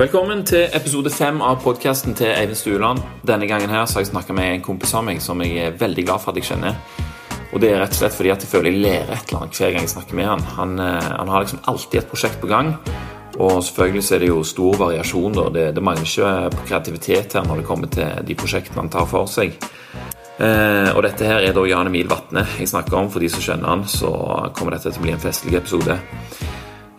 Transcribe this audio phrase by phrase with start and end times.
[0.00, 3.02] Velkommen til episode fem av podkasten til Eivind Stueland.
[3.28, 5.74] Denne gangen her så har jeg snakka med en kompis av meg som jeg er
[5.76, 6.78] veldig glad for at jeg kjenner.
[7.52, 9.58] Og det er rett og slett fordi at jeg føler jeg lærer et eller annet
[9.60, 10.44] hver gang jeg snakker med han.
[10.56, 12.70] Han, eh, han har liksom alltid et prosjekt på gang.
[13.36, 15.36] Og selvfølgelig så er det jo stor variasjon.
[15.36, 15.44] da.
[15.58, 19.04] Det, det mangler ikke på kreativitet her når det kommer til de prosjektene han tar
[19.10, 19.52] for seg.
[20.40, 23.12] Eh, og dette her er da Jan Emil Vatne jeg snakker om.
[23.12, 24.16] For de som skjønner han, så
[24.56, 26.00] kommer dette til å bli en festlig episode.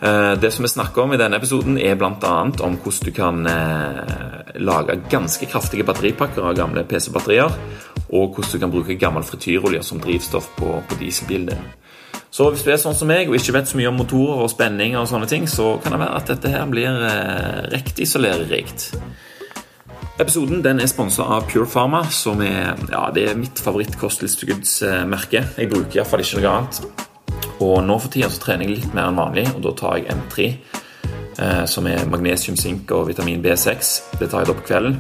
[0.02, 2.32] Eh, det som vi snakker om i denne episoden, er bl.a.
[2.66, 7.54] om hvordan du kan eh, lage ganske kraftige batteripakker av gamle PC-batterier,
[8.10, 11.70] og hvordan du kan bruke gammel frityrolje som drivstoff på, på dieselbilen din.
[12.32, 14.50] Så hvis du er sånn som meg og ikke vet så mye om motorer og
[14.50, 18.24] spenninger, og sånne ting, så kan det være at dette her blir eh, riktig så.
[20.22, 25.46] Episoden den er sponsa av Pure Pharma, som er, ja, det er mitt favorittkosttilskuddsmerke.
[25.62, 27.10] Jeg bruker iallfall ikke noe annet.
[27.62, 30.16] Og nå for tida så trener jeg litt mer enn vanlig, og da tar jeg
[30.16, 30.48] M3,
[31.38, 33.92] eh, som er magnesium, sink og vitamin B6.
[34.18, 34.98] Det tar jeg da på kvelden.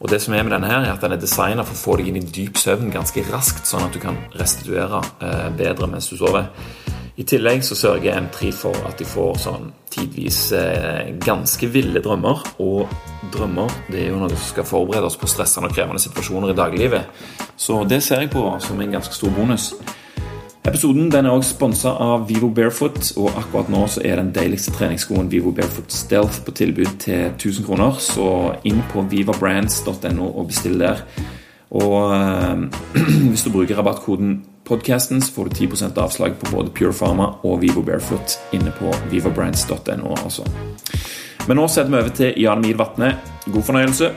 [0.00, 1.98] Og det som er med denne her, er at den er designa for å få
[2.00, 6.08] deg inn i dyp søvn ganske raskt, sånn at du kan restituere eh, bedre mens
[6.08, 6.48] du sover.
[7.20, 12.46] I tillegg så sørger M3 for at de får sånn tidvis eh, ganske ville drømmer.
[12.64, 12.88] Og
[13.34, 16.56] drømmer det er jo noe som skal forberede oss på stressende og krevende situasjoner i
[16.56, 17.24] daglivet.
[17.60, 19.74] Så det ser jeg på som en ganske stor bonus.
[20.60, 24.74] Episoden den er også sponsa av Vivo Barefoot, og akkurat nå så er den deiligste
[24.76, 27.96] treningsskoen Vivo Barefoot Stealth på tilbud til 1000 kroner.
[27.96, 28.26] Så
[28.68, 31.00] inn på vivabrands.no og bestill der.
[31.70, 32.66] Og øh,
[33.30, 37.62] hvis du bruker rabattkoden podcasten, så får du 10% avslag på både Pure Pharma og
[37.62, 40.12] Vivo Barefoot inne på vivabrands.no.
[40.12, 40.44] Altså.
[41.48, 43.14] Men nå setter vi over til Jan Emil Vatne.
[43.48, 44.12] God fornøyelse.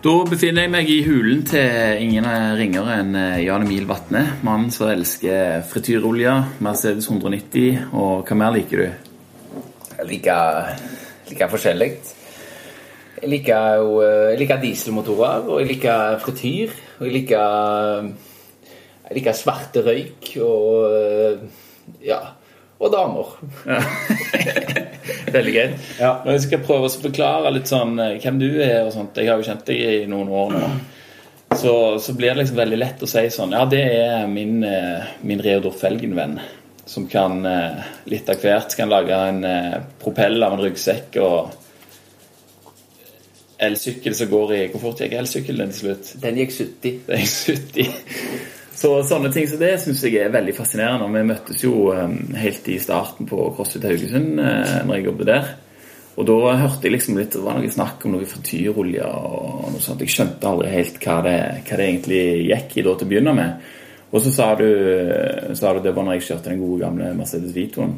[0.00, 2.24] Da befinner jeg meg i hulen til ingen
[2.56, 4.22] ringere enn eh, Jan Emil Vatne.
[4.46, 6.32] Mannen som elsker frityrolje,
[6.64, 8.86] Mercedes 190, og hva mer liker du?
[9.98, 10.70] Jeg liker,
[11.28, 11.90] liker forskjellig.
[13.18, 16.72] Jeg liker jo jeg liker dieselmotorer, og jeg liker frityr.
[16.96, 18.08] Og jeg liker,
[19.04, 21.44] jeg liker svarte røyk og
[22.00, 22.22] ja,
[22.80, 23.34] og damer.
[23.68, 23.80] Ja.
[25.34, 25.74] Veldig greit.
[26.00, 26.14] Ja.
[26.24, 29.30] Når jeg skal prøve å forklare litt sånn eh, hvem du er og sånt Jeg
[29.30, 30.70] har jo kjent deg i noen år nå.
[31.60, 35.12] Så, så blir det liksom veldig lett å si sånn Ja, det er min, eh,
[35.26, 36.38] min Reodor Felgen-venn.
[36.88, 39.44] Som kan eh, litt av hvert kan lage en
[40.00, 41.58] propell av en ryggsekk og
[43.60, 46.14] elsykkel som går i Hvor fort gikk elsykkelen til slutt?
[46.22, 47.04] Den gikk 70.
[47.10, 47.36] Den gikk
[47.76, 48.59] 70.
[48.80, 51.04] Så sånne ting som det syns jeg er veldig fascinerende.
[51.04, 55.28] Og vi møttes jo um, helt i starten på CrossFit Haugesund uh, når jeg jobbet
[55.28, 55.50] der.
[56.20, 59.82] Og da hørte jeg liksom litt Det var noe snakk om noe frityrolje og noe
[59.84, 60.00] sånt.
[60.04, 61.36] Jeg skjønte aldri helt hva det,
[61.68, 63.68] hva det egentlig gikk i da til å begynne med.
[64.10, 64.66] Og så sa du,
[65.54, 67.92] sa du det var når jeg kjørte den gode gamle Mercedes Vitoen.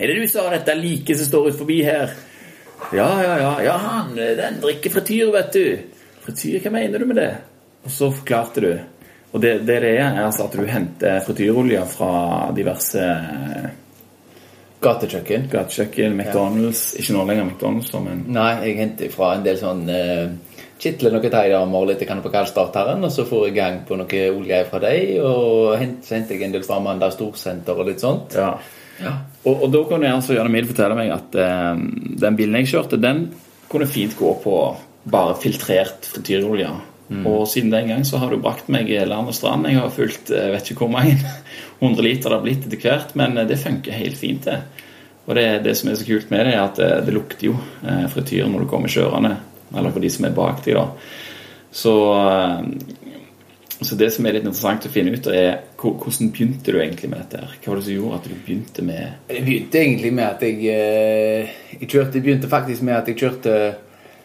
[0.00, 2.16] Er det du sa dette like som står ut forbi her?
[2.96, 3.52] Ja, ja, ja.
[3.68, 5.66] ja han, den drikker frityr, vet du.
[6.24, 7.30] Frityr, hva mener du med det?
[7.84, 8.72] Og så forklarte du.
[9.30, 12.14] Og det, det det er, er altså at du henter frityrolje fra
[12.56, 13.04] diverse
[14.80, 15.48] Gatekjøkken.
[15.52, 20.30] gatekjøkken, McDonald's Ikke nå lenger McDonald's, men Nei, jeg henter fra en del sånn uh,
[20.80, 24.60] Kitler noen thaidamer litt kan på kaldstarteren, og så får jeg gang på noe olje
[24.70, 28.32] fra deg, og henter, henter jeg en del fra Amanda Storsenter og litt sånt.
[28.40, 28.54] Ja.
[29.00, 29.12] Ja.
[29.44, 31.76] Og, og da kunne jeg altså Jan Emil fortelle meg at uh,
[32.24, 33.26] den bilen jeg kjørte, den
[33.68, 34.56] kunne fint gå på
[35.12, 36.72] bare filtrert frityrolje.
[37.26, 39.66] Og siden den gang så har du brakt meg land og strand.
[39.66, 41.16] Jeg har fulgt jeg vet ikke hvor mange
[41.80, 44.86] 100 liter det har blitt etter hvert, men det funker helt fint, det.
[45.26, 47.56] Og det, det som er så kult med det, er at det, det lukter jo
[47.86, 49.36] eh, frityr når du kommer kjørende.
[49.70, 50.86] Eller for de som er bak deg, da.
[51.70, 56.80] Så, eh, så det som er litt interessant å finne ut, er hvordan begynte du
[56.80, 57.44] egentlig med dette?
[57.44, 57.60] her?
[57.60, 60.58] Hva var det som gjorde at du begynte med Det begynte egentlig med at jeg,
[60.74, 63.54] eh, jeg kjørte Det begynte faktisk med at jeg kjørte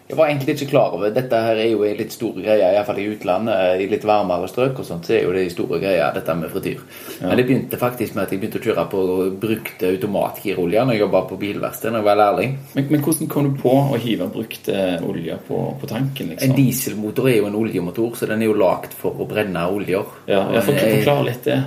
[0.05, 2.99] Jeg var egentlig ikke klar over Dette her er jo en litt stor greie, iallfall
[3.01, 3.79] i utlandet.
[3.81, 6.83] I litt varmere strøk og sånt, så er jo det store greia, dette med frityr.
[7.23, 9.01] Men det begynte faktisk med at jeg begynte å kjøre på
[9.41, 12.57] brukte automatgirolje når jeg jobba på bilverksted da jeg var lærling.
[12.75, 16.33] men, men hvordan kom du på å hive brukt eh, olje på, på tanken?
[16.35, 16.51] liksom?
[16.51, 20.17] En dieselmotor er jo en oljemotor, så den er jo lagd for å brenne oljer.
[20.29, 21.61] Ja, jeg får ikke Eh, forklare litt det.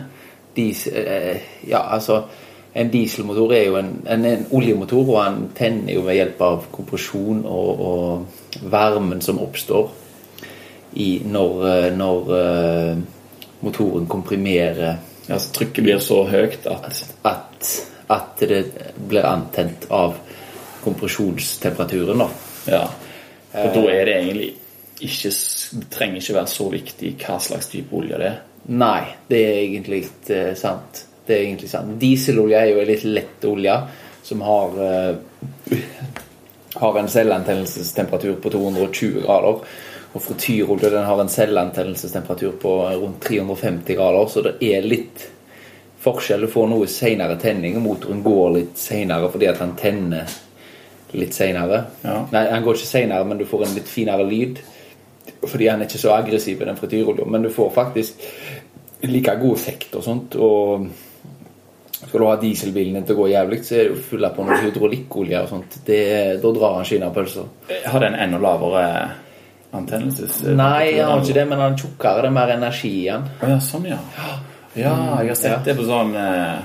[0.55, 2.23] Diesel, eh, ja, altså
[2.75, 6.67] En dieselmotor er jo en, en, en oljemotor, og han tenner jo ved hjelp av
[6.75, 9.89] kompresjon og, og varmen som oppstår
[10.99, 13.05] i når, eh, når eh,
[13.65, 17.67] motoren komprimerer Ja, så trykket blir så høyt at at,
[18.09, 18.63] at det
[18.97, 20.15] blir antent av
[20.81, 22.23] kompresjonstemperaturen.
[22.23, 22.29] da.
[22.65, 22.87] Ja.
[23.53, 24.49] Og da er det egentlig
[25.01, 28.39] ikke Det trenger ikke være så viktig hva slags type olje det er.
[28.69, 31.05] Nei, det er egentlig ikke sant.
[31.29, 31.95] Det er egentlig sant.
[32.01, 33.77] Dieselolje er jo en litt lett olje
[34.29, 35.77] som har uh,
[36.81, 39.63] har en selvantennelsestemperatur på 220 grader.
[40.13, 45.27] Og frityrolje den har en selvantennelsestemperatur på rundt 350 grader, så det er litt
[46.01, 46.47] forskjell.
[46.47, 50.39] Du får noe senere tenning, og motoren går litt senere fordi at han tenner
[51.19, 51.83] litt senere.
[52.05, 52.23] Ja.
[52.33, 54.63] Nei, han går ikke senere, men du får en litt finere lyd.
[55.45, 57.27] Fordi han er ikke så aggressiv, i den frityrolja.
[57.29, 58.25] Men du får faktisk
[59.05, 60.39] like god effekt og sånt.
[60.41, 60.89] Og
[62.09, 64.45] skal du ha dieselbilen din til å gå jævlig, så er det jo full på
[64.49, 65.79] noe hydraulikkolje og sånt.
[65.87, 66.03] Det,
[66.43, 67.51] da drar han kinapølser.
[67.69, 67.91] pølser.
[67.93, 68.85] Har den enda lavere
[69.77, 70.41] antennelses...
[70.49, 72.25] Nei, han har ikke det, men han er tjukkere.
[72.25, 73.29] Det er mer energi i den.
[73.45, 74.01] Ja, sånn, ja.
[74.79, 76.59] Ja, jeg har sett det på sånn eh,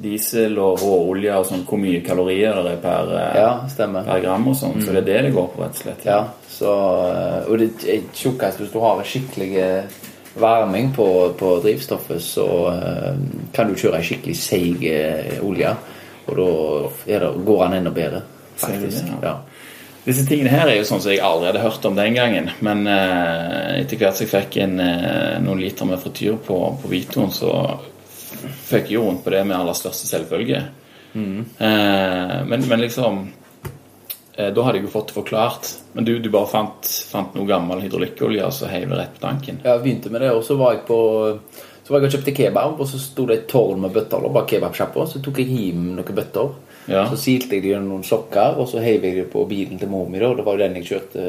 [0.00, 4.48] diesel og råolje og sånn, hvor mye kalorier det er per, eh, Ja, per gram
[4.50, 4.78] og sånn.
[4.82, 6.06] Så det er det det går på, rett og slett.
[6.06, 6.76] Ja, så,
[7.10, 10.00] eh, og det er tjukkest hvis du har skikkelig eh,
[10.34, 13.14] varming på, på drivstoffet, så eh,
[13.52, 15.72] kan du kjøre ei skikkelig seig eh, olje.
[16.30, 16.50] Og da
[17.06, 18.22] det, går han enda bedre,
[18.56, 19.02] faktisk.
[19.06, 19.22] det, ja?
[19.30, 19.36] Ja.
[20.04, 22.50] Disse tingene her er jo sånn som jeg aldri hadde hørt om den gangen.
[22.64, 26.92] Men eh, etter hvert som jeg fikk en, eh, noen liter med frityr på, på
[26.92, 27.52] Vitoen, så
[28.70, 30.62] fikk jeg jo rundt på det med aller største selvfølge.
[31.12, 33.26] Eh, men, men liksom
[34.54, 35.72] Da hadde jeg jo fått det forklart.
[35.96, 39.24] Men du, du bare fant, fant noe gammel hydraulikkolje og så heiv det rett på
[39.24, 39.60] tanken?
[39.64, 41.00] Jeg begynte med det, og så var jeg på
[41.90, 44.22] så var jeg og kjøpte kebab, og så sto det et tårn med bøtter.
[44.22, 46.52] Og bare kebabsjappa, så tok jeg hjem noen bøtter.
[46.86, 47.00] Ja.
[47.10, 49.90] Så silte jeg det gjennom noen sokker, og så heiv jeg det på bilen til
[49.90, 50.20] mor mi.
[50.22, 51.24] da, Det var jo den jeg kjørte.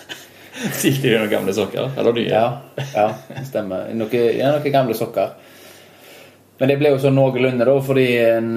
[0.80, 1.92] Silte du noen gamle sokker?
[2.00, 2.30] Eller nye?
[2.30, 2.46] Ja,
[2.94, 3.90] ja det stemmer.
[3.92, 5.34] Noen, ja, noen gamle sokker.
[6.56, 8.50] Men det ble jo sånn noenlunde, da, fordi en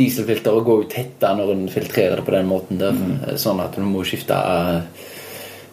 [0.00, 2.96] eh, dieselfilter går jo tettere når en filtrerer det på den måten der.
[2.96, 3.36] Mm.
[3.40, 5.06] Sånn at du må skifte eh,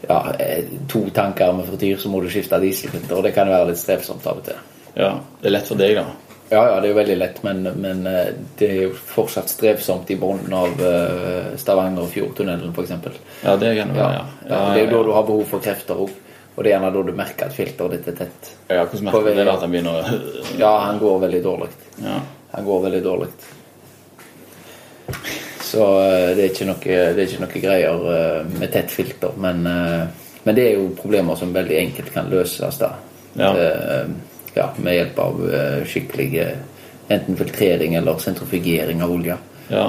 [0.08, 3.18] ja, eh, to tanker med frityr, så må du skifte dieselfilter.
[3.18, 4.64] Og det kan være litt strevsomt av og til.
[4.98, 6.06] Ja, Det er lett for deg, da.
[6.50, 8.30] Ja, ja, det er jo veldig lett, men, men eh,
[8.60, 12.94] det er jo fortsatt strevsomt i bunnen av eh, Stavanger og Fjordtunnelen, f.eks.
[13.44, 14.24] Ja, det kan det Ja, være, ja.
[14.48, 14.62] ja.
[14.72, 16.14] Det er jo da du har behov for krefter òg.
[16.58, 18.48] Og det er gjerne da du merker at filteret ditt er tett.
[18.72, 19.44] Ja, hvordan merker du det?
[19.46, 21.68] da, At han begynner å Ja, han går veldig dårlig.
[22.02, 22.16] Ja.
[22.56, 23.28] Han går veldig dårlig.
[25.68, 29.36] Så eh, det er ikke noe, det er ikke noe greier eh, med tett filter.
[29.42, 32.94] Men, eh, men det er jo problemer som veldig enkelt kan løses da.
[33.38, 33.52] Ja.
[34.58, 35.42] Ja, med hjelp av
[35.86, 36.30] skikkelig
[37.14, 39.36] enten filtrering eller sentrifugering av olje.
[39.68, 39.84] Ja,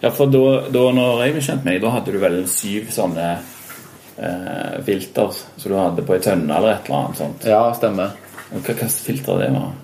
[0.00, 2.88] ja for da, da når jeg ble kjent med deg, da hadde du vel syv
[2.94, 7.48] sånne eh, filter som du hadde på ei tønne eller et eller annet sånt.
[7.50, 8.14] Ja, stemmer.
[8.54, 9.74] Og Hva slags filter det var?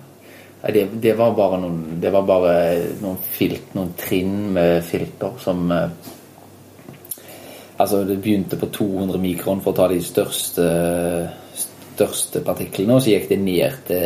[0.63, 2.51] Det, det var bare noen Det var bare
[3.01, 6.11] noen filt, noen trinn med filter som eh,
[7.73, 10.67] Altså, det begynte på 200 mikron for å ta de største
[11.93, 14.05] største partiklene, og så gikk det ned til,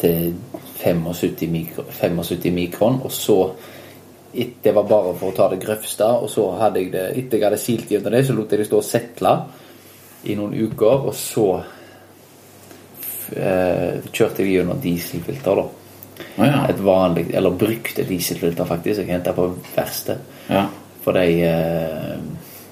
[0.00, 0.34] til
[0.80, 3.38] 75, mikro, 75 mikron, og så
[4.34, 7.44] Det var bare for å ta det grøvste, og så hadde jeg det Etter jeg
[7.44, 9.34] hadde silt gjennom det, så lot jeg det stå og settle
[10.24, 11.44] i noen uker, og så
[14.12, 15.66] kjørte jeg gjennom dieselfilter, da.
[16.38, 16.66] Oh, ja.
[16.70, 19.00] Et vanlig, eller brukte dieselfilter, faktisk.
[19.02, 20.18] Jeg henta på verksted.
[20.48, 20.66] ja.
[21.04, 22.14] For de eh,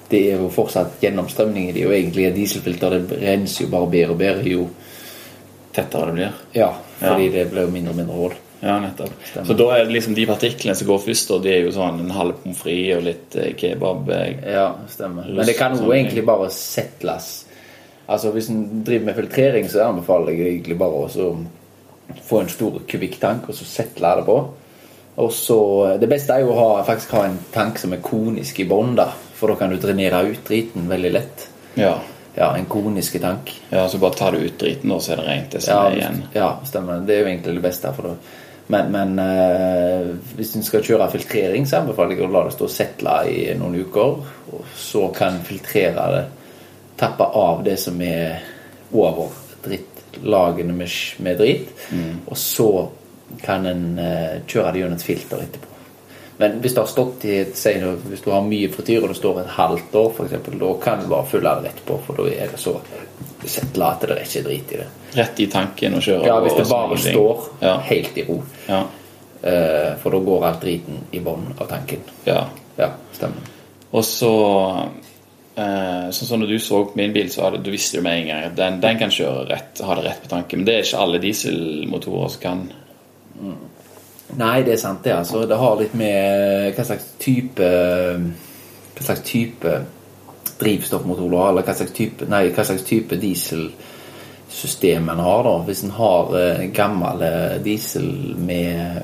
[0.09, 3.89] Det er jo fortsatt gjennomstrømning i de, og egentlig er dieselfilter Det renser jo bare
[3.91, 4.69] bedre og bedre jo
[5.73, 6.33] Tettere det blir.
[6.53, 7.31] Ja, fordi Ja.
[7.31, 8.33] det blir jo mindre og mindre hull.
[8.61, 9.09] Ja, nettopp.
[9.25, 9.45] Stemmer.
[9.47, 11.99] Så da er det liksom de partiklene som går først, og de er jo sånn
[11.99, 14.09] en halv pommes frites og litt eh, kebab.
[14.09, 15.25] eh, Ja, stemmer.
[15.33, 17.42] Men det kan jo Sånn- egentlig bare settles.
[18.09, 21.35] Altså Hvis en driver med filtrering, så anbefaler jeg egentlig bare å
[22.27, 24.37] få en stor kubikktank og så settle det på.
[25.23, 25.59] Og så,
[26.01, 28.97] Det beste er jo å ha, faktisk ha en tank som er konisk i bånn.
[29.37, 31.47] For da kan du drenere ut driten veldig lett.
[31.79, 31.95] Ja.
[32.35, 33.51] Ja, en konisk tank.
[33.69, 35.89] ja, så bare tar du ut driten, og så er det rent det som Ja,
[35.89, 36.23] er igjen.
[36.33, 37.03] ja, stemmer.
[37.05, 37.91] Det er jo egentlig det beste.
[37.93, 38.15] For det.
[38.73, 42.65] Men, men eh, hvis en skal kjøre filtrering, så anbefaler jeg å la det stå
[42.65, 44.15] og settle i noen uker.
[44.55, 46.23] Og så kan filtrere det,
[46.99, 48.43] tappe av det som er
[48.93, 49.31] over
[49.63, 50.89] drittlagene med,
[51.25, 51.69] med drit.
[52.27, 52.69] Og så
[53.41, 55.69] kan en uh, kjøre det gjennom et filter etterpå.
[56.37, 59.17] Men hvis det har stått i et, si hvis du har mye frityr og det
[59.19, 62.25] står et halvt år, eksempel, da kan du bare fylle det rett på, for da
[62.33, 62.73] er det så
[63.45, 64.87] settla at det er ikke drit i det.
[65.13, 66.25] Rett i tanken og kjøre.
[66.29, 67.77] Ja, hvis det bare står Ja.
[67.89, 68.39] helt i ro.
[68.67, 68.81] Ja.
[69.43, 72.05] Uh, for da går alt driten i bånn av tanken.
[72.25, 72.43] ja.
[72.77, 73.49] Ja, stemmer.
[73.93, 74.29] Og så
[75.55, 78.29] eh, Sånn som når du så min bil, så hadde, du visste jo med en
[78.31, 80.61] gang at den, den kan kjøre rett, ha det rett på tanken.
[80.61, 82.63] Men det er ikke alle dieselmotorer som kan.
[84.37, 85.13] Nei, det er sant, det.
[85.15, 85.43] altså.
[85.49, 87.67] Det har litt med hva slags type
[88.93, 89.73] Hva slags type
[90.59, 93.67] drivstoffmotor du har, eller hva slags type, nei, hva slags type diesel
[94.53, 95.43] system en har.
[95.43, 95.57] da.
[95.67, 98.07] Hvis en har eh, gammel eh, diesel
[98.37, 99.03] med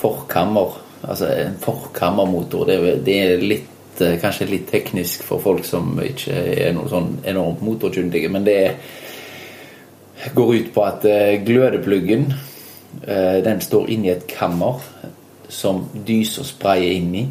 [0.00, 5.94] forkammer, altså en forkammermotor, det, det er litt eh, kanskje litt teknisk for folk som
[6.02, 6.34] ikke
[6.66, 8.60] er noe sånn enormt motorkyndige, men det
[10.34, 12.26] går ut på at eh, glødepluggen
[13.06, 14.82] eh, den står inni et kammer
[15.50, 17.24] som dyser sprayer inn i.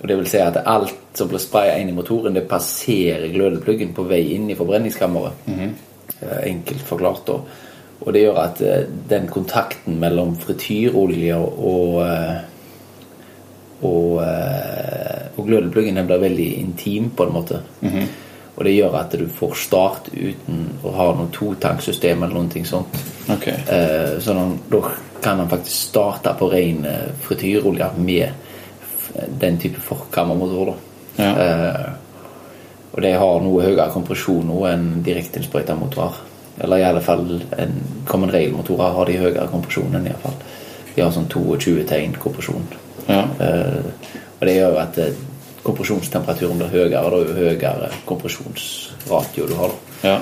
[0.00, 3.94] Og det vil si at alt som blir spraya inn i motoren, det passerer glødepluggen
[3.96, 5.46] på vei inn i forbrenningskammeret.
[6.20, 7.38] Eh, Enkelt forklart, da.
[7.96, 8.58] Og det gjør at
[9.08, 12.02] den kontakten mellom frityrolje og
[13.82, 14.20] og,
[15.36, 17.60] og glødepluggen blir veldig intim, på en måte.
[18.56, 22.96] Og det gjør at du får start uten å ha noe totanksystem eller noe sånt.
[23.28, 23.58] Okay.
[23.68, 24.80] Eh, så da, da
[25.20, 30.74] kan han faktisk starte på ren eh, frityrolje med den type forkammermotor.
[31.16, 31.30] Ja.
[31.44, 31.86] Eh,
[32.96, 36.22] og de har noe høyere kompresjon nå enn direkteinnsprøyta motorer.
[36.64, 37.26] Eller i alle fall
[37.58, 37.74] en
[38.08, 40.38] common rail-motorer har de høyere kompresjon enn i alle fall.
[40.94, 42.64] De har sånn 22 tegn kompresjon.
[43.04, 43.26] Ja.
[43.44, 45.12] Eh, og det gjør jo at eh,
[45.66, 49.70] kompresjonstemperaturen blir høyere, og da jo høyere kompresjonsratio du har.
[50.04, 50.18] Ja.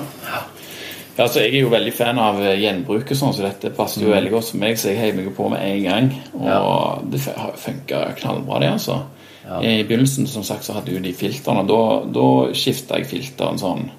[1.17, 4.01] ja, altså Jeg er jo veldig fan av eh, gjenbruk, og sånn, så dette passer
[4.05, 4.77] jo veldig godt for meg.
[4.79, 6.09] Så jeg heiv meg på med en gang.
[6.33, 7.01] Og Ja.
[7.11, 8.71] det har funka knallbra, det.
[8.77, 9.01] altså
[9.45, 9.59] Ja.
[9.61, 11.67] I begynnelsen som sagt, så hadde jo de filtrene.
[11.69, 13.91] Da, da skifta jeg filteren sånn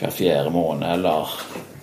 [0.00, 1.28] hver fjerde måned, eller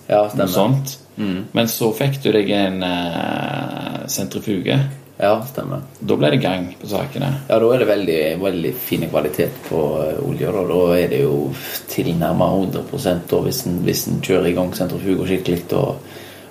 [0.08, 0.88] Ja, noe sånt.
[0.88, 1.44] sånt.
[1.54, 4.78] Men så fikk du deg en eh, sentrifuge.
[5.18, 5.80] Ja, stemmer.
[5.98, 7.32] Da ble det gang på sakene.
[7.48, 10.20] Ja, da er det veldig, veldig fin kvalitet på olja.
[10.22, 10.52] olje.
[10.54, 11.50] Da, da er det jo
[11.90, 15.64] tilnærmet 100 da, hvis en, hvis en kjører i gang sentrifuga skikkelig.
[15.74, 15.96] Og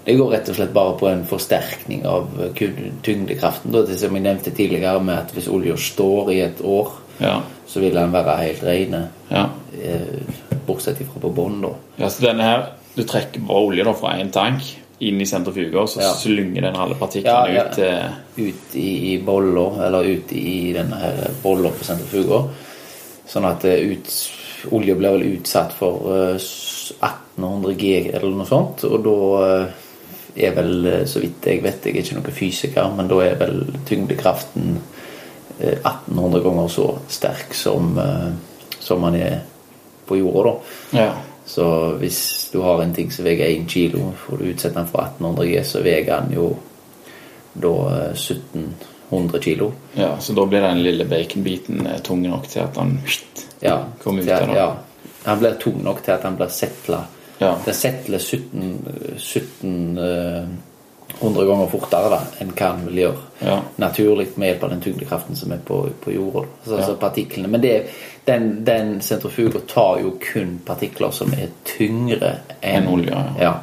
[0.08, 2.66] det går rett og slett bare på en forsterkning av eh,
[3.08, 3.72] tyngdekraften.
[3.72, 7.40] Da, det som jeg nevnte tidligere med at hvis olja står i et år, Ja.
[7.68, 9.08] så vil den være helt rene.
[9.32, 9.48] ja.
[9.78, 10.20] Eh,
[10.68, 11.70] bortsett ifra på bånn, da.
[11.98, 12.66] Ja, så denne her,
[12.98, 14.62] Du trekker bare olje da fra én tank
[15.00, 16.14] inn i sentrifuger, så Ja.
[16.18, 17.66] slynger den alle partiklene Ja, ja.
[17.66, 22.44] ut til ut i, i boller, eller ut i denne her boller på sentrifuga.
[23.28, 24.14] Sånn at eh, ut,
[24.72, 28.84] olje blir vel utsatt for eh, 1800 G eller noe sånt.
[28.90, 32.90] Og da eh, er vel, eh, så vidt jeg vet, jeg er ikke noen fysiker,
[32.98, 34.78] men da er vel tyngdekraften
[35.60, 38.32] eh, 1800 ganger så sterk som, eh,
[38.80, 39.42] som man er
[40.08, 40.54] på jorda,
[40.94, 41.00] da.
[41.04, 41.10] Ja.
[41.48, 41.66] Så
[42.02, 45.46] hvis du har en ting som veier 1 kilo, får du utsetter den for 1800
[45.48, 46.50] G, så veier den jo
[47.58, 49.72] da eh, 1700 kilo.
[49.96, 50.18] ja.
[50.20, 53.00] Så da blir den lille baconbiten eh, tung nok til at den
[53.62, 54.74] Ja, kommer ut at- Ja.
[55.26, 57.02] Den blir tung nok til at den blir setla.
[57.40, 57.56] Ja.
[57.66, 60.08] Den settler 17,
[61.08, 63.22] 1700 ganger fortere da, enn hva den vil gjøre.
[63.48, 63.58] Ja.
[63.82, 66.44] Naturlig med hjelp av den tyngdekraften som er på, på jorda.
[66.46, 66.78] Altså, Ja.
[66.82, 67.48] altså partiklene.
[67.54, 67.74] Men det,
[68.28, 73.26] den, den sentrifuga tar jo kun partikler som er tyngre enn en olje, ja.
[73.42, 73.54] ja.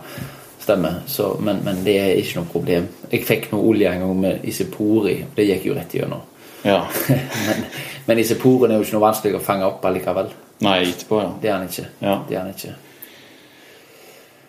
[0.65, 1.03] Stemmer.
[1.07, 2.87] Så, men, men det er ikke noe problem.
[3.13, 5.19] Jeg fikk noe olje en gang med isopori.
[5.37, 6.23] Det gikk jo rett igjennom.
[6.65, 6.79] ja.
[7.47, 7.67] men,
[8.07, 10.33] men isoporen er jo ikke noe vanskelig å fange opp allikevel.
[10.65, 11.31] Nei, etterpå, ja.
[11.43, 11.87] Det er han ikke.
[12.01, 12.17] Ja.
[12.29, 12.73] Det er han ikke.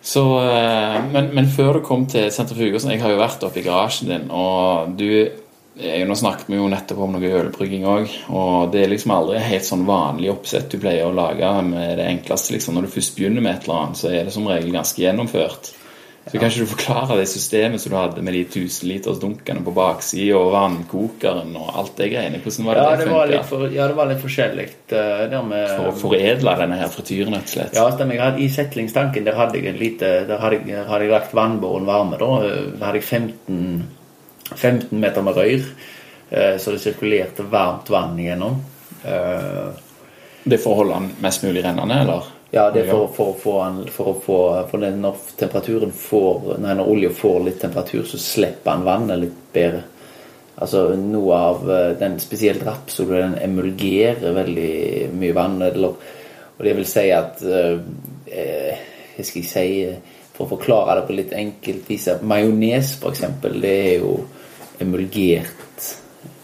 [0.06, 3.58] Så, eh, men, men før du kom til sentrifuger sånn, Jeg har jo vært oppe
[3.58, 5.42] i garasjen din, og du
[5.76, 9.66] Nå snakket vi jo nettopp om noe ølbrygging òg, og det er liksom aldri helt
[9.66, 12.54] sånn vanlig oppsett du pleier å lage med det enkleste.
[12.54, 15.02] liksom Når du først begynner med et eller annet, så er det som regel ganske
[15.02, 15.68] gjennomført.
[16.26, 19.60] Så kan ikke du forklare det systemet som du hadde med de 1000 liters dunkene
[19.62, 22.40] på baksida, og vannkokeren og alt det greiene?
[22.42, 23.42] Hvordan var det Ja, det det funka?
[23.46, 24.66] for, ja, det var litt forskjellig.
[24.90, 27.74] eh, med, For å foredle denne her frityren, rett og slett?
[27.78, 28.18] Ja, stemmer.
[28.18, 31.86] Hadde, I settlingstanken der hadde jeg en lite Der hadde jeg, hadde jeg lagt vannbåren
[31.86, 32.18] varme.
[32.18, 32.40] da.
[32.42, 33.86] Der hadde jeg 15,
[34.56, 35.64] 15 meter med rør,
[36.30, 38.58] eh, så det sirkulerte varmt vann igjennom.
[39.04, 39.70] Eh,
[40.44, 42.22] Det for å holde den mest mulig rennende, eller?
[42.50, 43.32] Ja, det er for, for,
[43.90, 48.86] for, for For når temperaturen får Nei, når olja får litt temperatur, så slipper den
[48.86, 49.82] vannet litt bedre.
[50.56, 55.58] Altså noe av eh, den Spesielt den emulgerer veldig mye vann.
[55.66, 55.98] Eller,
[56.56, 58.86] og det vil si at eh,
[59.18, 63.26] Jeg skal si eh, For å forklare det på litt enkelt vis Majones, f.eks.,
[63.58, 64.16] det er jo
[64.80, 65.65] emulgert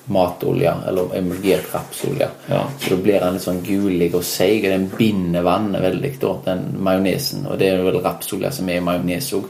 [0.07, 2.29] matolje, eller emulgert rapsolje.
[2.49, 2.63] Ja.
[2.81, 6.33] Så da blir den litt sånn gulig og seig, og den binder vannet veldig, da,
[6.49, 7.47] den majonesen.
[7.47, 9.49] Og det er vel rapsolje som er i majones òg.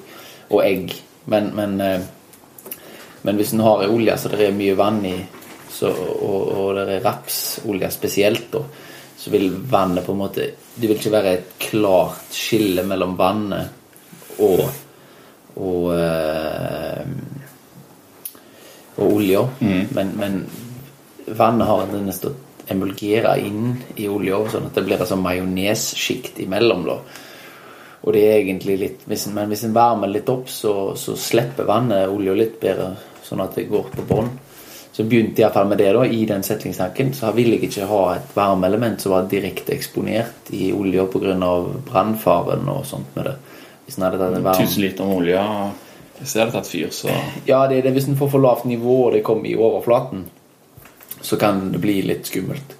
[0.52, 0.94] Og egg.
[1.32, 2.76] Men, men, eh,
[3.22, 5.16] men hvis en har ei olje så det er mye vann i,
[5.72, 8.64] så, og, og det er rapsolje spesielt, da,
[9.22, 14.40] så vil vannet på en måte Det vil ikke være et klart skille mellom vannet
[14.42, 14.64] og
[15.60, 17.02] og eh,
[19.02, 19.44] og olja.
[19.60, 20.40] Men, men
[21.26, 22.38] vannet har en tendens til å
[22.72, 26.86] emulgere inn i olja, sånn at det blir en sånn majonessjikt imellom.
[26.86, 26.98] da.
[28.02, 32.10] Og det er egentlig litt Men hvis en varmer litt opp, så, så slipper vannet
[32.10, 34.32] olja litt bedre, sånn at det går på bånn.
[34.92, 37.14] Så begynte jeg iallfall med det da, i den settingstanken.
[37.16, 41.38] Så ville jeg ikke ha et varmeelement som var direkte eksponert i olja pga.
[41.88, 43.38] brannfaren og sånt med det.
[43.86, 44.66] Hvis en hadde tatt en varm...
[44.66, 45.46] 1000 liter med olje
[46.22, 47.10] Hvis det hadde tatt fyr, så
[47.48, 47.96] Ja, det er det.
[47.96, 50.24] Hvis en får for lavt nivå og det kommer i overflaten,
[51.20, 52.76] så kan det bli litt skummelt.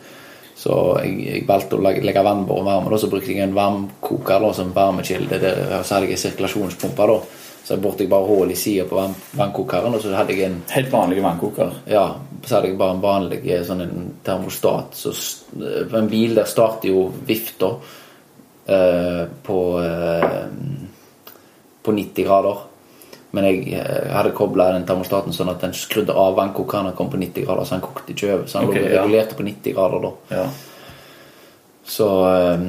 [0.63, 2.91] Så jeg, jeg valgte å legge, legge vannbåren varme.
[2.93, 5.41] Da, så brukte jeg en varmkoker da, som varmekilde.
[5.43, 7.09] Der, så hadde jeg en sirkulasjonspumpe.
[7.11, 7.17] da.
[7.63, 10.61] Så borte jeg bare hull i sida på vann, vannkokeren, og så hadde jeg en
[10.71, 11.77] Helt vanlig vannkoker.
[11.91, 12.07] ja,
[12.43, 14.99] så hadde jeg bare en vanlig eh, sånn en termostat.
[14.99, 15.13] Så
[15.59, 17.71] eh, en bil der starter jo vifta
[18.67, 20.41] eh, på eh,
[21.83, 22.59] på 90 grader.
[23.33, 27.09] Men jeg eh, hadde kobla den termostaten sånn at den skrudde av vannkokeren og kom
[27.13, 28.49] på 90 grader, så han kokte ikke over.
[28.51, 29.25] Så han okay, lå ja.
[29.37, 30.11] på 90 grader da.
[30.37, 30.49] Ja.
[31.93, 32.67] Så eh,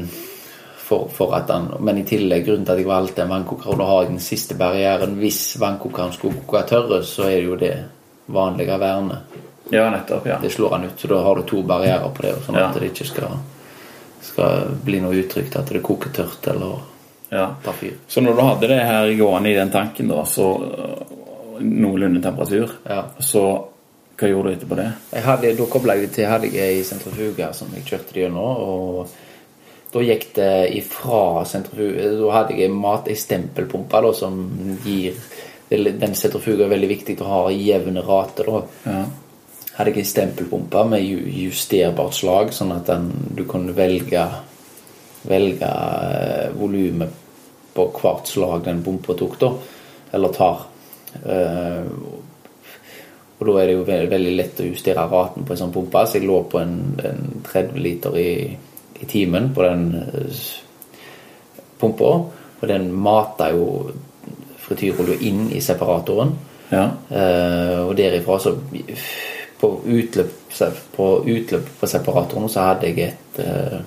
[0.83, 3.81] for, for at han, Men i tillegg, grunnen til at jeg valgte en vannkoker, og
[3.81, 7.59] da har jeg den siste barrieren Hvis vannkokeren skulle koke tørre, så er det jo
[7.59, 7.73] det
[8.33, 9.35] vanlige vernet.
[9.71, 10.25] ja, nettopp.
[10.27, 12.69] ja Det slår han ut, så da har du to barrierer på det, sånn Ja.
[12.69, 13.37] at det ikke skal,
[14.21, 16.92] skal bli noe utrygt at det koker tørt eller
[17.33, 17.49] ja.
[17.65, 17.97] tar fyr.
[18.07, 21.13] Så når du hadde det her gående i den tanken, da, så øh,
[21.65, 23.03] noenlunde temperatur, Ja.
[23.19, 23.43] så
[24.13, 24.89] hva gjorde du etterpå det?
[25.11, 28.59] Jeg hadde, da kobla jeg til hadde jeg ei sentrifuge som jeg kjørte gjennom.
[28.61, 29.09] Og
[29.93, 34.37] da gikk det ifra sentrifuge Da hadde jeg mat, ei stempelpumpe da, som
[34.85, 35.17] gir
[35.73, 38.45] Den sentrifuga er veldig viktig å ha i jevne rater.
[38.45, 38.61] da.
[38.85, 39.03] Ja.
[39.79, 41.01] Hadde jeg ei stempelpumpe med
[41.33, 44.27] justerbart slag, sånn at den, du kunne velge
[45.23, 47.09] velge eh, volumet
[47.73, 49.51] på hvert slag den bompa tok, da.
[50.13, 50.67] Eller tar.
[51.25, 51.87] Eh,
[53.39, 56.05] og da er det jo veldig, veldig lett å justere raten på en sånn pumpe.
[56.07, 58.31] Så jeg lå på en, en 30 liter i,
[59.01, 60.43] i timen på den eh,
[61.81, 62.13] pumpa.
[62.61, 63.65] Og den mata jo
[64.63, 66.31] frityrolja inn i separatoren.
[66.71, 66.85] ja.
[67.09, 68.55] Eh, og derifra så
[69.59, 70.31] På utløp
[70.95, 73.77] på, utløp på separatoren så hadde jeg et eh,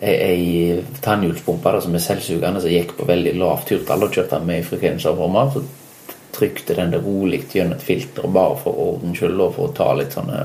[0.00, 4.04] ei, tannhjulspumpe som er selvsugende, som gikk på veldig lavt hurtigtall.
[4.04, 5.54] Da kjørte jeg med i frekvensavformer.
[5.54, 5.64] Så
[6.34, 9.92] trykte den det rolig gjennom et filter bare for ordens skyld og for å ta
[9.94, 10.40] litt sånne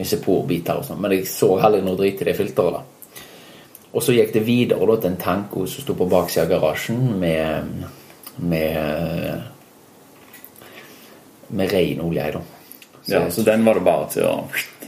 [0.00, 1.00] isoporbiter og sånn.
[1.02, 2.78] Men jeg så aldri noe drit i det filteret.
[2.78, 3.22] da.
[3.94, 7.02] Og så gikk det videre da, til en tanko som sto på baksida av garasjen
[7.18, 7.84] med,
[8.42, 9.50] med
[11.54, 12.32] med ren olje i.
[12.32, 12.40] da.
[13.06, 13.30] Ja.
[13.30, 14.34] Så den var det bare til å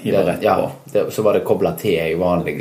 [0.00, 0.44] hive rett på?
[0.46, 2.56] ja, det, så var det kobla til ei vanlig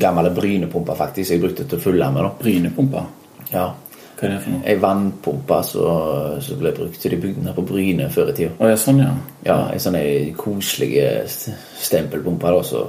[0.00, 1.30] gammel brynepumpe, faktisk.
[1.30, 2.22] Jeg brukte til å fylle med.
[2.22, 2.30] da.
[2.40, 3.04] Brynepumpa?
[3.52, 3.66] Ja.
[4.14, 4.62] Hva er det for noe?
[4.70, 8.52] Ei vannpumpe som ble brukt til de bygdene på Bryne før i tida.
[8.62, 9.10] Oh, ja, sånn, ja.
[9.44, 9.98] Ja, ei sånn
[10.38, 10.92] koselig
[11.26, 12.46] st- stempelpumpe.
[12.54, 12.84] da, så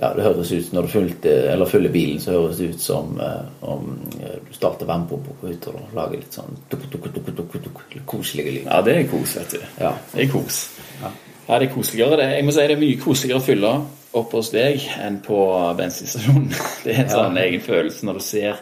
[0.00, 3.14] ja, det høres ut Når du fylte, eller fyller bilen, så høres det ut som
[3.20, 3.86] eh, om
[4.20, 7.84] eh, du starter vannpumpa på hytta og lager litt sånn tuk, tuk, tuk, tuk, tuk,
[8.04, 8.66] koselige lyd.
[8.66, 9.62] Ja, det er kos, vet du.
[9.80, 9.92] Ja.
[10.12, 10.58] Det er kos.
[11.02, 12.16] Ja, det er koseligere.
[12.20, 12.26] Det.
[12.36, 13.72] Jeg må si det er mye koseligere å fylle
[14.16, 15.38] opp hos deg enn på
[15.78, 16.48] bensinstasjonen.
[16.84, 18.58] Det er en sånn egen følelse når du ser,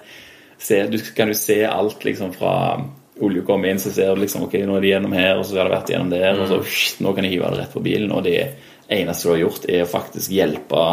[0.59, 2.55] ser du, Kan du se alt liksom fra
[3.23, 5.59] olje kommer inn, så ser du liksom ok, nå er de gjennom her, og så
[5.61, 7.83] har det vært gjennom der, og så shit, nå kan de hive det rett på
[7.85, 8.11] bilen.
[8.11, 8.39] Og det
[8.91, 10.85] eneste du har gjort, er å faktisk hjelpe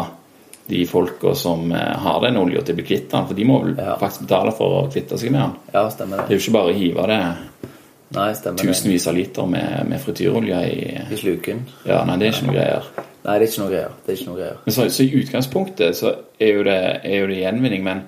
[0.70, 3.26] de folka som eh, har den olja til å bli kvitt den.
[3.26, 3.96] For de må vel Ja.
[3.98, 5.56] faktisk betale for å kvitte seg med den.
[5.74, 6.20] ja, Det det.
[6.20, 7.18] er jo ikke bare å hive det
[8.12, 10.82] Nei, tusenvis av liter med, med frityrolje i
[11.14, 11.62] I sluken.
[11.88, 12.90] Ja, nei, det er ikke noe greier.
[13.22, 13.94] Nei, det er ikke noe greier.
[14.04, 14.58] Det er ikke noe greier.
[14.66, 18.02] Men så, så i utgangspunktet så er jo det, er jo det gjenvinning, men,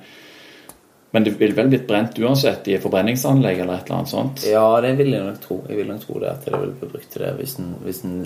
[1.15, 4.45] men det ville vel blitt brent uansett i et forbrenningsanlegg eller et eller annet sånt?
[4.51, 5.61] Ja, det vil jeg nok tro.
[5.71, 8.03] Jeg vil nok tro det at det vil bli brukt til det hvis en, hvis
[8.09, 8.17] en,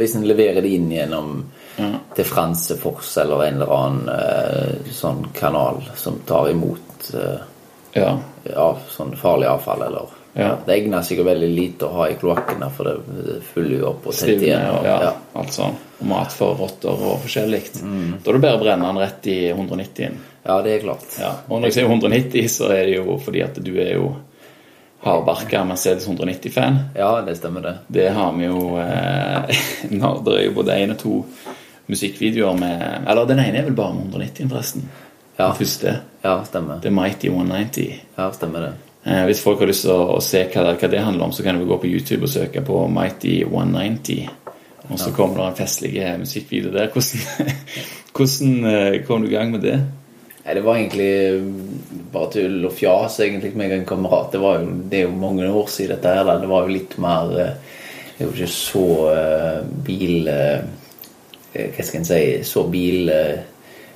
[0.00, 1.34] hvis en leverer det inn gjennom
[1.78, 1.92] Ja.
[2.16, 7.44] til Fransefors eller en eller annen eh, sånn kanal som tar imot eh,
[8.00, 8.16] Ja.
[8.48, 10.52] ja, sånn farlig avfall eller Ja.
[10.66, 14.06] Det egner seg jo veldig lite å ha i kloakken, for det fyller jo opp
[14.06, 14.66] og tetter igjen.
[14.70, 15.12] og ja, ja.
[15.40, 15.76] alt sånn.
[15.98, 17.62] Og mat for rotter og forskjellig.
[17.80, 20.18] Da er det bare å brenne den rett i 190-en.
[20.44, 21.06] ja, det er klart.
[21.18, 21.32] Ja.
[21.48, 24.12] Og når jeg sier 190, så er det jo fordi at du er jo
[25.02, 26.78] hardbarka Mercedes 190-fan.
[26.94, 27.74] Ja, det stemmer, det.
[27.88, 29.62] Det har vi jo eh,
[30.00, 31.20] nå, Det er jo både én og to
[31.88, 34.90] musikkvideoer med Eller den ene er vel bare med 190, forresten.
[35.38, 35.46] Ja.
[35.48, 35.94] Den første.
[36.22, 36.82] Ja, stemmer.
[36.82, 38.04] The Mighty 190.
[38.18, 38.74] Ja, stemmer det.
[39.04, 41.46] Eh, hvis folk har lyst til å, se hva det, hva det handler om, så
[41.46, 44.28] kan du gå på YouTube og søke på Mighty 190.
[44.88, 46.90] Og så kommer det en festlig musikkvideo der.
[46.92, 47.56] Hvordan,
[48.16, 49.78] hvordan eh, kom du i gang med det?
[50.48, 54.30] Nei, det var egentlig bare tull og fjas egentlig med en kamerat.
[54.32, 56.30] Det, var jo, det er jo mange år siden dette her.
[56.40, 57.76] Det var jo litt mer eh,
[58.14, 60.32] Det er jo ikke så eh, bil...
[60.32, 60.74] eh,
[61.52, 63.12] Hva skal en si Så bil...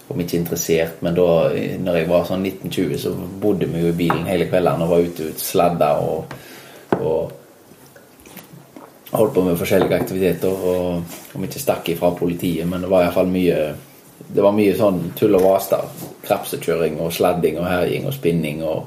[0.09, 1.29] om ikke interessert, men da
[1.83, 3.13] når jeg var sånn 1920, så
[3.43, 6.35] bodde vi jo i bilen hele kvelden og var ute og sladda og,
[6.99, 7.33] og
[9.13, 10.67] holdt på med forskjellige aktiviteter.
[10.73, 13.63] Og om ikke stakk ifra politiet, men det var iallfall mye
[14.23, 15.67] Det var mye sånn tull og vas.
[16.23, 18.85] Krapsekjøring og sladding og herjing og spinning og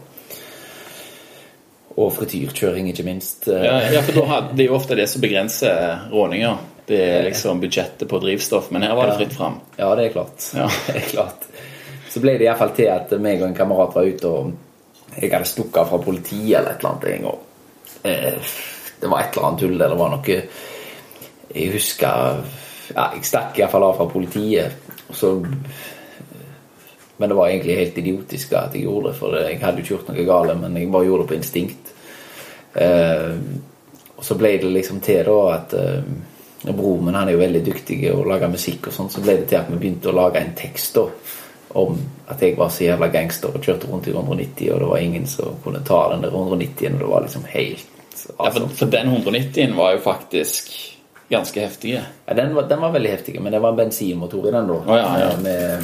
[1.95, 3.45] og frityrkjøring, ikke minst.
[3.47, 6.57] Ja, ja for da hadde, det er jo ofte det som begrenser råninger.
[6.85, 9.57] Det er liksom budsjettet på drivstoff, men her var det fritt fram.
[9.79, 10.45] Ja, det er klart.
[10.53, 10.67] Ja.
[10.87, 11.47] Det er klart.
[12.09, 15.49] Så ble det iallfall til at meg og en kamerat var ute, og jeg hadde
[15.49, 17.25] stukket av fra politiet eller et eller annet.
[17.31, 17.39] Og.
[18.03, 18.53] Eh,
[19.01, 19.77] Det var et eller annet tull.
[19.77, 20.37] Det var noe
[21.55, 22.39] Jeg husker
[22.95, 24.71] ja, Jeg stakk iallfall av fra politiet.
[25.09, 25.33] Og så
[27.17, 29.93] men det var egentlig helt idiotisk at jeg gjorde det, for jeg hadde jo ikke
[29.93, 31.91] gjort noe galt, men jeg bare gjorde det på instinkt.
[32.75, 33.37] Eh,
[34.17, 36.09] og så ble det liksom til da at eh,
[36.73, 39.39] Broren min han er jo veldig dyktig i å lage musikk, og sånn, så ble
[39.41, 41.05] det til at vi begynte å lage en tekst da
[41.75, 41.97] om
[42.31, 45.25] at jeg var så jævla gangster og kjørte rundt i 190, og det var ingen
[45.27, 49.11] som kunne ta den der 190-en, og det var liksom helt Ja, for, for den
[49.11, 50.71] 190-en var jo faktisk
[51.29, 51.97] ganske heftig.
[51.97, 54.79] Ja, den, var, den var veldig heftig, men det var en bensinmotor i den, da.
[54.79, 55.29] Oh, ja, ja.
[55.43, 55.83] Med,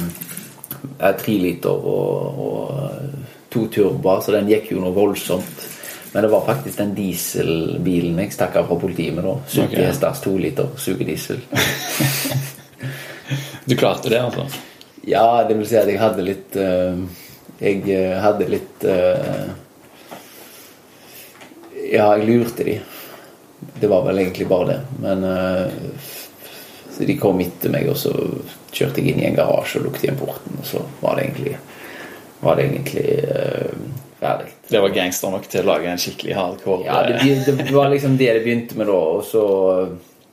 [0.96, 5.68] med tre liter og, og to turboer, så den gikk jo noe voldsomt.
[6.12, 9.38] Men det var faktisk den dieselbilen jeg stakk av fra politiet med, da.
[9.48, 9.84] 70 okay.
[9.86, 11.40] hesters to liter sugediesel.
[13.64, 14.46] Du klarte det, altså?
[15.06, 16.98] Ja, det vil si at jeg hadde litt uh,
[17.62, 19.50] Jeg eh, hadde litt uh,
[21.92, 22.76] Ja, jeg lurte de.
[23.80, 24.78] Det var vel egentlig bare det.
[25.02, 25.70] Men uh,
[26.92, 28.12] Så de kom etter meg, og så
[28.72, 31.56] kjørte jeg inn i en garasje og lukket igjen porten, og så var det egentlig
[32.42, 33.08] Var det egentlig
[34.18, 34.50] ferdig.
[34.68, 37.18] Det var gangster nok til å lage en skikkelig hardcore Ja, det,
[37.56, 38.98] be- det var liksom det det begynte med da.
[39.16, 39.42] Og så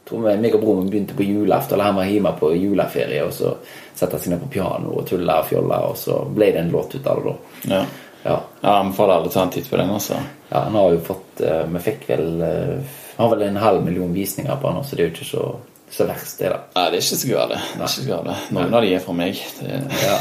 [0.10, 3.24] tror jeg meg og broren min begynte på julaften, eller han var hjemme på juleferie,
[3.26, 3.56] og så
[3.96, 6.72] satte han seg ned på piano og tulla og fjolla, og så ble det en
[6.74, 7.36] låt ut av det da.
[7.76, 7.82] Ja.
[8.24, 9.89] Ja, Jeg anbefaler alle å ta en titt på den.
[9.96, 10.18] også.
[10.50, 14.12] ja han har jo fått eh, Vi fikk vel eh, Har vel en halv million
[14.13, 15.46] visninger på han, så det er jo ikke så,
[15.91, 16.60] så verst, det, da.
[16.75, 18.36] Nei, det er ikke så gale.
[18.56, 19.39] Noen av de er fra meg.
[19.65, 20.17] Ja.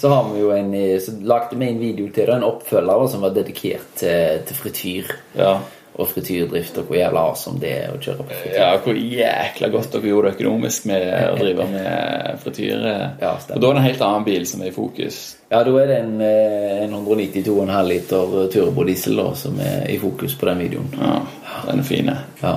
[0.00, 3.06] Så har vi jo en eh, Så lagde vi en video til det, en oppfølger
[3.12, 5.12] som var dedikert til, til frityr.
[5.36, 5.58] ja.
[6.00, 8.54] Og frityrdrift, og hvor jævla awesome det er å kjøre på frityr.
[8.56, 12.84] ja, hvor jækla godt dere gjorde det økonomisk med å drive med frityr.
[13.20, 13.32] Ja.
[13.34, 15.18] Og da er det en helt annen bil som er i fokus.
[15.50, 20.38] Ja, da er det en, eh, en 192,5 liter turbodiesel da, som er i fokus
[20.40, 20.88] på den videoen.
[20.96, 21.18] Ja,
[21.66, 22.14] Den er fin.
[22.40, 22.54] Ja.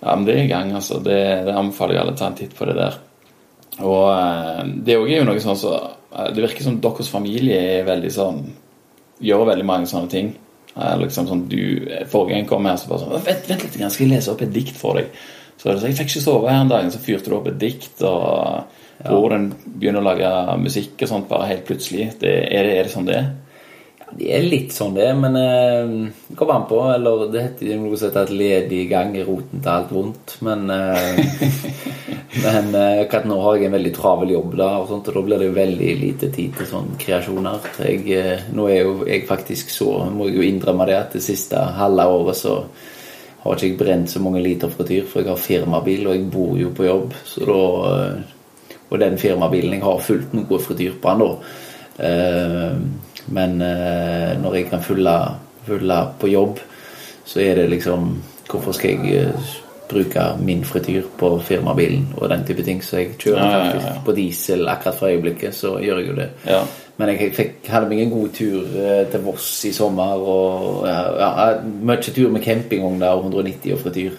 [0.00, 0.98] Ja, men det er i gang, altså.
[1.04, 2.98] Det, det anbefaler jeg alle å ta en titt på det der.
[3.78, 7.86] Og eh, det er jo noe sånn så eh, Det virker som deres familie er
[7.88, 8.40] veldig sånn
[9.24, 10.32] Gjør veldig mange sånne ting.
[10.74, 11.60] Eh, liksom sånn du
[12.10, 14.52] Forrige gang kom her, så bare sånn Vent, vent litt, jeg skal lese opp et
[14.54, 15.12] dikt for deg?
[15.56, 17.60] Så det sånn, Jeg fikk ikke sove her en dag, så fyrte du opp et
[17.60, 22.06] dikt, og broren begynner å lage musikk og sånt bare helt plutselig.
[22.20, 23.28] Det, er, det, er det sånn det er?
[24.10, 25.90] Det er litt sånn det, men eh,
[26.26, 26.80] det kommer an på.
[26.92, 30.36] Eller det heter noe som heter at ledig gang er roten til alt vondt.
[30.46, 31.20] Men, eh,
[32.44, 35.42] men eh, nå har jeg en veldig travel jobb da, og, sånt, og da blir
[35.42, 37.68] det jo veldig lite tid til sånne kreasjoner.
[37.86, 41.60] Jeg, nå er jo jeg faktisk så, må jeg jo innrømme det, at det siste
[41.78, 42.56] halve året så
[43.40, 46.58] har ikke jeg brent så mange liter frityr, for jeg har firmabil, og jeg bor
[46.60, 47.14] jo på jobb.
[47.24, 47.60] Så da,
[48.90, 51.30] og den firmabilen, jeg har fulgt noe frityr på den da.
[53.30, 55.16] Eh, Men eh, når jeg kan fylle,
[55.66, 56.58] fylle på jobb,
[57.24, 59.50] så er det liksom Hvorfor skal jeg eh,
[59.90, 62.80] bruke min frityr på firmabilen og den type ting?
[62.82, 66.14] Så jeg kjører Ja, ja, faktisk på diesel akkurat for øyeblikket, så gjør jeg jo
[66.16, 66.28] det.
[66.46, 66.60] Ja.
[66.98, 70.18] Men jeg fikk, hadde meg en god tur eh, til Voss i sommer.
[70.18, 74.10] Og ja, mye tur med campingvogn og 190 og frityr.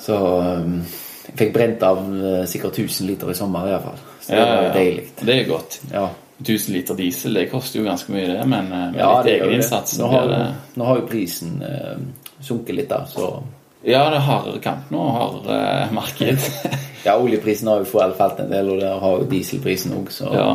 [0.00, 0.80] Så um,
[1.28, 4.00] jeg fikk brent av eh, sikkert 1000 liter i sommer i hvert fall.
[4.22, 5.06] Så det Ja, var deilig.
[5.20, 5.80] Det er godt.
[5.92, 6.06] Ja.
[6.38, 8.42] 1000 liter diesel, det koster jo ganske mye, det.
[8.46, 11.96] Men eh, med Ja, litt egeninnsats Nå har, det jo- nå har jo prisen eh,
[12.44, 13.42] sunket litt, da, så
[13.86, 16.38] Ja, det er hardere kamp nå, hardere marked.
[17.06, 20.32] Ja, oljeprisen har jo for falt en del, og der har jo dieselprisen òg, så
[20.34, 20.48] ja.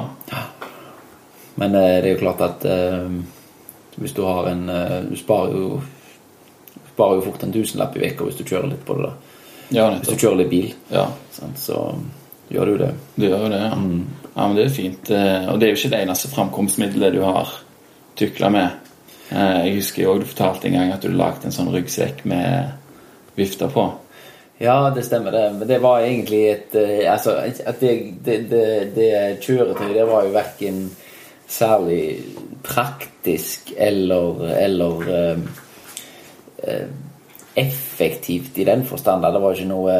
[1.55, 3.07] Men eh, det er jo klart at eh,
[4.01, 5.81] hvis du har en eh, Du sparer jo
[6.91, 9.07] sparer jo fort en tusenlapp i uka hvis du kjører litt på det.
[9.09, 9.13] da
[9.77, 11.77] ja, Hvis du kjører litt bil, Ja, sant, så
[12.51, 12.89] gjør du det.
[13.15, 13.61] det gjør jo det.
[13.63, 13.79] Ja.
[14.35, 15.09] Ja, men det er fint.
[15.11, 17.49] Eh, Og det er jo ikke det eneste framkomstmiddelet du har
[18.15, 18.69] tukla med.
[19.31, 22.71] Eh, Jeg husker også du fortalte en gang at du lagde en sånn ryggsekk med
[23.35, 23.89] vifter på.
[24.61, 25.45] Ja, det stemmer det.
[25.57, 28.49] Men det var egentlig et eh, Altså, at det, det,
[28.95, 30.83] det, kjøretøyet det var jo verken
[31.51, 32.21] særlig
[32.63, 36.85] praktisk eller eller eh,
[37.55, 39.23] effektivt i den forstand.
[39.23, 39.95] Det var ikke noe,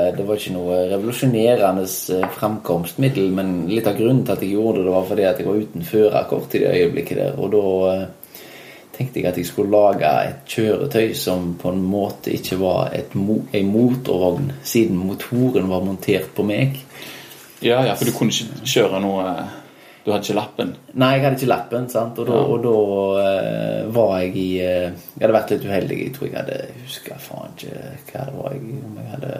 [0.55, 5.07] noe revolusjonerende fremkomstmiddel, framkomstmiddel, men litt av grunnen til at jeg gjorde det, det var
[5.09, 7.39] fordi at jeg var uten førerkort i det øyeblikket der.
[7.41, 8.45] Og da eh,
[8.95, 13.15] tenkte jeg at jeg skulle lage et kjøretøy som på en måte ikke var et,
[13.15, 16.79] en motorvogn, siden motoren var montert på meg.
[17.61, 19.25] Ja, ja, for du kunne ikke kjøre noe
[20.01, 20.71] du hadde ikke lappen?
[20.97, 21.87] Nei, jeg hadde ikke lappen.
[21.89, 22.19] sant?
[22.21, 22.45] Og da, ja.
[22.49, 22.75] og da
[23.21, 25.97] uh, var jeg i uh, Jeg hadde vært litt uheldig.
[26.01, 27.75] Jeg tror jeg hadde Jeg husker faen ikke
[28.09, 28.55] hva det var.
[28.55, 29.35] Jeg, om jeg hadde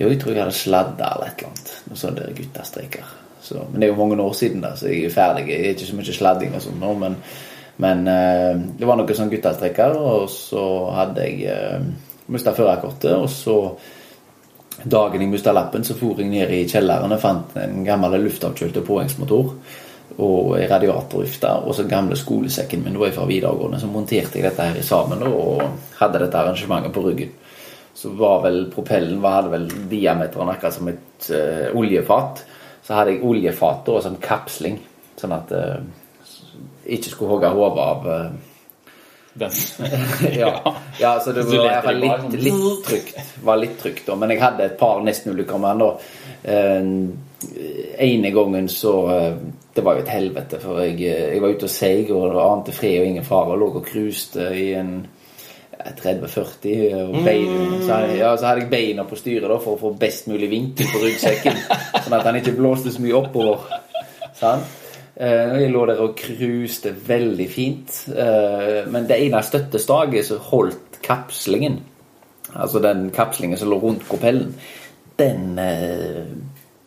[0.00, 1.74] Jo, jeg tror jeg hadde sladda eller et eller annet.
[1.86, 3.12] Noen sånne guttastreker.
[3.48, 5.46] Så, men det er jo mange år siden, da, så jeg er ferdig.
[5.52, 7.14] Jeg er ikke så mye sladding og sånn nå, men,
[7.84, 10.64] men uh, det var noen sånne guttastreker, og så
[10.96, 11.86] hadde jeg uh,
[12.34, 13.56] mista førerkortet, og så
[14.84, 18.78] Dagen jeg mista lappen, så for jeg ned i kjelleren og fant en gammel luftavkjølt
[18.86, 19.52] påhengsmotor
[20.22, 23.80] og ei radiatorvifte og så gamle skolesekken min da jeg fra videregående.
[23.82, 25.64] Så monterte jeg dette her sammen og
[25.98, 27.34] hadde dette arrangementet på ryggen.
[27.98, 32.44] Så var vel propellen var, hadde vel diameteren akkurat som et uh, oljefat.
[32.86, 34.78] Så hadde jeg oljefatet som kapsling,
[35.18, 35.80] sånn at uh,
[36.86, 38.47] ikke skulle hogge hodet av uh,
[39.38, 39.50] den.
[40.40, 40.74] ja.
[41.00, 43.34] ja, så det var hvert fall litt, litt trygt.
[43.44, 44.16] Var litt trygt da.
[44.18, 45.90] Men jeg hadde et par nestenulykker med den da.
[46.48, 46.84] Uh,
[47.98, 49.38] ene gangen så uh,
[49.74, 52.74] Det var jo et helvete, for jeg, uh, jeg var ute og seig og ante
[52.74, 53.54] fred og ingen fare.
[53.54, 54.98] Og lå og cruiste i en
[55.78, 57.76] 30-40 og bein, mm.
[57.86, 60.50] så, hadde, ja, så hadde jeg beina på styret da, for å få best mulig
[60.50, 61.60] vinkel på ryggsekken.
[62.02, 63.78] sånn at han ikke blåste så mye oppover.
[64.38, 64.64] Sånn?
[65.18, 68.04] Eh, jeg lå der og cruiste veldig fint.
[68.14, 71.80] Eh, men det ene støttestaget som holdt kapslingen,
[72.54, 74.54] altså den kapslingen som lå rundt propellen,
[75.18, 76.22] den eh,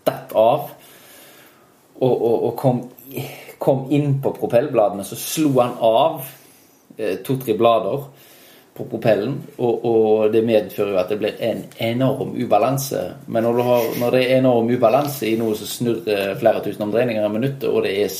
[0.07, 0.69] datt av.
[1.99, 2.79] Og, og, og kom,
[3.59, 6.23] kom inn på propellbladene, så slo han av
[7.25, 8.03] to-tre blader
[8.77, 13.01] på propellen, og, og, det medfører jo at det blir en enorm ubalanse.
[13.27, 17.25] Men når, har, når det er enorm ubalanse i noe som snurrer flere tusen omdreininger
[17.25, 18.15] i minuttet, og det er,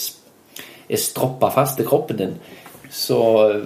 [0.92, 2.36] er stroppa fast til kroppen din,
[2.92, 3.22] så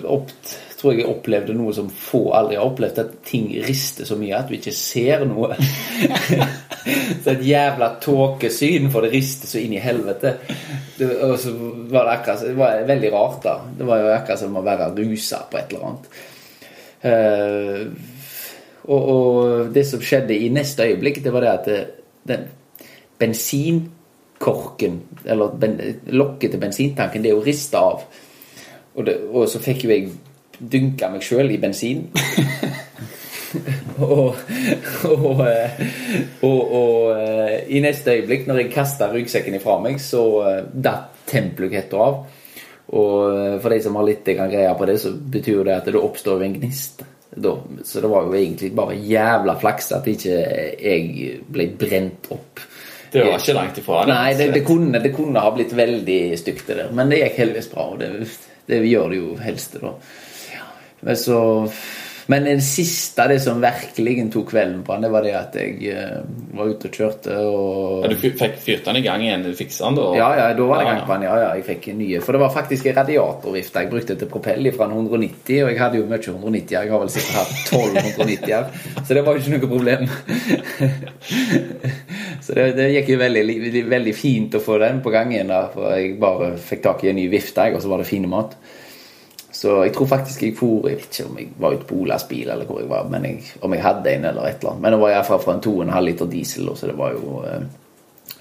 [0.06, 0.30] opp,
[0.78, 4.38] tror jeg jeg opplevde noe som få aldri har opplevd, at ting rister så mye
[4.38, 5.58] at du ikke ser noe.
[7.24, 10.36] så et jævla tåkesyn, for det rister så inn i helvete.
[11.00, 11.56] Det, og så
[11.89, 13.58] var det akkurat Det var veldig rart, da.
[13.82, 16.24] Det var jo akkurat som å være rusa på et eller annet.
[17.03, 17.91] Uh,
[18.86, 21.69] og, og, det som skjedde i neste øyeblikk, det var det at
[22.29, 22.45] den
[23.19, 28.05] bensinkorken, eller ben, lokket til bensintanken, det er jo rista av.
[28.95, 30.12] Og, det, og, så fikk jo jeg
[30.60, 32.05] dynka meg sjøl i bensin.
[34.05, 34.38] og,
[35.10, 35.81] og, eh,
[36.45, 40.25] og, eh, i neste øyeblikk, når jeg kasta ryggsekken ifra meg, så
[40.71, 42.25] datt tempeluketta av.
[42.93, 46.02] Og eh, for de som har litt greie på det, så betyr det at det
[46.02, 47.06] oppstår en gnist.
[47.36, 47.56] Da.
[47.84, 50.36] Så det var jo egentlig bare jævla flaks at ikke
[50.80, 52.62] jeg ble brent opp.
[53.12, 54.13] Det var ikke langt ifra det.
[54.13, 56.93] Nei, det, det, kunne, det kunne, ha blitt veldig stygt, det der.
[56.95, 58.10] Men det gikk heldigvis bra, og det,
[58.67, 59.78] det gjør det jo helst.
[59.82, 59.93] da.
[61.06, 61.39] Men så
[62.31, 65.93] men det siste, det som virkelig tok kvelden på han, det var det at jeg
[65.93, 66.23] uh,
[66.57, 69.45] var ute og kjørte og ja, Du fikk fyrt den i gang igjen?
[69.45, 70.07] Du fiksa den da?
[70.17, 71.25] Ja, ja, da var det ja, gang på han.
[71.27, 72.21] Ja, ja, jeg fikk nye.
[72.25, 75.81] For det var faktisk en radiatorvifte jeg brukte til propell fra en 190, og jeg
[75.81, 78.45] hadde jo mye 190 Jeg har vel sikkert hatt 12 190
[79.05, 80.07] så det var jo ikke noe problem.
[82.45, 85.65] så det, det, gikk jo veldig, veldig fint å få den på gang igjen, da,
[85.73, 88.55] for jeg bare fikk tak i en ny vifte, og så var det fine mat.
[89.65, 92.28] Så jeg tror faktisk jeg for Jeg vet ikke om jeg var ute på Olas
[92.30, 94.84] bil eller hvor jeg var, men jeg, om jeg hadde en eller et eller annet.
[94.84, 97.63] Men det var iallfall fra en 2,5 liter diesel, så det var jo eh,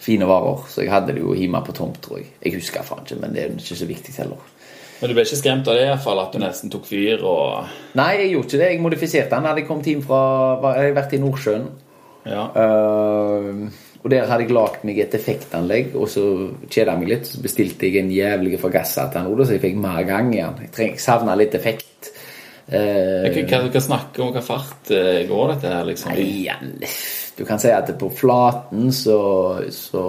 [0.04, 0.66] fine varer.
[0.68, 2.28] Så jeg hadde det jo hjemme på tomt, tror jeg.
[2.44, 4.50] Jeg husker faen ikke, men det er ikke så viktig heller.
[5.00, 7.24] Men du ble ikke skremt av det, i hvert fall, at du nesten tok fyr
[7.24, 8.68] og Nei, jeg gjorde ikke det.
[8.74, 9.48] Jeg modifiserte den.
[9.48, 10.20] Hadde jeg kommet hjem fra
[10.74, 11.66] Jeg hadde vært i Nordsjøen.
[12.28, 12.44] Ja.
[12.52, 13.64] Uh,
[14.04, 16.22] og der hadde jeg lagd meg et effektanlegg, og så
[16.68, 17.28] kjeda jeg meg litt.
[17.30, 20.58] Så bestilte jeg en jævlig til han så jeg fikk mer gang igjen.
[20.60, 22.10] Jeg, treng, savna litt effekt.
[22.68, 26.12] Eh, hva, hva snakker om hva fart eh, går dette her, liksom?
[26.12, 26.92] Nei,
[27.34, 29.18] du kan si at på flaten så,
[29.72, 30.04] så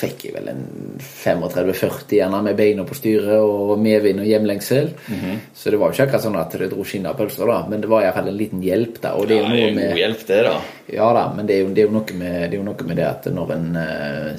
[0.00, 0.62] fikk jeg vel en
[1.00, 4.90] 35-40 gjerne med beina på styret og medvind og hjemlengsel.
[5.06, 5.36] Mm -hmm.
[5.54, 7.66] Så det var jo ikke akkurat sånn at det dro skinner av pølser, da.
[7.68, 9.12] Men det var iallfall en liten hjelp, da.
[9.14, 10.56] Og det er jo ja, noe med god hjelp, det, da.
[10.92, 12.86] Ja da, men det er jo, det er jo, noe, med, det, er jo noe
[12.86, 14.34] med det at når en eh,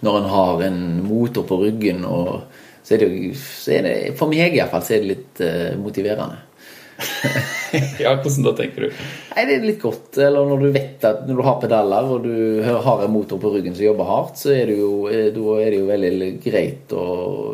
[0.00, 2.42] Når en har en motor på ryggen og
[2.88, 5.76] så er det jo så er det, For meg iallfall så er det litt uh,
[5.76, 6.38] motiverende.
[8.02, 9.02] ja, hvordan da, tenker du?
[9.36, 10.18] Nei, Det er litt godt.
[10.18, 13.52] Eller når du vet at når du har pedaler og du har en motor på
[13.54, 17.04] ryggen som jobber hardt, så er det jo, eh, er det jo veldig greit å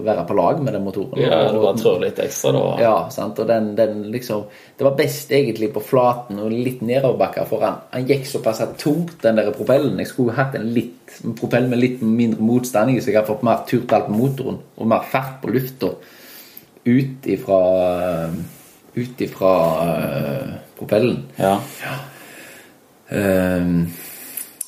[0.06, 1.20] være på lag med den motoren.
[1.20, 2.64] Ja, du bare trør litt ekstra, da.
[2.80, 3.42] Ja, sant?
[3.42, 4.46] og den, den liksom
[4.78, 9.20] Det var best egentlig på flaten og litt nedoverbakker, for han, han gikk såpass tungt,
[9.22, 10.00] den der propellen.
[10.02, 13.30] Jeg skulle hatt en litt en propell med litt mindre motstand i, så jeg hadde
[13.30, 15.92] fått mer turtall på motoren og mer fart på lufta
[16.84, 17.60] ut ifra
[18.94, 19.52] Ut ifra
[19.82, 21.22] uh, propellen.
[21.36, 21.56] Ja.
[23.08, 23.84] Ehm,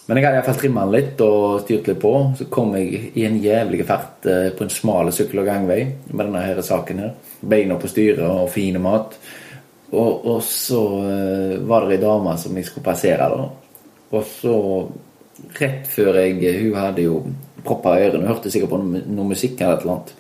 [0.07, 2.13] men jeg hadde iallfall trimma den litt og styrt litt på.
[2.39, 6.25] Så kom jeg i en jævlig fart uh, på en smal sykkel- og gangvei med
[6.25, 7.17] denne her saken her.
[7.41, 9.15] Beina på styret og fine mat.
[9.93, 13.49] Og, og så uh, var det ei dame som jeg skulle passere, da.
[14.15, 14.57] Og så,
[15.59, 17.19] rett før jeg Hun hadde jo
[17.67, 20.13] propper i ørene, hørte sikkert på noe, noe musikk eller et eller annet.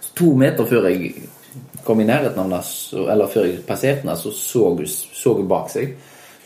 [0.00, 1.12] Så to meter før jeg
[1.86, 5.48] kom i nærheten av henne, eller før jeg passerte henne, så så hun, så hun
[5.50, 5.94] bak seg.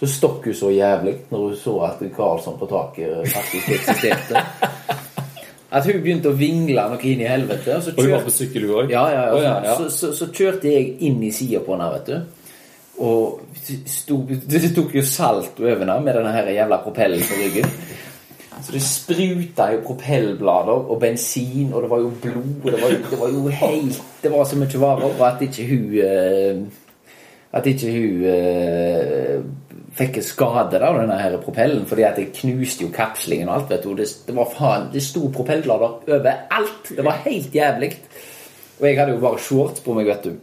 [0.01, 4.45] Så stokk hun så jævlig når hun så at Karlsson på taket faktisk eksisterte.
[5.71, 7.77] At hun begynte å vingle noe inn i helvete.
[7.77, 8.89] Og så Og hun var på sykkel, hun òg?
[8.91, 9.37] ja, ja, ja.
[9.45, 9.75] Ja, ja.
[9.79, 12.41] Så, så, så kjørte jeg inn i sida på henne, vet du.
[13.07, 13.39] Og
[14.51, 17.71] det tok jo salt over henne med denne her jævla propellen på ryggen.
[18.63, 22.91] Så det spruta jo propellblader og bensin, og det var jo blod, og det var,
[22.93, 26.61] jo- det var jo helt Det var så mye varer, og at ikke hun eh,
[27.53, 29.41] At ikke hun eh,
[29.99, 33.83] fikk skade av denne her propellen, fordi at jeg knuste jo kapslingen og alt, vet
[33.85, 33.95] du.
[33.99, 36.93] Det, det var faen Det sto propellblader overalt.
[36.97, 37.91] Det var helt jævlig.
[38.81, 40.37] Og jeg hadde jo bare shorts på meg, vet du.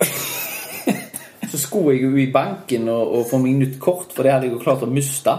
[1.48, 4.50] Så skulle jeg jo i banken og, og få meg nytt kort, for det hadde
[4.50, 5.32] jeg jo klart å miste.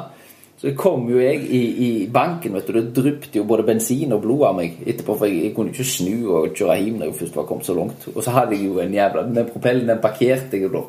[0.58, 2.74] Så kom jo jeg i, i banken, vet du.
[2.80, 5.86] Det dryppet jo både bensin og blod av meg etterpå, for jeg, jeg kunne ikke
[5.86, 8.08] snu og kjøre hjem når jeg først var kommet så langt.
[8.14, 10.82] Og så hadde jeg jo en jævla Den propellen den parkerte jeg jo da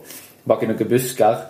[0.49, 1.43] bak i noen busker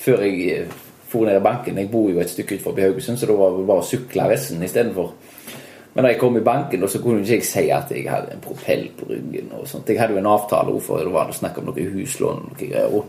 [0.00, 0.78] før jeg eh,
[1.10, 1.78] for ned i banken.
[1.82, 4.62] Jeg bor jo et stykke utenfor Haugesund, så da var det bare å sykle resten
[4.62, 5.10] istedenfor.
[5.94, 8.44] Men da jeg kom i banken, så kunne ikke jeg si at jeg hadde en
[8.44, 9.50] propell på ryggen.
[9.58, 9.90] og sånt.
[9.90, 13.02] Jeg hadde jo en avtale for det var snakk om noe huslån og noe greier.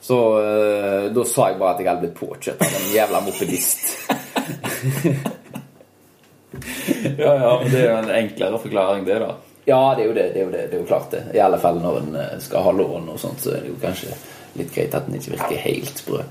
[0.00, 3.84] Så øh, da sa jeg bare at jeg hadde blitt påkjørt av en jævla mopedist.
[7.18, 9.30] Ja, ja, men det er jo en enklere forklaring, det, da.
[9.68, 10.26] Ja, det er jo det.
[10.34, 11.22] Det er jo, det, det er jo klart det.
[11.34, 13.78] I alle fall når en øh, skal ha lån og sånt, så er det jo
[13.82, 14.16] kanskje
[14.58, 16.24] litt greit at den ikke virker helt sprø.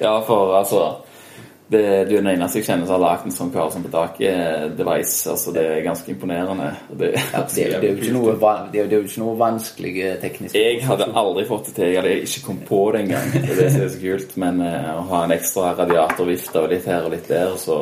[0.00, 0.78] Ja, for altså
[1.70, 5.18] det, Du er den eneste jeg kjenner som har lagd en sånn Karlsson på taket-device.
[5.30, 6.68] Altså, det er ganske imponerende.
[6.90, 8.32] Det, Ja, det, er- det, er jo ikke noe,
[8.72, 10.54] det, er, det jo ikke noe vanskelig eh, teknisk.
[10.58, 11.86] Jeg hadde aldri fått det til.
[11.92, 13.26] Jeg hadde ikke kommet på det engang.
[13.34, 14.30] Det er det så kult.
[14.42, 17.76] Men uh, å ha en ekstra radiatorvifte og litt her og litt der, så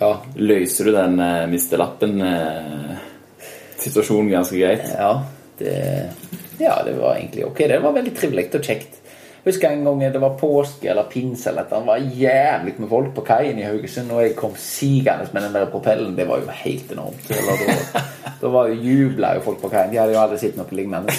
[0.00, 4.84] Ja, løser du den uh, mistelappen-situasjonen uh, ganske greit.
[4.92, 5.12] ja,
[5.58, 6.10] det,
[6.58, 7.58] ja, det var egentlig ok.
[7.70, 9.00] Det var veldig trivelig og kjekt.
[9.44, 11.80] Husker en gang det var påske eller pinse eller noe.
[11.80, 15.56] Det var jævlig med folk på kaien i Haugesund, og jeg kom sigende med den
[15.58, 16.14] der propellen.
[16.16, 17.28] Det var jo helt enormt.
[17.28, 18.04] Eller, da,
[18.40, 19.92] da var jo jubla jo folk på kaien.
[19.92, 21.12] De hadde jo aldri sett noe lignende.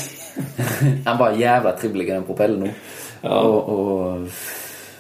[1.08, 2.74] Han var jævla trivelig, den propellen nå.
[3.26, 4.28] Og, og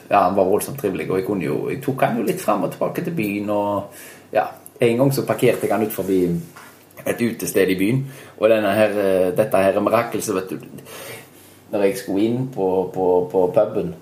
[0.10, 2.72] ja, han var voldsomt trivelig, og jeg, jo, jeg tok han jo litt fram og
[2.74, 3.50] tilbake til byen.
[3.50, 4.46] og ja,
[4.82, 6.20] En gang så parkerte jeg han ut forbi
[7.06, 8.02] et utested i byen.
[8.38, 10.58] Og denne her, eh, dette her mirakelset, vet du
[11.72, 13.94] Når jeg skulle inn på, på, på puben,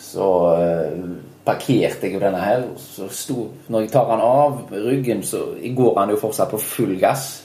[0.00, 1.00] så eh,
[1.44, 2.66] parkerte jeg denne her.
[2.80, 6.96] Så sto, når jeg tar den av ryggen, så går han jo fortsatt på full
[7.00, 7.44] gass.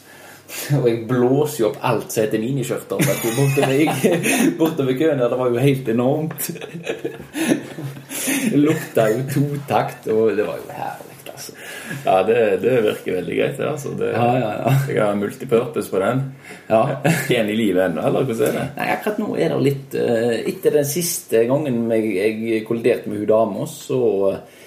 [0.79, 4.01] Og jeg blåser jo opp alt som heter miniskjørter bortover,
[4.57, 5.21] bortover køen.
[5.21, 6.49] Det var jo helt enormt.
[8.65, 10.98] Lukta jo totakt, og det var jo altså.
[12.05, 13.67] Ja, det, det virker veldig greit, det.
[13.69, 13.93] altså.
[13.99, 14.73] Det, Ja, ja, ja.
[14.93, 16.23] Jeg har multipurpose på den.
[16.69, 16.83] Ja.
[17.39, 18.67] Er i livet ennå, eller hvordan er det?
[18.77, 23.23] Nei, akkurat nå er det litt eh, Etter den siste gangen jeg, jeg kolliderte med
[23.23, 24.57] hun dama, så eh,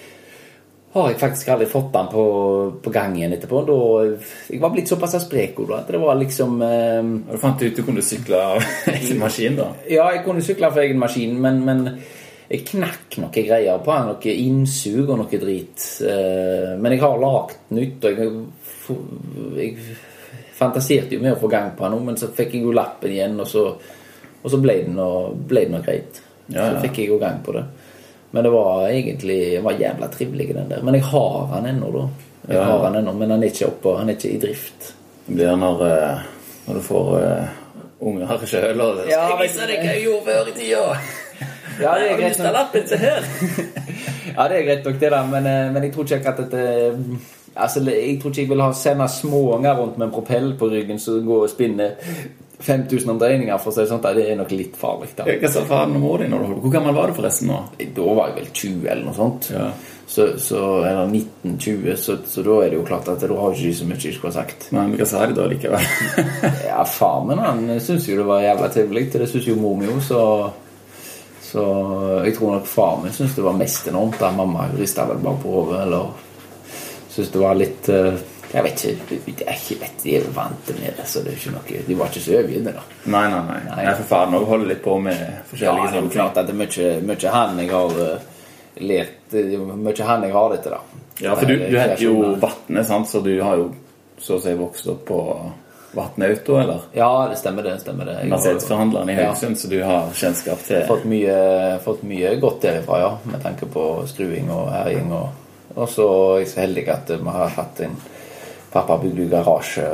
[0.93, 2.25] har jeg faktisk aldri fått den på,
[2.85, 3.63] på gang igjen etterpå.
[3.69, 3.77] Da,
[4.53, 6.99] jeg var blitt såpass sprek da, at det var liksom eh,
[7.31, 9.71] Du fant ut du kunne sykle av egen maskin, da?
[9.89, 11.87] Ja, jeg kunne sykle for egen maskin, men, men
[12.53, 14.09] jeg knakk noe greier på den.
[14.13, 15.85] Noe innsug og noe drit.
[16.05, 18.33] Eh, Men jeg har lagd nytt, og jeg,
[19.57, 19.79] jeg
[20.59, 23.39] fantaserte jo med å få gang på den, men så fikk jeg jo lappen igjen,
[23.41, 23.65] og så,
[24.43, 25.33] og så ble det noe,
[25.83, 26.21] greit.
[26.49, 26.67] Ja, ja.
[26.75, 27.65] Så fikk jeg jo gang på det.
[28.33, 30.85] Men det var egentlig det var jævla trivelig, den der.
[30.85, 32.05] Men jeg har den ennå, da.
[32.49, 32.65] Jeg Ja.
[32.65, 34.95] har den ennå, Men han er ikke oppe, han er ikke i drift.
[35.27, 36.19] Det blir når, eh,
[36.67, 37.49] når du får uh,
[38.01, 40.97] unger sjøl og Ja, jeg viser vise deg hva jeg gjorde før i tida!
[41.81, 42.39] Ja, det er greit.
[42.39, 42.53] nok.
[42.53, 43.23] lappen, se her!
[44.37, 46.63] Ja, det er greit nok, det, da, men, eh, men jeg tror ikke at dette
[47.53, 50.99] Altså, Jeg tror ikke jeg vil ha sende småunger rundt med en propell på ryggen
[50.99, 51.99] som går og spinner
[52.63, 54.03] 5000 omdreininger, for å si det sånn.
[54.03, 55.11] Det er nok litt farlig.
[55.19, 55.27] da.
[55.27, 56.61] Hva sa faren om mor når du holdt?
[56.63, 57.59] Hvor gammel var du forresten nå?
[57.97, 59.49] Da var jeg vel 20 eller noe sånt.
[59.53, 59.67] Ja.
[60.13, 63.67] Så, så, eller 1920, så, så da er det jo klart at da har ikke
[63.67, 64.67] de så mye de skulle ha sagt.
[64.77, 65.87] Nei, men hva sa de da likevel?
[66.71, 69.07] Ja, far min han syntes jo det var jævla trivelig.
[69.15, 70.21] Det syns jo mor mi òg, så
[71.53, 71.63] Så
[72.25, 75.41] jeg tror nok far min syntes det var mest enormt da mamma rista vel bare
[75.43, 76.07] på hodet, eller
[77.13, 78.23] syntes det var litt eh,
[78.53, 79.19] Jeg vet ikke.
[79.27, 81.99] Jeg er ikke vet, De er vant med det, så det er ikke noe De
[81.99, 82.85] var ikke så overgitte, da.
[83.05, 83.61] Nei, nei, nei.
[83.69, 83.85] Nei.
[83.85, 86.49] Nei, for faren òg holder litt på med Ja, forskjellige det er jo klart at
[86.49, 88.29] det er mye, mye han jeg har eh,
[88.89, 89.37] lært
[89.87, 91.03] mye han jeg har dette, da.
[91.21, 92.17] Ja, for du, du heter jo.
[92.41, 93.13] Vatne, sant?
[93.13, 93.69] så du har jo
[94.23, 95.21] så å si vokst opp på
[95.93, 96.81] Vatne Auto, eller?
[96.97, 97.81] Ja, det stemmer det.
[97.81, 99.35] stemmer det Mercedes-forhandleren i Ja.
[99.35, 103.19] Så du har kjennskap til Fått mye, fått mye godt derifra, ja.
[103.25, 105.13] Med tanke på skruing og herjing.
[105.13, 105.29] Og,
[105.75, 107.97] og så er jeg så heldig at vi har hatt en
[108.73, 109.85] Pappa bygde garasje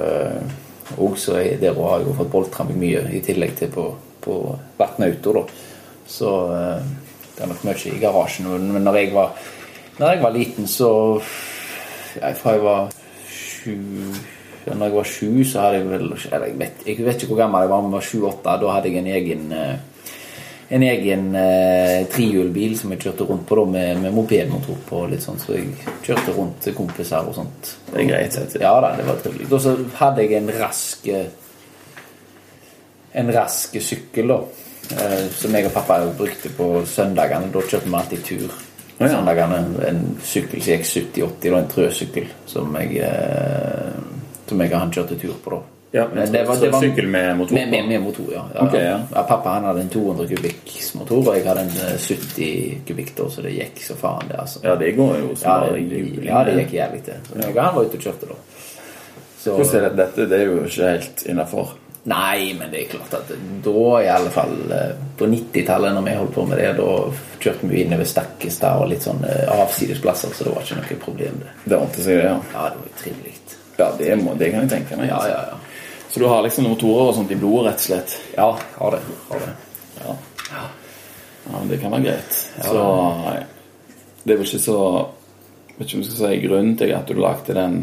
[0.97, 3.89] òg, så jeg, der har jeg jo fått boltra meg mye, i tillegg til på,
[4.23, 4.39] på
[4.79, 5.43] Vatnauto, da.
[6.09, 6.87] Så eh,
[7.35, 8.47] det er nok mye i garasjen.
[8.73, 9.35] Men når jeg var,
[9.99, 10.91] når jeg var liten, så
[12.21, 12.93] ja, Fra jeg var
[13.29, 13.75] sju
[14.75, 17.65] Når jeg var sju, så hadde jeg vel jeg, vet, jeg vet ikke hvor gammel
[17.65, 18.59] jeg var, men jeg var sju-åtte.
[18.63, 19.77] Da hadde jeg en egen eh,
[20.69, 25.03] en egen eh, trihjulbil som jeg kjørte rundt på da, med, med mopedmotor på.
[25.09, 25.71] litt sånn, Så jeg
[26.05, 27.71] kjørte rundt til kompiser og sånt.
[27.89, 28.59] Det er greit, du.
[28.61, 29.49] Ja da, det var trivelig.
[29.49, 31.29] Og så hadde jeg en rask eh,
[33.19, 34.37] En rask sykkel, da.
[34.93, 37.49] Eh, som jeg og pappa brukte på søndagene.
[37.55, 38.53] Da kjørte vi alltid tur.
[38.99, 39.63] Søndagene.
[39.89, 44.18] En sykkel som gikk 70-80, da, en trøsykkel som jeg eh,
[44.49, 45.61] Som jeg og han kjørte tur på, da.
[45.91, 47.55] Ja, Men det var- det var- Sykkel med motor?
[47.55, 48.43] Med, med, med motor, ja.
[48.55, 48.99] ja, okay, ja.
[49.15, 49.23] ja.
[49.23, 53.29] Pappa han hadde en 200 kubikks motor, og jeg hadde en eh, 70 kubikk, da,
[53.33, 54.61] så det gikk så faen, det, altså.
[54.65, 57.15] Ja, det går jo som Ja, det, ja, det gikk jævlig til.
[57.33, 58.37] Men jeg og han var ute og kjørte, da.
[59.39, 60.29] Så, Hvordan er det, dette?
[60.29, 61.73] Det er jo ikke helt innafor.
[62.09, 63.33] Nei, men det er klart at
[63.65, 63.73] da,
[64.05, 66.93] i alle fall eh, på 90-tallet, når vi holdt på med det, da
[67.41, 69.25] kjørte vi innover Stakkestad og litt sånn
[69.57, 71.53] avsidesplasser, så det var ikke noe problem, det.
[71.65, 72.39] Det ordnet seg, det, ja.
[72.55, 73.35] Ja, det var jo trivelig.
[73.79, 75.11] Ja, det, må, det kan jeg tenke meg.
[75.13, 75.31] Ja, altså.
[75.31, 75.59] ja, ja.
[76.09, 78.17] Så du har liksom motorer og sånt i blodet, rett og slett?
[78.35, 78.49] Ja,
[78.79, 79.01] har det.
[79.29, 79.53] Har det.
[79.99, 80.15] Ja.
[80.51, 80.65] ja,
[81.53, 82.41] men det kan være greit.
[82.65, 82.83] Så
[84.25, 84.81] det er vel ikke så
[85.79, 87.77] Vet ikke om jeg skal si grunnen til at du lagde den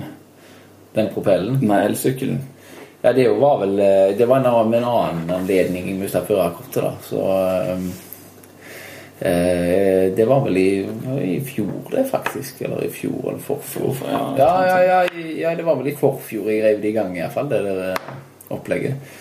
[0.95, 1.61] Den propellen.
[1.63, 2.41] Nei, elsykkelen.
[3.01, 6.81] Ja, det var vel eh, Det var en annen, en annen anledning jeg mista førerkortet,
[6.83, 6.91] da.
[7.05, 7.87] Så eh,
[9.19, 10.69] Det var vel i,
[11.23, 12.61] i fjor, det, faktisk.
[12.67, 14.01] Eller i fjor eller forfjor.
[14.11, 17.15] Ja, Ja, ja, ja, ja, det var vel i forfjor jeg rev det i gang,
[17.15, 18.17] iallfall, det der eh,
[18.51, 19.13] opplegget.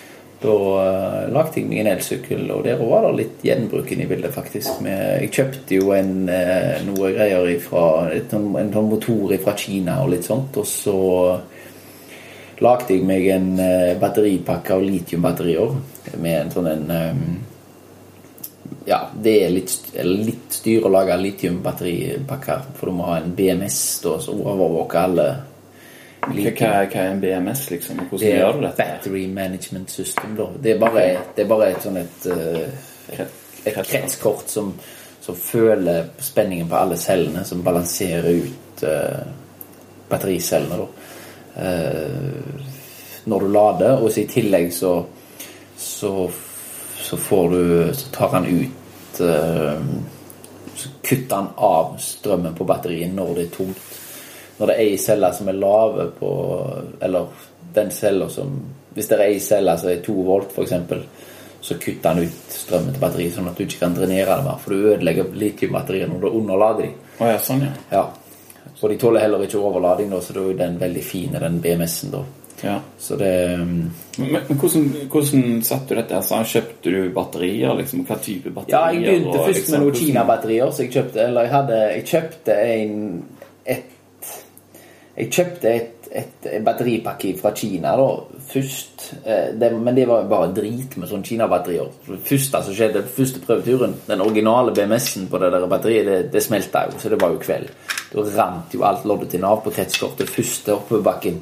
[0.45, 4.11] Da uh, lagde jeg meg en elsykkel, og der var det litt gjenbruk inne i
[4.11, 4.83] bildet, faktisk.
[4.85, 10.03] Med, jeg kjøpte jo en, uh, noe greier ifra et, En sånn motor fra Kina
[10.05, 10.99] og litt sånt, og så
[12.63, 15.75] lagde jeg meg en uh, batteripakke av litiumbatterier
[16.21, 17.21] med en sånn en eh,
[18.85, 19.73] Ja, det er litt,
[20.05, 25.29] litt styr å lage litiumbatteripakker, for du må ha en BMS da, som overvåker alle
[26.25, 27.97] Hva, hva er- en BMS, liksom?
[27.97, 28.77] Det Hvordan er gjør du dette?
[28.77, 30.47] Battery Management System, da.
[30.61, 31.07] Det er bare,
[31.37, 34.71] det er bare et sånn et, eh, et, et kretskort som,
[35.21, 39.21] som føler spenningen på alle cellene, som balanserer ut uh,
[40.09, 40.87] battericellene, da.
[41.61, 42.65] Uh,
[43.27, 44.97] når du lader, og så i tillegg så
[45.77, 46.31] så,
[47.05, 49.81] så får du Så tar han ut eh,
[50.77, 53.83] Så kutter han av strømmen på batteriet når det er tomt.
[54.59, 56.31] Når det er ei celle som er lave på
[57.05, 57.45] Eller
[57.75, 58.57] den cella som
[58.95, 60.75] Hvis det er ei celle som er to volt, f.eks.,
[61.65, 64.59] så kutter han ut strømmen til batteriet, sånn at du ikke kan drenere det mer.
[64.61, 66.99] For du ødelegger litiumbatteriet når du underlader dem.
[67.17, 67.71] Oh, ja, sånn, ja.
[67.89, 68.03] Ja.
[68.77, 72.13] Og de tåler heller ikke overlading, så da er den veldig fine, den BMS-en.
[72.13, 72.21] da.
[72.65, 72.79] Ja.
[72.99, 76.17] Så det Men, men hvordan, hvordan satte du dette?
[76.17, 77.75] Altså, Kjøpte du batterier?
[77.79, 78.05] liksom?
[78.09, 79.01] Hva type Ja, batterier?
[79.01, 80.71] jeg begynte og først liksom, med noen Kina-batterier.
[80.71, 83.25] Så jeg kjøpte Eller jeg hadde Jeg kjøpte en
[83.65, 83.91] et
[85.17, 88.07] Jeg kjøpte et, et, batteripakke fra Kina da
[88.49, 89.05] først.
[89.25, 91.93] Eh, det, men det var bare drit med sånne Kina-batterier.
[92.09, 96.43] Det første som skjedde, første prøveturen, den originale BMS-en på det der batteriet, det, det
[96.43, 97.71] smelta jo, så det var jo kveld.
[98.11, 101.41] Da rant jo alt loddet til Nav på kretskortet første oppoverbakken.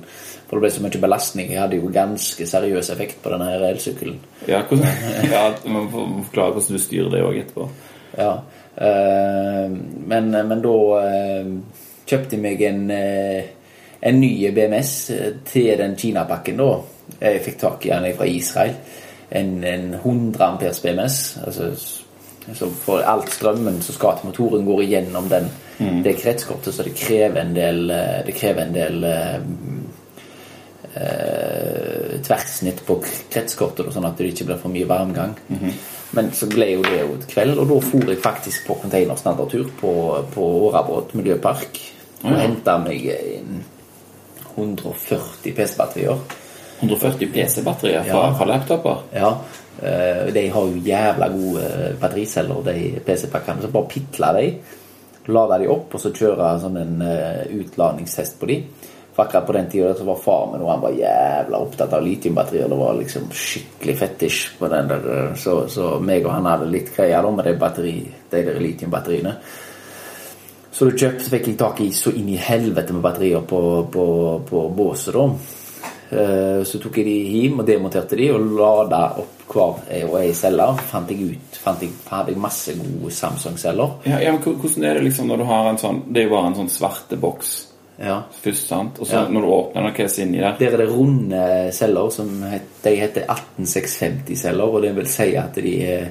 [0.52, 1.46] For det ble så mye belastning.
[1.48, 4.18] Jeg hadde jo ganske seriøs effekt på denne her elsykkelen.
[4.44, 4.98] Ja, hvordan,
[5.32, 7.68] ja, man får forklare hvordan du styrer det òg etterpå.
[8.18, 8.34] Ja.
[8.76, 9.70] øh,
[10.10, 11.46] men, men da øh,
[12.04, 13.40] kjøpte jeg meg en, øh,
[14.02, 14.92] en ny BMS
[15.48, 16.68] til den Kina-pakken da.
[17.22, 18.76] Jeg fikk tak i den fra Israel.
[19.32, 21.38] En, en 100 amperes BMS.
[21.46, 21.70] Altså,
[22.52, 25.48] så for alt strømmen som skal til motoren, går igjennom den,
[26.04, 27.86] det kretskortet, så det krever en del,
[28.26, 29.04] det krever en del
[30.94, 32.98] eh, tverrsnitt på
[33.30, 35.34] kretskortet, sånn at det ikke blir for mye varmgang.
[36.12, 39.70] Men så ble jo det jo et kveld, og da for jeg faktisk på containerstandardtur
[39.80, 39.92] på,
[40.34, 41.80] på Årabåt miljøpark.
[42.24, 42.36] Og Ja.
[42.44, 43.64] henta meg inn
[44.56, 46.18] 140 PC-batterier.
[46.80, 48.34] 140 PC-batterier fra, Ja.
[48.34, 48.96] fra laptoper.
[49.14, 49.38] Ja,
[49.82, 53.62] eh, de har jo jævla gode eh, battericeller, de PC-pakkene.
[53.62, 54.52] Så bare pitla de,
[55.28, 58.64] lada de opp, og så kjøre sånn en eh, utladningstest på de.
[59.22, 62.68] Akkurat på den tida var far min han var jævla opptatt av litiumbatterier.
[62.68, 65.08] Det var liksom skikkelig fetisj på den der.
[65.16, 67.96] eh, Så, så meg og han hadde litt greier da med de, batteri,
[68.30, 69.34] de der litiumbatteriene.
[70.72, 73.58] Så du kjøpte, fikk jeg tak i så inn i helvete med batterier på,
[73.92, 74.04] på,
[74.48, 75.26] på båset, da.
[76.12, 80.32] Eh, Så tok jeg de hjem og demonterte de og lada opp hver og ei
[80.36, 80.64] celle.
[80.88, 83.98] Fant jeg ut fant jeg, hadde jeg masse gode Samsung-celler.
[84.08, 86.34] Ja, ja, men Hvordan er det liksom når du har en sånn Det er jo
[86.36, 87.52] bare en sånn svarte boks
[87.98, 88.22] Ja.
[88.42, 88.98] først, sant?
[89.00, 89.28] Og så Ja.
[89.28, 90.56] når du åpner den, hva er det inni der?
[90.58, 95.54] Der er det runde celler som het, de heter 18650-celler, og det vil si at
[95.54, 96.06] de er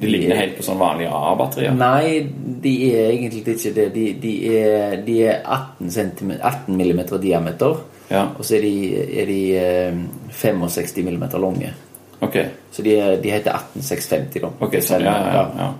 [0.00, 1.74] De ligner helt på sånn vanlige A-batterier?
[1.76, 2.26] Nei,
[2.62, 3.92] de er egentlig ikke det.
[3.94, 7.76] De, de, er, de er 18, centimeter, 18 mm diameter,
[8.10, 8.22] Ja.
[8.38, 9.92] og så er de, er de eh,
[10.30, 11.74] 65 mm lange.
[12.22, 12.46] Okay.
[12.70, 14.48] Så de, de heter 18650, da.
[14.60, 15.72] Okay, sånn, ja, ja, ja.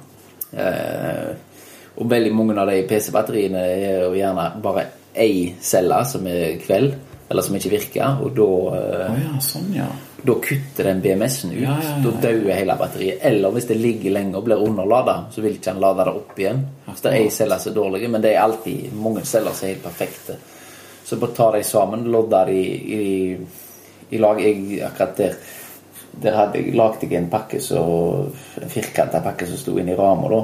[0.61, 1.35] Eh,
[1.97, 4.85] og veldig mange av de PC-batteriene er jo gjerne bare
[5.15, 6.95] ei celle som er kveld,
[7.29, 8.49] eller som ikke virker, og da
[8.79, 9.87] eh, ja, sånn, ja.
[10.21, 11.63] da kutter den BMS-en ut.
[11.63, 13.23] Ja, ja, ja, Da dauer hele batteriet.
[13.31, 16.43] Eller hvis det ligger lenge og blir underlada, så vil ikke han lade det opp
[16.43, 16.63] igjen.
[16.91, 19.69] Så det er ei celle som er dårlig, men det er alltid mange celler som
[19.69, 20.39] er helt perfekte.
[21.05, 22.61] Så bare ta de sammen, lodde de
[23.01, 23.03] i,
[24.13, 24.41] i lag.
[24.45, 25.43] Jeg, akkurat der
[26.21, 27.83] der hadde jeg lagd jeg en pakke så,
[28.61, 30.41] en firkanta pakke som sto inni rama da,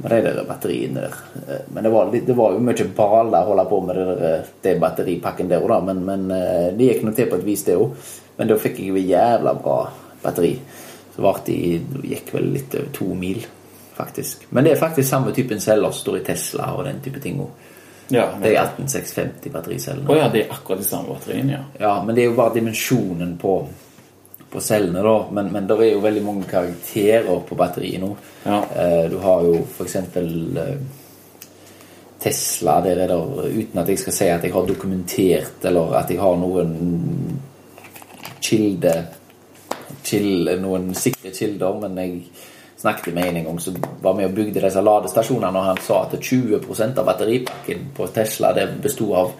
[0.00, 1.16] med de der batteriene der.
[1.46, 4.04] Eh, Men det var, det var jo mye bal der å holde på med det
[4.20, 5.80] der, det batteripakken der òg, da.
[5.90, 7.94] Men, men eh, det gikk nå til på et vis, det òg.
[8.38, 9.78] Men da fikk jeg jo jævla bra
[10.22, 10.54] batteri.
[11.14, 13.42] Så varte de det gikk vel litt over to mil,
[13.96, 14.46] faktisk.
[14.50, 17.40] Men det er faktisk samme typen celler som står i Tesla og den type ting
[17.42, 17.50] òg.
[18.10, 20.08] ja Det er 18650 battericellene.
[20.08, 21.62] Å ja, det er akkurat de samme batteriene, ja.
[21.82, 23.58] Ja, men det er jo bare dimensjonen på,
[24.50, 25.16] på cellene, da.
[25.30, 28.10] Men, men det er jo veldig mange karakterer på batteriet nå.
[28.44, 28.58] Ja.
[28.82, 29.96] Eh, du har jo f.eks.
[29.96, 30.74] Eh,
[32.20, 36.10] Tesla, der er der, Uten at jeg skal si at jeg har dokumentert, eller at
[36.12, 36.74] jeg har noen
[38.44, 38.92] kilde,
[40.04, 42.18] kilde Noen sikre kilder, men jeg
[42.80, 46.02] snakket med en en gang som var med og bygde disse ladestasjonene, og han sa
[46.04, 49.32] at 20% av batteripakken på Tesla det bestod av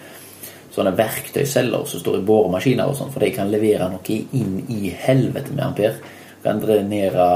[0.70, 4.94] sånne verktøyceller som står i boremaskiner og sånn, for de kan levere noe inn i
[5.04, 6.16] helvete med ampere.
[6.44, 7.28] Kan drenere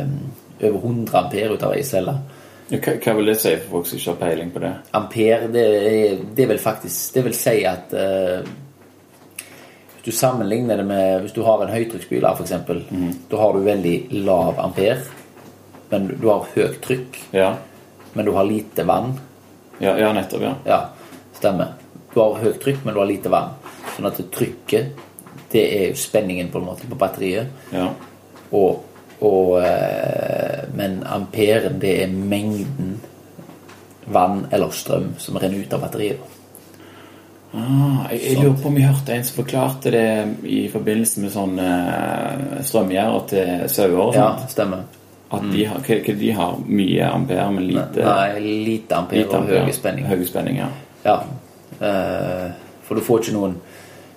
[0.00, 2.16] eh, over 100 ampere ut av ei celle.
[2.70, 4.72] Hva, hva vil det si for folk som ikke har peiling på det?
[4.98, 5.64] Ampere, det,
[6.38, 8.52] det vil faktisk Det vil si at eh,
[10.00, 12.54] hvis du sammenligner det med Hvis du har en høytrykksspyler, f.eks.,
[12.90, 13.10] mm.
[13.32, 15.00] da har du veldig lav ampere,
[15.90, 17.50] men du har høyt trykk, Ja,
[18.14, 19.12] men du har lite vann.
[19.80, 20.54] ja, ja nettopp, ja.
[20.64, 20.80] Ja,
[21.36, 21.79] stemmer.
[22.14, 23.52] Du har høyt trykk, men du har lite vann.
[23.94, 25.06] Sånn at trykket,
[25.52, 27.50] det er spenningen på en måte på batteriet.
[27.74, 27.90] ja.
[28.50, 28.80] Og,
[29.22, 32.96] og eh, Men amperen, det er mengden
[34.10, 36.18] vann eller strøm som renner ut av batteriet.
[37.54, 40.04] Ah, jeg, jeg lurer på om vi hørte en som forklarte det
[40.46, 44.84] i forbindelse med sånn eh, strømgjerder til sauer Ja, stemmer.
[45.30, 49.38] At de har, hva, hva de har mye ampere, men lite, Nei, lite ampere lite
[49.38, 50.06] og høy spenning.
[50.10, 50.70] Høy spenning, ja.
[51.04, 51.16] Ja.
[51.80, 52.50] Eh,
[52.84, 53.54] for du får ikke noen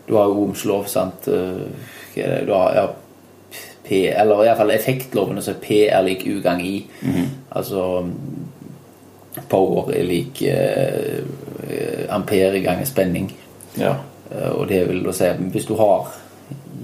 [0.08, 1.28] Du har romslov, sant.
[1.28, 2.42] Eh?
[2.46, 2.88] Du har ja,
[3.88, 6.86] P Eller iallfall effektloven, så P er lik U gang I.
[7.56, 8.04] Altså
[9.50, 11.24] Power er lik eh,
[12.10, 13.32] ampere ganger spenning.
[13.78, 13.96] ja.
[14.32, 16.12] Eh, og det vil da si hvis du har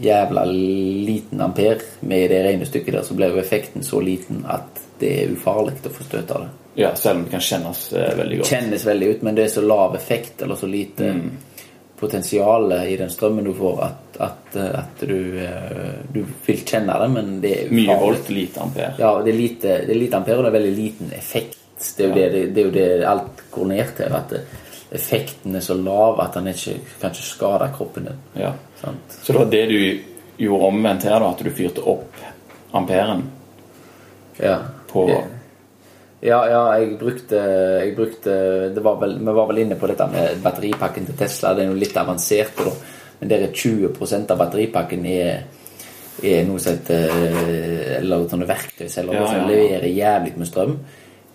[0.03, 4.79] jævla liten ampere med i det regnestykket der, så blir jo effekten så liten at
[4.99, 6.49] det er ufarlig å få støt av det.
[6.79, 8.49] Ja, selv om det kan kjennes eh, veldig godt.
[8.53, 11.29] Kjennes veldig ut, men det er så lav effekt eller så lite Mm.
[11.99, 17.09] potensial i den strømmen du får, at, at, at du, eh, du vil kjenne det,
[17.11, 18.93] men det er Mye volt, lite ampere.
[19.01, 21.57] Ja, det er lite, det er lite ampere, og det er veldig liten effekt.
[21.97, 22.29] Det er jo, Ja.
[22.31, 24.15] det, det, er jo det alt går ned til.
[24.15, 24.33] At
[24.91, 28.23] effekten er så lav at den ikke kan ikke skade kroppen din.
[28.35, 28.53] Ja.
[28.81, 29.17] Sant?
[29.21, 29.79] Så det var det du
[30.39, 31.33] gjorde omvendt her, da?
[31.33, 32.21] At du fyrte opp
[32.71, 33.25] amperen
[34.39, 34.59] Ja.
[34.87, 35.09] på
[36.21, 37.35] Ja, ja, jeg brukte,
[37.79, 38.31] jeg brukte
[38.75, 41.53] det var vel, Vi var vel inne på dette med batteripakken til Tesla.
[41.53, 42.71] Det er jo litt avansert, da.
[43.19, 45.43] Men der er 20 av batteripakken er,
[46.23, 50.77] er noe som heter Eller sånne verktøyceller Ja, som ja, som leverer jævlig med strøm.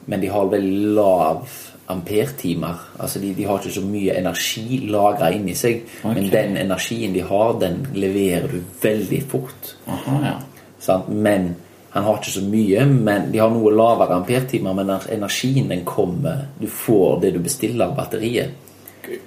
[0.07, 1.49] Men de har veldig lav
[1.87, 2.81] amperetimer.
[2.99, 7.25] Altså de, de har ikke så mye energi lagra inni seg, men den energien de
[7.29, 9.75] har, den leverer du veldig fort.
[9.87, 10.35] Aha, ja.
[10.81, 11.09] Sant?
[11.09, 11.55] Men
[11.95, 16.49] han har ikke så mye, men de har noe lavere ampertimer, men energien den kommer
[16.59, 18.61] Du får det du bestiller av batteriet.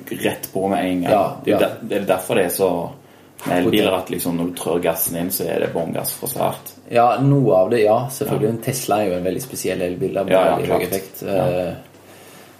[0.10, 1.12] Rett på med en gang.
[1.12, 1.70] Ja, det, ja.
[1.82, 2.72] det er derfor det er så
[3.46, 6.30] med elbiler at liksom når du trør gassen inn, så er det bånn gass fra
[6.32, 6.74] start.
[6.90, 7.98] Ja, noe av det, ja.
[8.12, 8.50] Selvfølgelig.
[8.50, 10.18] En Tesla er jo en veldig spesiell elbil.
[10.18, 10.72] Ja, ja, klart.
[10.72, 11.22] høy effekt.
[11.28, 11.46] Ja.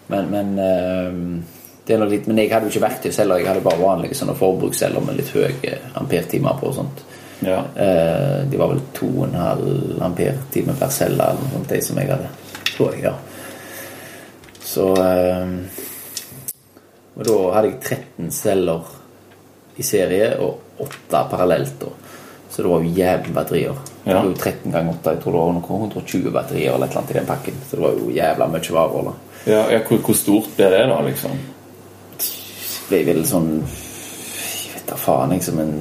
[0.10, 1.44] Eh, Men, men eh,
[1.88, 4.36] det er noe litt, Men jeg hadde jo ikke verktøyceller, jeg hadde bare vanlige sånne
[4.36, 7.04] forbruksceller med litt høye ampertimer på og sånt.
[7.46, 7.60] Ja.
[7.76, 12.30] Eh, De var vel 2,5 ampertimer per celle eller noe sånt, de som jeg hadde.
[12.76, 13.14] Tror jeg, ja.
[14.68, 15.48] Så eh,
[17.18, 18.84] Og da hadde jeg 13 celler
[19.78, 21.80] i serie og 8 parallelt.
[21.82, 21.88] da.
[22.50, 23.80] Så det var jo jævlig batterier.
[24.04, 25.12] Det var jo 13 ganger 8.
[25.16, 27.58] Jeg tror det var noe 120 batterier eller et eller annet i den pakken.
[27.70, 29.16] Så det var jo jævla mye varer.
[29.48, 31.38] Ja, ja hvor, hvor stort blir det, da, liksom?
[32.20, 35.76] Det ble vel sånn Jeg vet da faen, liksom en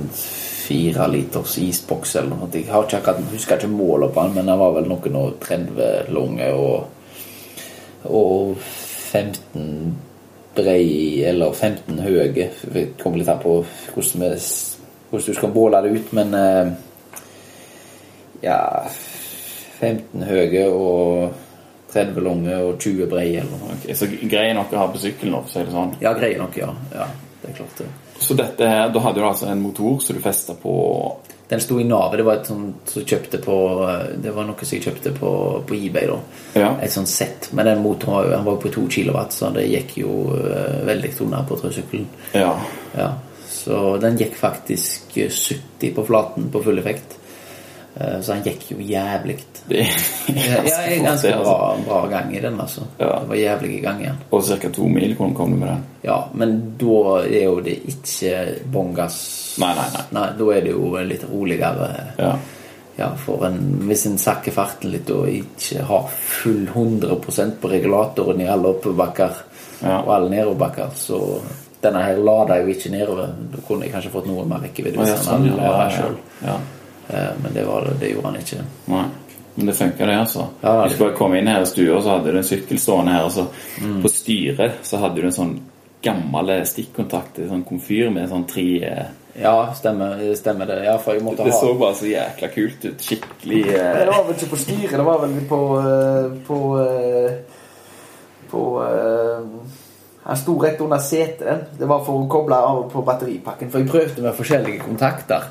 [0.66, 2.50] fire liters isboks eller noe.
[2.54, 5.36] Jeg har ikke akkurat, husker ikke målet på den, men den var vel noen og
[5.42, 7.10] 30 lange og,
[8.10, 9.94] og 15
[10.56, 12.48] brei eller 15 høye.
[12.74, 13.60] Det kommer litt an på
[13.94, 14.38] hvordan
[15.10, 16.72] du skal båle det ut, men eh,
[18.46, 18.60] ja
[19.80, 21.45] 15 høye og
[21.92, 23.76] 30 lange og 20 brei eller noe.
[23.76, 25.36] Ok, så grei nok å ha på sykkelen?
[25.38, 25.94] for å si det sånn.
[26.02, 26.72] Ja, greier nok, ja.
[26.94, 27.06] ja.
[27.42, 27.86] Det er klart det.
[28.18, 30.74] Så dette her, da hadde du altså en motor som du festa på
[31.48, 32.18] Den sto i navet.
[32.18, 33.56] Det var et sånt som kjøpte på
[34.18, 35.30] Det var noe som jeg kjøpte på,
[35.68, 36.08] på eBay.
[36.10, 36.16] da
[36.58, 36.70] Ja.
[36.82, 37.52] Et sånt sett.
[37.52, 41.12] Men den motoren han var jo på 2 kW, så det gikk jo eh, veldig
[41.22, 42.08] unna på trøsykkelen.
[42.34, 42.56] Ja.
[42.96, 43.12] Ja.
[43.46, 47.14] Så den gikk faktisk eh, 70 på flaten på full effekt.
[47.96, 49.38] Eh, Så han gikk jo jævlig.
[49.68, 51.84] Det er Ja, jeg ganske bra, altså.
[51.88, 52.82] bra gang i den, altså.
[53.00, 53.12] Ja.
[53.22, 54.18] Det var jævlig i gang igjen.
[54.30, 54.68] Og ca.
[54.72, 55.14] to mil.
[55.16, 55.84] Hvordan kom du med den?
[56.04, 58.34] Ja, men da er jo det ikke
[58.72, 59.16] bongas.
[59.58, 60.04] Nei, nei, nei.
[60.12, 61.88] Nei, da er det jo litt roligere.
[62.18, 62.34] Ja.
[62.96, 68.40] Ja, for en, hvis en sakker farten litt og ikke har full 100% på regulatoren
[68.40, 69.42] i alle oppoverbakker
[69.82, 69.98] Ja.
[70.00, 71.18] og alle nedoverbakker, så
[71.82, 73.34] denne her lader jo ikke nedover.
[73.52, 76.60] Da kunne jeg kanskje fått noe mer rekkevidde hvis ja, han sånn, hadde ja, ladet
[77.10, 78.64] Eh, Men det, var, det gjorde han ikke.
[78.90, 79.04] Nei.
[79.54, 80.48] Men det funka, det, altså.
[80.60, 82.78] Ja, det- Hvis du bare kom inn her i stua, så hadde du en sykkel
[82.78, 83.24] stående her.
[83.24, 83.46] Og så
[83.80, 84.02] Mm.
[84.02, 85.60] på styret så hadde du en sånn
[86.02, 89.06] gammel stikkontakt, en sånn komfyr med sånn tre eh,
[89.42, 90.84] Ja, stemmer, stemmer det.
[90.84, 92.98] Ja, for jeg måtte Det ha så bare så jækla kult ut.
[93.00, 97.32] Skikkelig Det eh, var vel ikke på styret, det var vel på eh, På eh,
[98.50, 99.44] På eh,
[100.24, 101.78] Han sto rett under setet.
[101.78, 103.70] Det var for å koble av på batteripakken.
[103.70, 105.42] For jeg prøvde med forskjellige kontakter.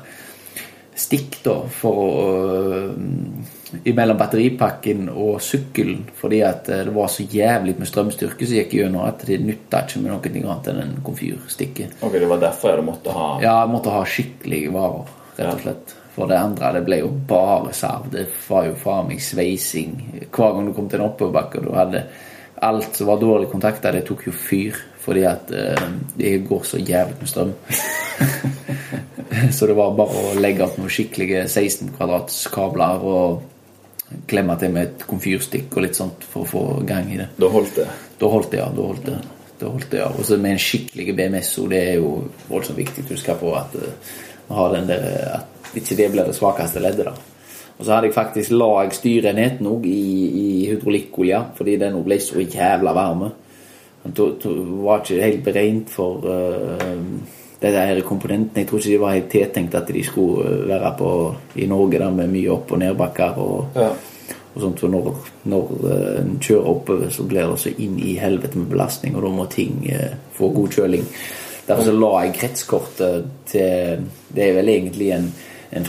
[0.96, 2.12] Stikk, da, for å
[2.72, 6.06] eh, Mellom batteripakken og sykkelen.
[6.16, 9.82] Fordi at eh, det var så jævlig med strømstyrke som gikk gjennom at det nytta
[9.84, 11.90] ikke med noe annet enn en komfyrstikke.
[12.00, 15.52] Ok, det var derfor du måtte ha Ja, jeg måtte ha skikkelige varer, rett og
[15.52, 15.62] Ja.
[15.66, 15.96] slett.
[16.16, 18.08] For det andre det ble jo bare sarv.
[18.10, 19.98] Det var jo faen meg sveising.
[20.32, 22.06] Hver gang du kom til en oppoverbakke og du hadde
[22.64, 24.78] alt som var dårlig kontakta, det tok jo fyr.
[25.04, 27.52] Fordi at uh, det går så jævlig med strøm.
[29.56, 33.44] så det var bare å legge opp noen skikkelige 16 kvadrats kabler og
[34.30, 37.32] klemme til med et komfyrstikk og litt sånt for å få gang i det.
[37.40, 37.88] Da holdt det.
[38.20, 38.68] Da holdt det, ja.
[38.74, 39.16] Da holdt det.
[39.56, 40.10] Da holdt det, ja.
[40.12, 42.12] Og så med en skikkelig BMS-o, det er jo
[42.50, 43.76] voldsomt viktig å huske på at
[44.56, 47.08] ha den der, uh, at ikke det blir det svakeste leddet.
[47.08, 47.16] da.
[47.76, 52.20] Og så hadde jeg faktisk la jeg styreenheten òg i, i hydraulikkolje, fordi den ble
[52.22, 53.32] så jævla varme.
[54.06, 58.62] Den var ikke helt beregnet for uh, de der komponentene.
[58.62, 61.10] Jeg tror ikke de var helt tiltenkt at de skulle uh, være på
[61.56, 63.38] i Norge da, med mye opp- og nedbakker.
[63.38, 63.90] og Ja.
[64.56, 68.14] og sånt, for når, når eh, en kjører oppover, så blir det så inn i
[68.16, 71.04] helvete med belastning, og da må ting eh, få god kjøling.
[71.66, 75.32] Derfor så la jeg kretskortet til Det er vel egentlig en,
[75.72, 75.84] en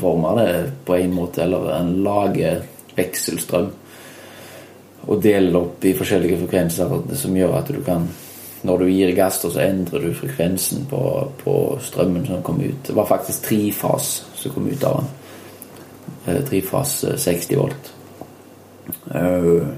[0.00, 2.62] former det på en måte, eller en lager
[2.96, 3.70] vekselstrøm.
[5.06, 8.08] Og deler det opp i forskjellige frekvenser som gjør at du kan
[8.62, 11.00] Når du gir gass, så endrer du frekvensen på,
[11.44, 12.82] på strømmen som kom ut.
[12.86, 15.14] Det var faktisk trifas som kom ut av den.
[16.26, 17.92] Eh, Trifas eh, 60 volt.
[19.14, 19.70] Eh,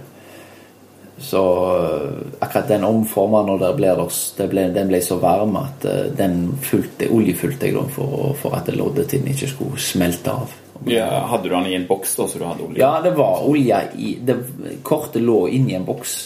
[1.22, 1.42] Så
[1.78, 2.10] eh,
[2.42, 3.92] akkurat den omforma når det ble,
[4.38, 8.66] det ble, den ble så varm at eh, den fulgte, oljefulgte jeg for, for at
[8.74, 10.50] loddetiden ikke skulle smelte av.
[10.90, 11.06] ja.
[11.30, 12.80] Hadde du den i en boks, da, så du hadde olje?
[12.82, 14.40] Ja, det var olje i det,
[14.82, 16.16] Kortet lå inni en boks.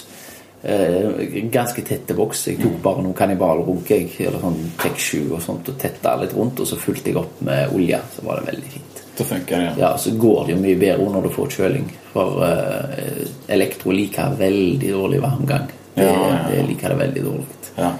[0.62, 2.46] Eh, ganske tette boks.
[2.48, 6.60] Jeg tok bare noen kannibalrunk, eller sånn Tech 7 og sånt, og tetta litt rundt,
[6.60, 8.00] og så fulgte jeg opp med olje.
[8.16, 9.02] Så var det veldig fint.
[9.16, 9.74] Det funker ja.
[9.80, 11.86] Ja, så går det jo mye bedre når du får kjøling.
[12.12, 15.70] For uh, elektro liker veldig dårlig varmgang.
[15.94, 16.42] Det, Ja, ja, ja.
[16.50, 17.46] det liker det veldig dårlig.
[17.76, 17.92] Ja.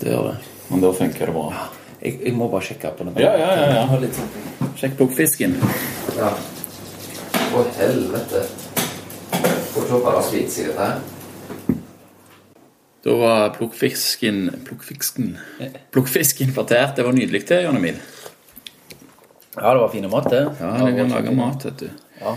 [0.00, 0.34] Det gjør det.
[0.68, 1.46] Men da funker det bra.
[2.02, 3.16] Jeg, jeg må bare sjekke på den.
[3.24, 3.98] Ja, ja, ja, ja.
[4.02, 4.68] Litt sånn.
[4.76, 5.56] Sjekk plukkfisken.
[6.18, 6.34] Ja.
[7.54, 8.44] Å, helvete.
[9.72, 11.13] Får se bare sliter seg dette her.
[13.04, 15.34] Da var plukkfisken Plukkfisken
[15.92, 16.96] Plukkfisken kvartert.
[16.96, 17.98] Det var nydelig det, Jan Emil.
[19.54, 20.42] Ja, det var fine mat, det.
[20.60, 21.88] Ja, du kan lage mat, vet du.
[22.20, 22.36] Ja.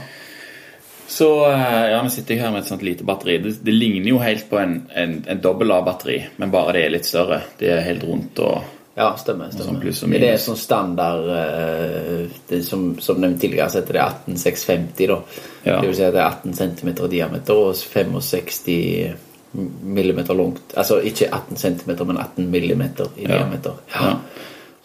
[1.07, 3.37] Så eh, ja, nå sitter jeg her med et sånt lite batteri.
[3.41, 6.93] Det, det ligner jo helt på en, en, en dobbel A-batteri, men bare det er
[6.97, 7.39] litt større.
[7.57, 9.49] Det er helt rundt og Ja, stemmer.
[9.53, 9.87] stemmer.
[9.93, 15.07] sånn Det er sånn standard eh, det som, som nevnt tidligere, så heter det 18650.
[15.07, 15.17] da.
[15.63, 15.79] Ja.
[15.79, 20.73] Det vil si at det er 18 cm i diameter og 65 millimeter langt.
[20.77, 23.37] Altså ikke 18 cm, men 18 millimeter i Ja.
[23.37, 23.73] diameter.
[23.95, 24.09] Ja.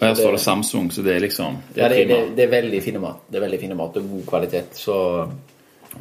[0.01, 2.17] Og her det- står det Samsung, så det er liksom Det Ja, er det, det,
[2.17, 2.37] prima.
[2.37, 3.17] det er veldig fine mat.
[3.31, 4.75] Det er veldig fine mat og god kvalitet.
[4.75, 4.93] Så,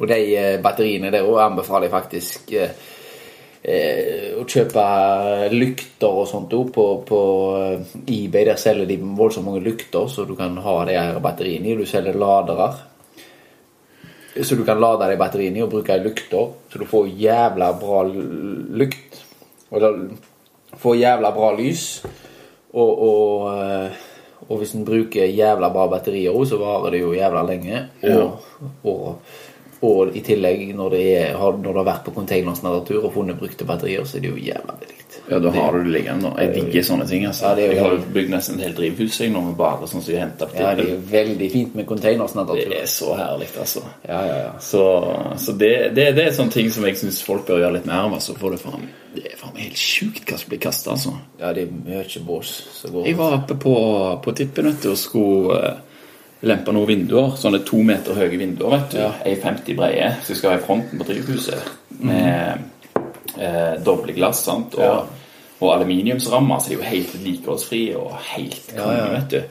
[0.00, 2.68] og de eh, batteriene der òg anbefaler jeg faktisk eh,
[3.64, 7.20] eh, å kjøpe lykter og sånt òg på, på
[7.58, 8.44] eh, eBay.
[8.44, 11.76] Der selger de voldsomt mange lykter, så du kan ha de her batteriene i.
[11.76, 12.72] Du selger ladere.
[14.32, 18.02] Så du kan lade deg batteriene i og bruke lukter så du får jævla bra
[18.08, 19.18] lukt.
[19.70, 19.98] Og Eller
[20.80, 21.84] får jævla bra lys.
[22.72, 23.92] Og, og, eh,
[24.48, 27.82] og hvis en bruker jævla bra batterier òg, så varer det jo jævla lenge.
[28.08, 28.38] Og,
[28.88, 29.18] og,
[29.82, 33.66] og i tillegg, når, det er, når du har vært på containersnatur og funnet brukte
[33.66, 35.02] batterier, så er det jo jævla billig.
[35.28, 36.28] Ja, da har du det liggende.
[36.28, 36.30] nå.
[36.38, 37.26] Jeg digger sånne ting.
[37.26, 37.50] altså.
[37.50, 40.22] Ja, jeg har bygd nesten et helt drivhus jeg nå med bare sånn som jeg
[40.22, 42.58] henter på Ja, det er jo veldig fint med containersnatur.
[42.58, 43.84] Det er så herlig, altså.
[44.08, 44.52] Ja, ja, ja.
[44.62, 44.82] Så,
[45.38, 48.06] så det, det, det er sånne ting som jeg syns folk bør gjøre litt mer
[48.06, 48.16] av.
[48.18, 51.14] Altså, for det, faen, det er faen meg helt sjukt hva som blir kasta, altså.
[51.42, 53.78] Ja, det er mye bås som går Jeg var oppe på,
[54.24, 55.62] på tippen vet du, og skulle
[56.42, 57.36] lempe noen vinduer.
[57.38, 58.70] Sånne to meter høye vinduer.
[58.70, 59.12] vet du, Ja.
[59.24, 60.12] 1,50 breie.
[60.22, 61.62] Så jeg skal ha i fronten på drivhuset
[62.00, 62.58] med
[63.38, 64.74] eh, doble glass sant?
[64.74, 65.04] og, Ja.
[65.60, 66.58] og aluminiumsrammer.
[66.60, 69.06] Så de er jo helt vedlikeholdsfrie og helt konge, ja.
[69.18, 69.42] vet du.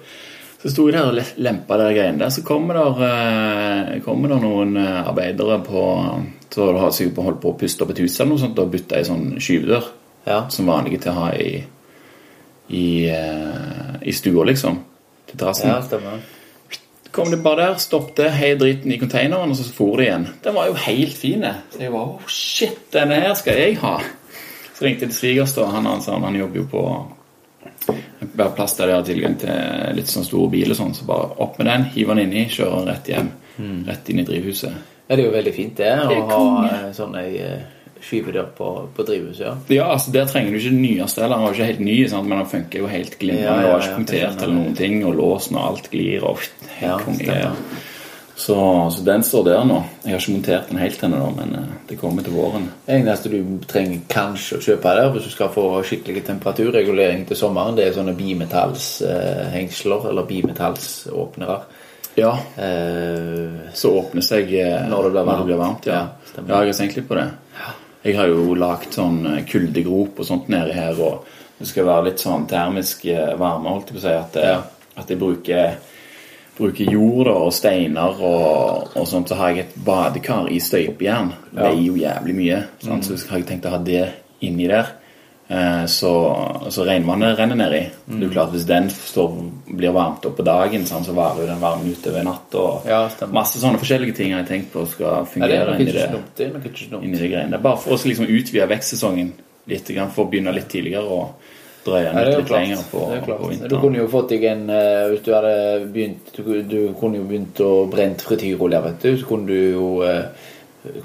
[0.61, 2.29] Så sto jeg der og le- lempa de greiene der.
[2.29, 7.53] Så kommer der, eh, kommer der noen eh, arbeidere på Så har sikkert holdt på
[7.53, 9.83] å puste opp et hus eller noe sånt og bytta ei sånn skyvedør
[10.27, 10.49] Ja.
[10.49, 11.63] som vanlige til å ha i,
[12.69, 14.77] i, eh, i stua, liksom.
[15.27, 15.69] Til terrassen.
[15.69, 16.19] Ja, stemmer.
[17.11, 20.27] Kom de bare der, stoppet, hei driten i containeren, og så for de igjen.
[20.45, 21.43] Den var jo helt fin.
[21.73, 23.97] Så jeg var oh shit, denne her skal jeg ha.
[24.77, 25.65] Så ringte jeg til svigers, da.
[25.73, 26.85] Han, han sa han jobber jo på
[28.31, 31.59] hver plass der de har tilgang til litt sånn store biler, sånn, så bare opp
[31.59, 33.29] med den, hiv den inni, kjører den rett hjem.
[33.89, 34.89] Rett inn i drivhuset.
[35.07, 38.67] Ja, det er jo veldig fint det, å Det ha sånne eh, ei skyvedør på,
[38.95, 39.43] på drivhuset.
[39.43, 39.55] Ja.
[39.75, 41.35] Ja, altså Der trenger du ikke den nyeste heller.
[41.37, 42.29] Den var ikke helt ny, sant?
[42.29, 43.49] men den funker jo helt glimrende.
[43.49, 46.25] Ja, ja, Ja, ja, var ikke punktert eller noen ting, og låsen og alt glir.
[46.25, 46.39] og
[46.81, 47.51] Ja.
[48.41, 48.55] Så,
[48.95, 49.75] så den står der nå.
[50.01, 52.63] Jeg har ikke montert den helt ennå, men eh, det kommer til våren.
[52.87, 57.37] Det eneste du trenger kanskje å kjøpe der hvis du skal få skikkelig temperaturregulering til
[57.37, 61.59] sommeren, det er sånne bimetallshengsler eller bimetallsåpnere.
[62.19, 65.53] Ja, Eh, så åpner seg eh, Når det blir varmt.
[65.57, 65.85] varmt.
[65.87, 66.01] Ja.
[66.35, 67.27] Ja, ja, jeg har tenkt litt på det.
[68.03, 71.25] Jeg har jo lagt sånn eh, kuldegrop og sånt nedi her, og
[71.59, 73.05] det skal være litt sånn termisk
[73.37, 74.17] varme, holdt jeg på å si.
[74.17, 74.37] At,
[74.97, 75.75] at jeg bruker,
[76.57, 79.29] bruker jord og steiner og, og sånt.
[79.31, 81.33] Så har jeg et badekar i støpejern.
[81.51, 82.63] Det er jo jævlig mye.
[82.83, 83.07] Sant?
[83.07, 84.03] Så har jeg tenkt å ha det
[84.45, 84.97] inni der.
[85.51, 86.11] Eh, Så,
[86.71, 87.81] så regnvannet renner nedi.
[88.07, 89.33] Det er klart Hvis den står,
[89.67, 92.55] blir varmt opp på dagen, sant, så varer jo den varmen utover natt.
[92.87, 93.33] Ja, stemmer.
[93.41, 97.01] masse sånne forskjellige ting har jeg tenkt på skal ja, det er fungere inni det.
[97.01, 97.59] Inni det greiene.
[97.59, 99.33] Bare for å liksom utvide vekstsesongen
[99.67, 101.50] litt, for å begynne litt tidligere og
[101.85, 105.23] drøye den litt, litt lenger på, på Du kunne jo fått deg en eh, Hvis
[105.25, 105.53] du hadde
[105.93, 109.11] begynt Du, du kunne jo begynt å brent frityrolje, vet du.
[109.17, 110.49] Så kunne du jo eh,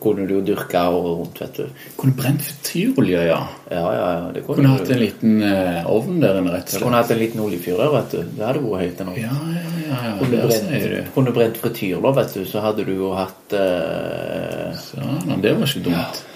[0.01, 1.89] kunne du jo dyrke året rundt, vet du.
[2.01, 3.41] Kunne brent frityrolje, ja.
[3.69, 4.29] Ja, ja, ja.
[4.33, 6.85] Det kunne, Kunne hatt en liten uh, ovn der inne, rett og Du slett.
[6.87, 8.23] kunne hatt en liten oljefyr der, vet du.
[8.39, 9.21] Det hadde vært helt enormt.
[9.21, 9.99] Ja, ja, ja.
[10.07, 10.15] ja.
[10.23, 11.11] Kunne Der brent, sier du.
[11.19, 15.69] kunne brent frityr, da, vet du, så hadde du jo hatt uh, Sånn, det var
[15.69, 16.25] ikke dumt.
[16.25, 16.36] Ja,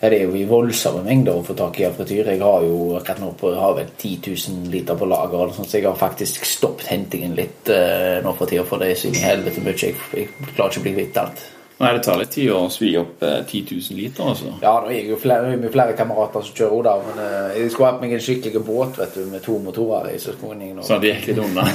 [0.00, 2.30] det er jo i voldsomme mengder å få tak i av frityr.
[2.30, 5.88] Jeg har jo akkurat nå på, har vel 10 000 liter på lager, så jeg
[5.88, 9.24] har faktisk stoppet hentingen litt eh, nå for tida, for det er så inn i
[9.26, 9.74] helvete mye.
[9.74, 11.46] Jeg, jeg klarer ikke å bli kvitt alt.
[11.78, 14.50] Nei, det tar litt tid å svi opp eh, 10 000 liter, altså.
[14.64, 17.70] Ja, det er jo flere, det er flere kamerater som kjører Oda, men eh, jeg
[17.70, 20.74] skulle hatt meg en skikkelig båt, vet du, med to motorer i, så skulle jeg
[20.74, 21.66] nå Så det gikk litt unna.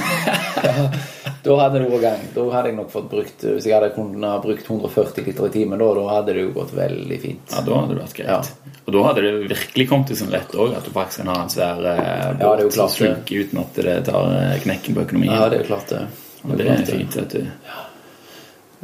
[1.44, 2.20] Da hadde det vært gang.
[2.32, 5.52] Da hadde jeg nok fått brukt Hvis jeg hadde kunnet ha brukt 140 liter i
[5.52, 7.52] timen, da, da hadde det jo gått veldig fint.
[7.52, 8.30] Ja, da hadde det vært greit.
[8.32, 8.78] Ja.
[8.84, 11.36] Og da hadde det virkelig kommet til sin rett òg, at du faktisk kan ha
[11.44, 12.96] en svær eh, båt Ja, det er jo som klart det.
[13.02, 15.34] slunker uten at det tar eh, knekken på økonomien.
[15.36, 16.00] Ja, det er klart det.
[16.44, 17.44] Det klart er fint, vet du.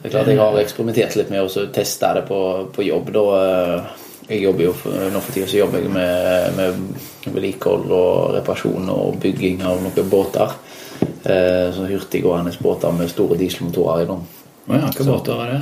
[0.01, 2.41] Det er klart Jeg har eksperimentert litt med å teste det på,
[2.73, 3.13] på jobb.
[3.13, 4.75] Da, eh, Jeg jobber jo
[5.13, 10.11] Nå for tida så jobber jeg med, med vedlikehold og reparasjon og bygging av noen
[10.11, 10.57] båter.
[11.01, 14.25] Eh, sånn hurtiggående båter med store dieselmotorer i dem.
[14.71, 15.61] Oh ja, hva båter er det?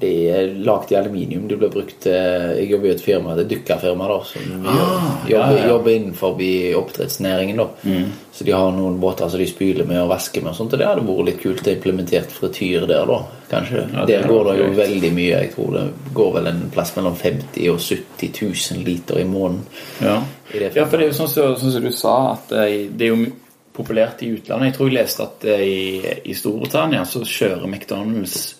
[0.00, 1.44] De er lagd i aluminium.
[1.48, 5.26] De ble brukt eh, Jeg jobber i et firma, det er dykkerfirma, da, som Ah,
[5.28, 5.68] jobber, ja, ja.
[5.68, 6.38] jobber innenfor
[6.80, 7.56] oppdrettsnæringen.
[7.56, 7.68] da.
[7.84, 8.08] Mm.
[8.32, 10.50] Så de har noen båter som de spyler med og vasker med.
[10.50, 13.18] og sånt, og Det hadde vært litt kult å implementere frityr der, da.
[13.52, 13.82] Kanskje.
[13.92, 14.76] Ja, der er går det jo kult.
[14.78, 15.40] veldig mye.
[15.42, 15.84] Jeg tror det
[16.14, 18.32] går vel en plass mellom 50 og 70
[18.72, 19.66] 000 liter i måneden.
[20.00, 20.22] Ja.
[20.54, 23.06] I ja, for det er jo sånn som sånn som du sa, at eh, det
[23.06, 23.26] er jo
[23.72, 24.72] populært i utlandet.
[24.72, 28.54] Jeg tror jeg leste at eh, i, i Storbritannia så kjører McDonald's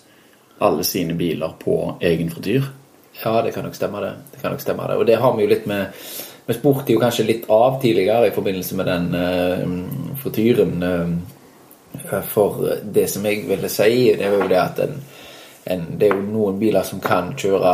[0.63, 2.69] alle sine biler på egen frityr.
[3.23, 4.13] Ja, det kan nok stemme, det.
[4.31, 4.97] det, kan nok stemme det.
[4.97, 6.05] Og det har vi jo litt med
[6.43, 10.73] Vi spurte jo kanskje litt av tidligere i forbindelse med den uh, frityren.
[10.83, 14.97] Uh, for det som jeg ville si, det er jo det at en,
[15.71, 17.73] en, det er jo noen biler som kan kjøre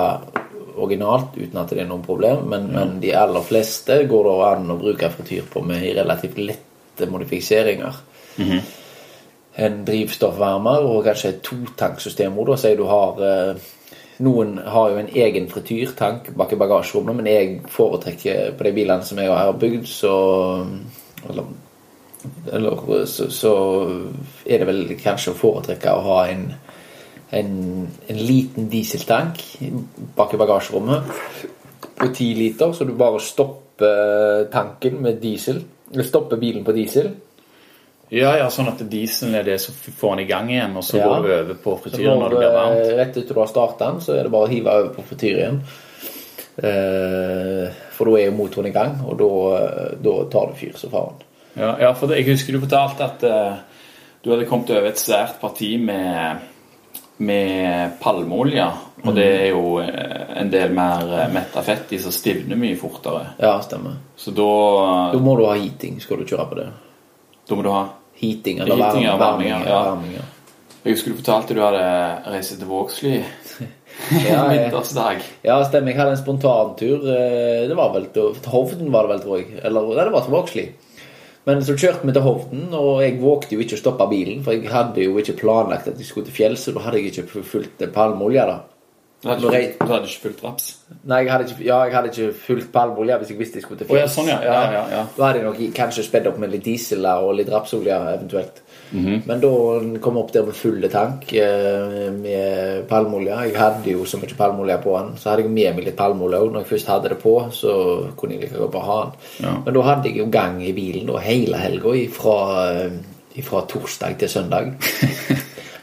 [0.79, 4.73] originalt uten at det er noen problem, men, men de aller fleste går det an
[4.75, 7.97] å bruke frityr på med relativt lette modifiseringer
[9.59, 13.67] en drivstoffvarmer og kanskje et totanksystem hvor da sier du har eh,
[14.19, 19.05] Noen har jo en egen frityrtank bak i bagasjerommet, men jeg foretrekker på de bilene
[19.07, 20.15] som jeg har bygd, så
[21.29, 21.45] Eller,
[22.51, 23.53] eller så, så
[24.45, 26.45] er det vel kanskje å foretrekke å ha en,
[27.31, 27.55] en,
[28.07, 29.39] en liten dieseltank
[30.15, 31.15] bak i bagasjerommet
[31.99, 35.63] på 10 liter, så du bare stopper tanken med diesel.
[36.03, 37.13] Stopper bilen på diesel.
[38.09, 40.97] Ja, ja, sånn at dieselen er det som får den i gang igjen, og så
[40.97, 41.07] Ja.
[41.07, 42.97] går du over på frityren når det blir varmt.
[42.97, 45.61] Rett etter du har startet den, så er det bare å hive over på frityren.
[46.57, 51.21] Eh, for da er jo motoren i gang, og da, tar det fyr som faen.
[51.59, 53.53] Ja, ja, for det, jeg husker du fortalte at eh,
[54.23, 56.41] du hadde kommet over et svært parti med,
[57.19, 58.67] med palmeolje.
[59.05, 62.75] Og det er jo eh, en del mer eh, metta fett i som stivner mye
[62.79, 63.35] fortere.
[63.39, 63.95] Ja, stemmer.
[64.19, 64.49] Så da,
[65.13, 66.67] Da må du ha heating, skal du kjøre på det.
[67.49, 67.85] da må du ha
[68.19, 69.49] Heating eller Heating, ja, varming.
[69.51, 69.83] varming, ja.
[69.85, 70.25] varming, ja.
[70.83, 71.83] Jeg husker du fortalte du hadde
[72.31, 73.17] reist til Vågsly
[74.29, 75.23] Ja, vintersdag.
[75.43, 75.91] Ja, stemmer.
[75.91, 77.03] Jeg hadde en spontantur.
[77.11, 79.59] eh, Det var vel til, Hovden, var det vel, tror jeg.
[79.67, 80.65] Eller nei, det var til Vågsli.
[81.49, 84.43] Men så kjørte vi til Hovden, og jeg vågte jo ikke å stoppe bilen.
[84.45, 87.11] For jeg hadde jo ikke planlagt at jeg skulle til fjells, så da hadde jeg
[87.11, 88.45] ikke fulgt palmeolje.
[88.47, 88.59] da.
[89.19, 90.67] Du hadde ikke, du hadde ikke fulgt raps?
[91.03, 93.81] Nei, jeg hadde ikke, ja, jeg hadde ikke fulgt palmeolje hvis jeg visste jeg skulle
[93.81, 94.37] til Å, ja, sånn, ja.
[94.45, 95.01] Ja, ja.
[95.17, 98.61] Da hadde jeg nok kanskje spedd opp med litt diesel og litt rapsolje eventuelt.
[98.95, 99.17] Mhm.
[99.27, 99.51] Men da
[100.01, 103.41] kom jeg opp der med fulle tank eh, med palmeolje.
[103.49, 106.39] Jeg hadde jo så mye palmeolje på den, så hadde jeg med meg litt palmeolje.
[106.39, 106.53] òg.
[106.53, 107.75] når jeg først hadde det på, så
[108.15, 109.59] kunne jeg like godt bare ha den.
[109.65, 112.39] Men da hadde jeg jo gang i bilen da, hele helga fra,
[113.51, 114.73] fra torsdag til søndag.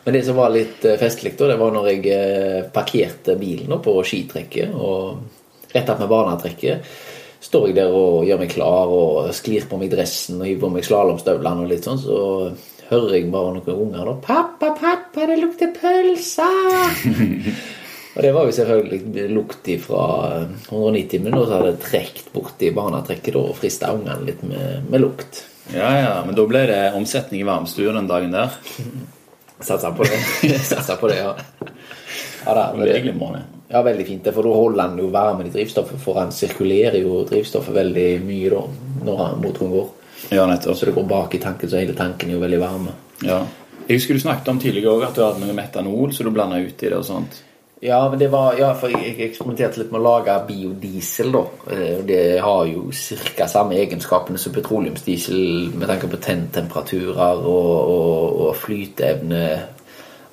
[0.07, 3.73] Men det som var litt eh, festlig, da, det var når jeg eh, parkerte bilen
[3.83, 4.71] på skitrekket.
[4.79, 6.93] Og rett attmed barnetrekket
[7.43, 10.71] står jeg der og gjør meg klar og sklir på meg dressen og hiver på
[10.77, 12.21] meg slalåmstøvlene og litt sånn, så
[12.87, 17.03] hører jeg bare noen unger da 'Pappa, pappa, det lukter pølser!'
[18.15, 20.07] og det var jo selvfølgelig lukt fra
[20.71, 25.43] 190 minutter, så hadde jeg trukket borti barnetrekket og frista ungene litt med, med lukt.
[25.75, 28.55] Ja, ja, men da ble det omsetning i varmestua den dagen der.
[29.61, 30.19] Satsa på det.
[30.71, 31.35] Satser på det, ja.
[32.47, 33.43] Ja, da, Det er det, glimrende.
[33.73, 34.29] ja, veldig fint.
[34.35, 38.51] For da holder han jo varmen i drivstoffet, for han sirkulerer jo drivstoffet veldig mye
[38.53, 38.63] da,
[39.09, 39.89] når motoren går.
[40.31, 40.77] Ja, nettopp.
[40.77, 42.95] Så det går bak i tanken, så hele tanken er jo veldig varme.
[43.25, 43.41] Ja.
[43.87, 46.59] Jeg husker du snakket om tidligere også at du hadde noe metanol, så du blanda
[46.59, 47.43] ut i det og sånt.
[47.81, 51.33] Ja, men det var, ja, for jeg, eksperimenterte litt med å lage biodiesel.
[51.33, 51.43] da.
[51.73, 52.91] Eh, Det har jo
[53.37, 53.47] ca.
[53.47, 59.43] samme egenskapene som petroleumsdiesel med tanke på tenntemperaturer og, og, og flyteevne.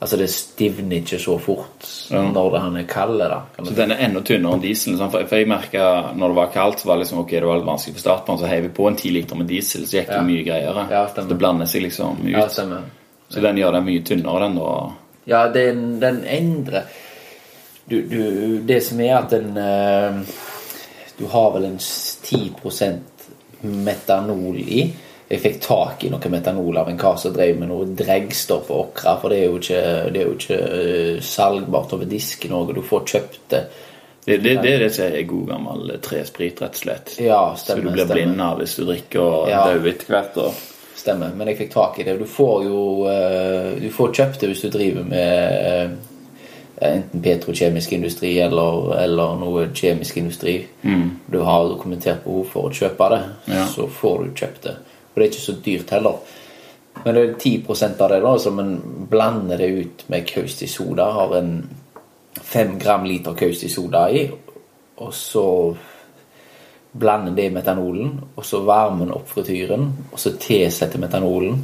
[0.04, 2.22] Altså, det stivner ikke så fort Ja.
[2.32, 3.20] når det han er kald.
[3.20, 3.42] da.
[3.64, 4.98] Så den er enda tynnere enn dieselen.
[4.98, 7.44] sånn, For for jeg merket når det var kaldt, så var det liksom, ok, det
[7.46, 9.98] var litt vanskelig på startbanen, så heiv vi på en 10 liter med diesel, så
[10.00, 10.22] gikk det Ja.
[10.22, 10.88] mye greiere.
[10.92, 12.32] Ja, så det blander seg liksom ut.
[12.32, 12.82] Ja, stemmer.
[13.30, 14.92] så den gjør det mye tynnere, den da.
[15.26, 16.84] Ja, den, den endrer
[17.90, 20.20] du, du, Det som er at en eh,
[21.20, 22.52] Du har vel en 10
[23.64, 24.86] metanol i.
[25.30, 28.90] Jeg fikk tak i noe metanol av en kar som drev med noe dregstoff og
[28.90, 29.16] okra.
[29.22, 32.76] For det er jo ikke, det er jo ikke eh, salgbart over disk i Norge.
[32.76, 33.64] Du får kjøpt det.
[34.26, 37.16] Det, det, det er det som er god gammel tresprit, rett og slett.
[37.20, 38.14] Ja, så du blir stemmer.
[38.16, 39.66] blind av hvis du drikker og Ja.
[39.68, 40.38] dauer etter hvert.
[40.44, 40.62] Og...
[41.04, 42.14] Stemmer, men jeg fikk tak i det.
[42.22, 42.82] Du får jo
[43.12, 46.13] eh, Du får kjøpt det hvis du driver med eh,
[46.86, 50.56] enten petrokjemisk industri eller, eller noe kjemisk industri.
[51.32, 53.22] Du har dokumentert behov for å kjøpe det,
[53.54, 53.66] Ja.
[53.68, 54.76] så får du kjøpt det.
[55.14, 56.16] Og det er ikke så dyrt heller.
[57.06, 58.74] Men det er 10 av det da, som en
[59.10, 61.12] blander det ut med kaustisk soda.
[61.12, 61.70] Har en
[62.42, 64.30] fem gram liter kaustisk soda i.
[64.98, 65.76] og så
[66.94, 71.64] blander det i metanolen, og så varmer den opp frityren, og så tilsetter metanolen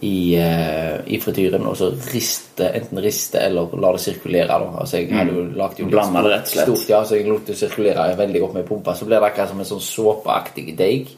[0.00, 4.58] i, eh, i frityren, og så riste, enten riste eller la det sirkulere.
[4.62, 4.70] Da.
[4.82, 6.70] Altså jeg hadde jo lagt jo Blanda det rett og slett.
[6.70, 8.94] Stort, ja, så jeg lot det sirkulere veldig godt med pumpa.
[8.96, 11.14] Så blir det akkurat som en sånn såpeaktig deig.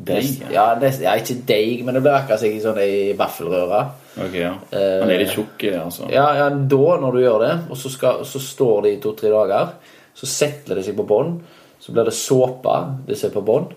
[0.00, 0.50] Deig, ja.
[0.54, 3.80] Ja, det, ja, ikke deig, men det blir akkurat som i sånn ei vaffelrøre.
[4.24, 4.54] Ok, ja.
[4.72, 6.08] Han er litt tjukk, altså.
[6.12, 9.30] Ja, ja, da når du gjør det, og så, skal, så står det i to-tre
[9.32, 9.76] dager,
[10.16, 11.36] så settler det seg på bånn.
[11.80, 12.74] Så blir det såpe,
[13.06, 13.70] det som er på bånn.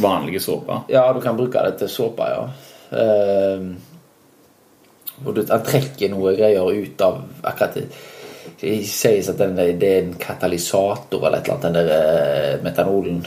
[0.00, 0.84] Vanlige såper.
[0.88, 2.46] Ja, du kan bruke det til såpe, ja.
[2.92, 3.68] Ehm,
[5.22, 7.86] og du, han trekker noe greier ut av akkurat det.
[8.58, 12.62] Det sies at den, det er en katalysator eller et eller annet, den der eh,
[12.62, 13.20] metanolen.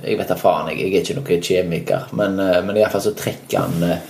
[0.00, 2.06] Jeg vet da faen, jeg, jeg er ikke noen kjemiker.
[2.16, 4.06] Men, eh, men iallfall så trekker han eh,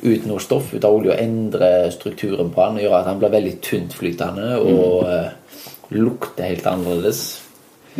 [0.00, 2.80] ut noe stoff ut av olje og endrer strukturen på han.
[2.82, 5.94] Gjør at han blir veldig tyntflytende og mm.
[5.98, 7.24] lukter helt annerledes.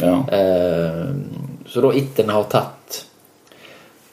[0.00, 0.16] Ja.
[0.30, 1.06] Eh,
[1.70, 3.04] så da etter en har tatt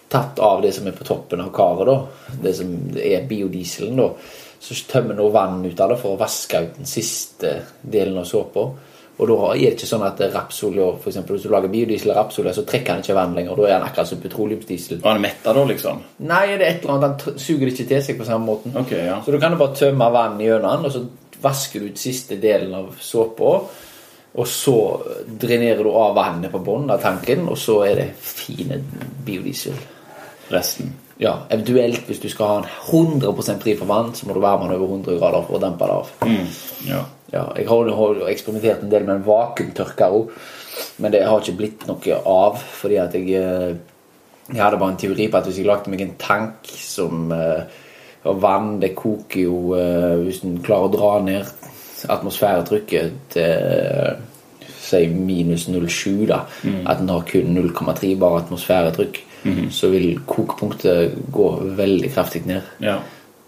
[0.07, 4.11] Tatt av det som er på toppen av karet, da, det som er biodieselen, da,
[4.59, 8.29] så tømmer en vann ut av det for å vaske ut den siste delen av
[8.29, 8.69] såpa.
[9.17, 12.19] Og da er det ikke sånn at rapsolje, for eksempel, hvis du lager biodiesel av
[12.19, 13.57] rapsolje, så trekker han ikke vann lenger.
[13.57, 14.99] Da er han akkurat som petroleumsdiesel.
[15.01, 16.03] Og han er metta da, liksom?
[16.29, 18.77] Nei, det er et eller annet, han suger det ikke til seg på samme måten.
[18.83, 19.17] Okay, ja.
[19.25, 22.77] Så du kan bare tømme vann gjennom den, og så vasker du ut siste delen
[22.77, 23.57] av såpa.
[24.37, 24.77] Og så
[25.25, 28.83] drenerer du av vannet på bunnen av tanken, og så er det fine
[29.25, 29.96] biodiesel.
[30.51, 30.95] Resten.
[31.19, 34.67] Ja, Eventuelt hvis du skal ha den 100% fri for vann, så må du varme
[34.67, 36.11] den over 100 grader for å dempe det av.
[36.27, 36.49] Mm.
[36.87, 37.03] Ja.
[37.33, 40.29] Ja, jeg har jo har eksperimentert en del med en vakuumtørker òg,
[41.03, 42.61] men det har ikke blitt noe av.
[42.81, 43.75] Fordi at jeg eh,
[44.47, 47.65] Jeg hadde bare en teori på at hvis jeg lagde meg en tank som eh,
[48.23, 51.51] Og vann, det koker jo eh, Hvis en klarer å dra ned
[52.07, 54.23] atmosfæretrykket til
[54.87, 56.45] Si minus 0,7, da.
[56.87, 59.17] At en har kun 0,3 bare atmosfæretrykk.
[59.71, 62.61] Så vil kokepunktet gå veldig kraftig ned.
[62.83, 62.97] Ja.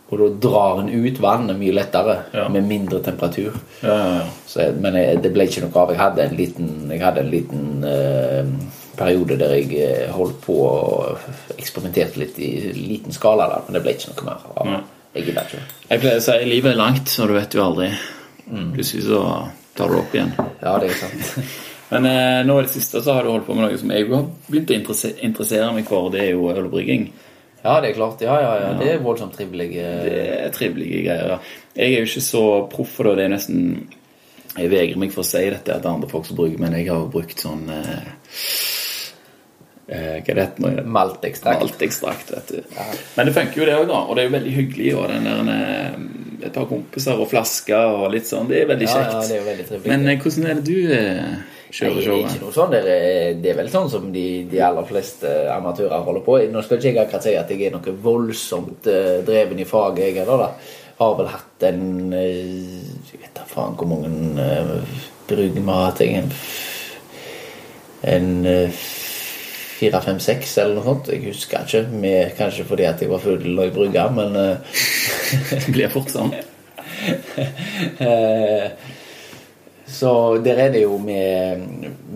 [0.09, 2.47] Og da drar en ut vannet mye lettere Ja.
[2.49, 3.53] med mindre temperatur.
[3.83, 4.23] Ja, ja, ja.
[4.49, 5.91] Så jeg, men jeg, det ble ikke noe av.
[5.93, 8.49] Jeg hadde en liten, jeg hadde en liten eh,
[8.97, 11.19] periode der jeg eh, holdt på og
[11.57, 14.49] eksperimenterte litt i liten skala, der, men det ble ikke noe mer.
[14.57, 14.73] av.
[15.13, 15.61] Jeg gidder ikke.
[15.89, 17.91] Jeg pleier å si livet er langt, så du vet jo aldri.
[18.49, 19.21] Plutselig så
[19.77, 20.33] tar du opp igjen.
[20.63, 21.37] Ja, det er sant.
[21.89, 24.05] Men eh, nå i det siste så har du holdt på med noe som jeg
[24.11, 26.09] har begynt å interesse- interessere meg for.
[26.13, 27.07] Det er jo ølbrygging.
[27.63, 28.21] Ja, det er klart.
[28.23, 28.73] Ja, ja, ja.
[28.79, 29.71] Det er voldsomt trivelig.
[29.77, 31.27] eh, Det er trivelige greier.
[31.33, 31.39] ja.
[31.75, 33.25] Jeg er jo ikke så proff for det.
[33.25, 33.87] Er nesten
[34.57, 36.97] Jeg vegrer meg for å si dette er andre folk som bruker, men jeg har
[37.03, 37.99] jo brukt sånn eh,
[39.87, 40.85] eh, Hva det heter det?
[40.85, 41.61] Maltekstrakt.
[41.63, 42.79] Maltekstrakt, vet du.
[43.17, 43.99] Men det funker jo, det òg, da.
[44.05, 44.89] Og det er jo veldig hyggelig.
[44.97, 48.47] Og den der eh, et par kompiser og flasker og litt sånn.
[48.49, 49.13] Det er veldig Ja, kjekt.
[49.13, 49.89] ja, det er jo veldig trivelig.
[49.93, 51.39] Men eh, hvordan er det du eh,
[51.69, 52.33] kjører er showet?
[52.33, 56.05] ikke noe sånn det, eh, det er vel sånn som de, de aller fleste amatører
[56.07, 56.39] holder på.
[56.49, 60.09] Nå skal ikke jeg akkurat si at jeg er noe voldsomt uh, dreven i faget,
[60.09, 60.75] jeg heller.
[60.99, 65.85] Har vel hatt en uh, Jeg vet da faen hvor mange uh, bruk vi har
[65.85, 66.01] hatt.
[66.01, 66.31] En,
[68.01, 68.69] en eh,
[69.79, 71.11] fire, fem, seks eller noe sånt.
[71.13, 71.83] Jeg husker ikke.
[71.91, 74.79] Med, kanskje fordi at jeg var full og i brygga, men eh,
[75.65, 76.33] Det blir fort sånn.
[77.99, 78.65] Eh,
[79.89, 81.19] Så der er det jo vi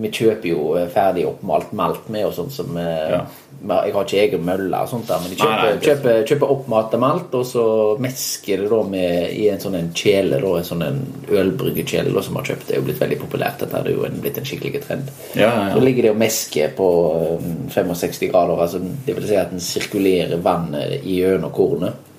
[0.03, 3.23] Vi kjøper jo ferdig oppmalt malt med og sånt som eh, Ja.
[3.63, 6.49] Jeg har ikke egen mølle og sånt der, men de kjøper, nei, nei, kjøper, kjøper
[6.51, 7.63] oppmalt malt, og så
[8.03, 10.99] mesker det da med i en sånn en kjele, da, en sånn en
[11.31, 12.65] ølbryggekjele som har kjøpt.
[12.67, 13.63] Det er jo blitt veldig populært.
[13.63, 15.13] Dette er jo en, blitt en skikkelig trend.
[15.39, 16.89] Ja, ja, Så ligger det og mesker på
[17.37, 17.47] eh,
[17.77, 18.65] 65 grader.
[18.67, 22.11] Altså, det vil si at den sirkulerer vannet gjennom kornet.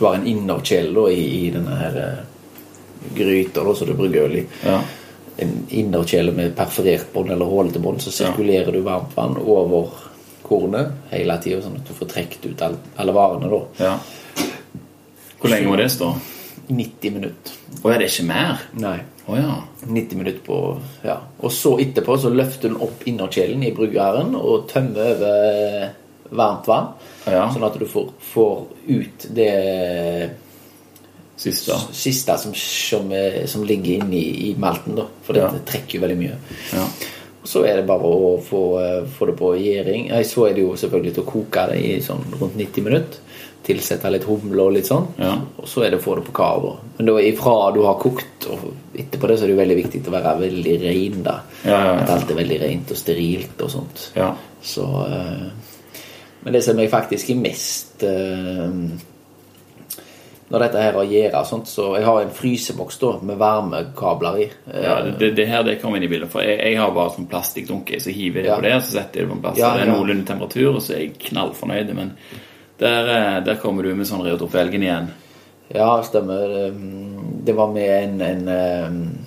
[0.00, 2.22] Du har en innerkjele da, i, i denne her eh,
[3.14, 4.48] gryta som du brygger øl i.
[4.66, 4.80] ja.
[5.38, 9.92] En innerkjele med perforert bånd eller hullete bånd, så sirkulerer du varmt vann over
[10.42, 13.60] kornet hele tida, sånn at du får trukket ut all, alle varene da.
[13.84, 13.94] ja.
[15.38, 16.08] Hvor lenge må det stå?
[16.68, 17.54] 90 minutter.
[17.78, 18.64] Å, er det ikke mer?
[18.82, 18.96] Nei.
[19.28, 19.54] Å ja.
[19.86, 20.58] 90 minutter på
[21.04, 21.20] Ja.
[21.38, 25.92] Og så etterpå så løfter den opp innerkjelen i bryggeren og tømmer over
[26.34, 26.90] varmt vann.
[27.28, 27.46] Ja.
[27.52, 29.52] Sånn at du får, får ut det
[31.38, 31.76] Siste.
[31.94, 34.96] siste som, som, eh, som ligger inni i malten.
[34.98, 35.52] da For det Ja.
[35.72, 36.36] trekker jo veldig mye.
[36.74, 36.84] Ja.
[37.44, 40.10] Så er det bare å få, eh, få det på gjæring.
[40.26, 43.18] Så er det jo selvfølgelig til å koke det i sånn rundt 90 minutter.
[43.68, 45.06] Tilsette litt humle og litt sånn.
[45.18, 45.34] Ja.
[45.58, 46.76] Og så er det å få det på kava.
[46.98, 50.02] Men da ifra du har kokt, og etterpå det så er det jo veldig viktig
[50.08, 51.22] å være veldig ren.
[51.22, 51.40] da.
[51.64, 52.02] Ja, ja, ja.
[52.02, 54.10] At alt er veldig rent og sterilt og sånt.
[54.16, 54.34] Ja.
[54.62, 55.50] Så øh,
[56.44, 58.70] Men det som jeg faktisk er mest eh,
[60.48, 64.46] når dette her har og sånt, så jeg har en fryseboks da med varmekabler i.
[64.72, 66.30] Eh, Ja, det, det, her det kommer inn i bildet.
[66.32, 68.56] For jeg, jeg har bare sånn plastikkdunke, så hiver jeg det Ja.
[68.56, 69.58] på det, så setter jeg det på en plass.
[69.58, 71.94] Ja, og det er noenlunde temperatur, og så er jeg knallfornøyd.
[71.94, 72.14] Men
[72.80, 75.10] der, eh, der kommer du med sånn Reodor Felgen igjen.
[75.74, 76.68] Ja, stemmer.
[76.68, 79.18] Um, Det var med en, en, um,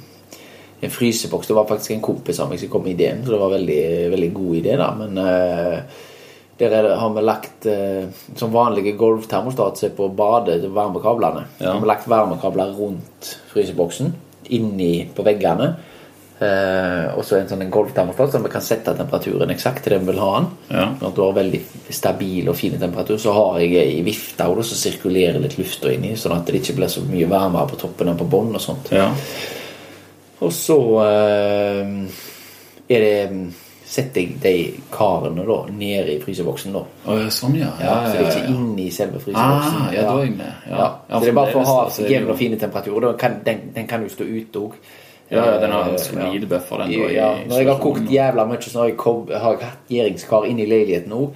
[0.82, 1.48] en fryseboks.
[1.48, 3.84] Det var faktisk en kompis av meg som kom med ideen, så det var veldig,
[4.12, 4.92] veldig god idé, da.
[4.98, 5.80] Men uh,
[6.70, 11.46] der er det, har vi lagt uh, som vanlige golvtermostat som er på badet, varmekablene.
[11.62, 11.76] Ja.
[11.76, 14.12] Har vi lagt varmekabler rundt fryseboksen,
[14.54, 15.72] inni på veggene.
[16.42, 20.10] Uh, og så en sånn golvtermostat, så vi kan sette temperaturen eksakt til det vi
[20.10, 20.52] vil ha den.
[20.74, 20.86] Ja.
[21.04, 21.62] Når du har veldig
[21.94, 23.22] stabil og fin temperatur.
[23.22, 26.92] Så har jeg ei vifte som sirkulerer litt lufta inni, sånn at det ikke blir
[26.92, 28.94] så mye varmere på toppen enn på bånn og sånt.
[28.96, 29.12] Ja.
[30.42, 31.92] Og så eh,
[32.90, 33.16] er det
[33.92, 34.54] setter jeg de
[34.94, 36.72] karene da nede i fryseboksen.
[36.78, 37.74] da oh, ja, sånn, ja.
[37.82, 38.56] ja, Ja, Så det er ikke ja.
[38.56, 39.78] inni selve fryseboksen.
[39.82, 40.54] Ah, ja, da er jeg med.
[40.70, 40.78] Ja.
[40.78, 40.90] Ja.
[41.10, 43.18] Ja, så det er bare for å ha jo- og fine temperaturer.
[43.20, 44.78] Da den, den kan jo stå ute òg.
[45.32, 48.10] Ja, ja, den har en solid buffer, den, da, i Ja, når jeg har kokt
[48.12, 51.30] jævla mye, så har jeg, har jeg hatt gjæringskar inni leiligheten òg.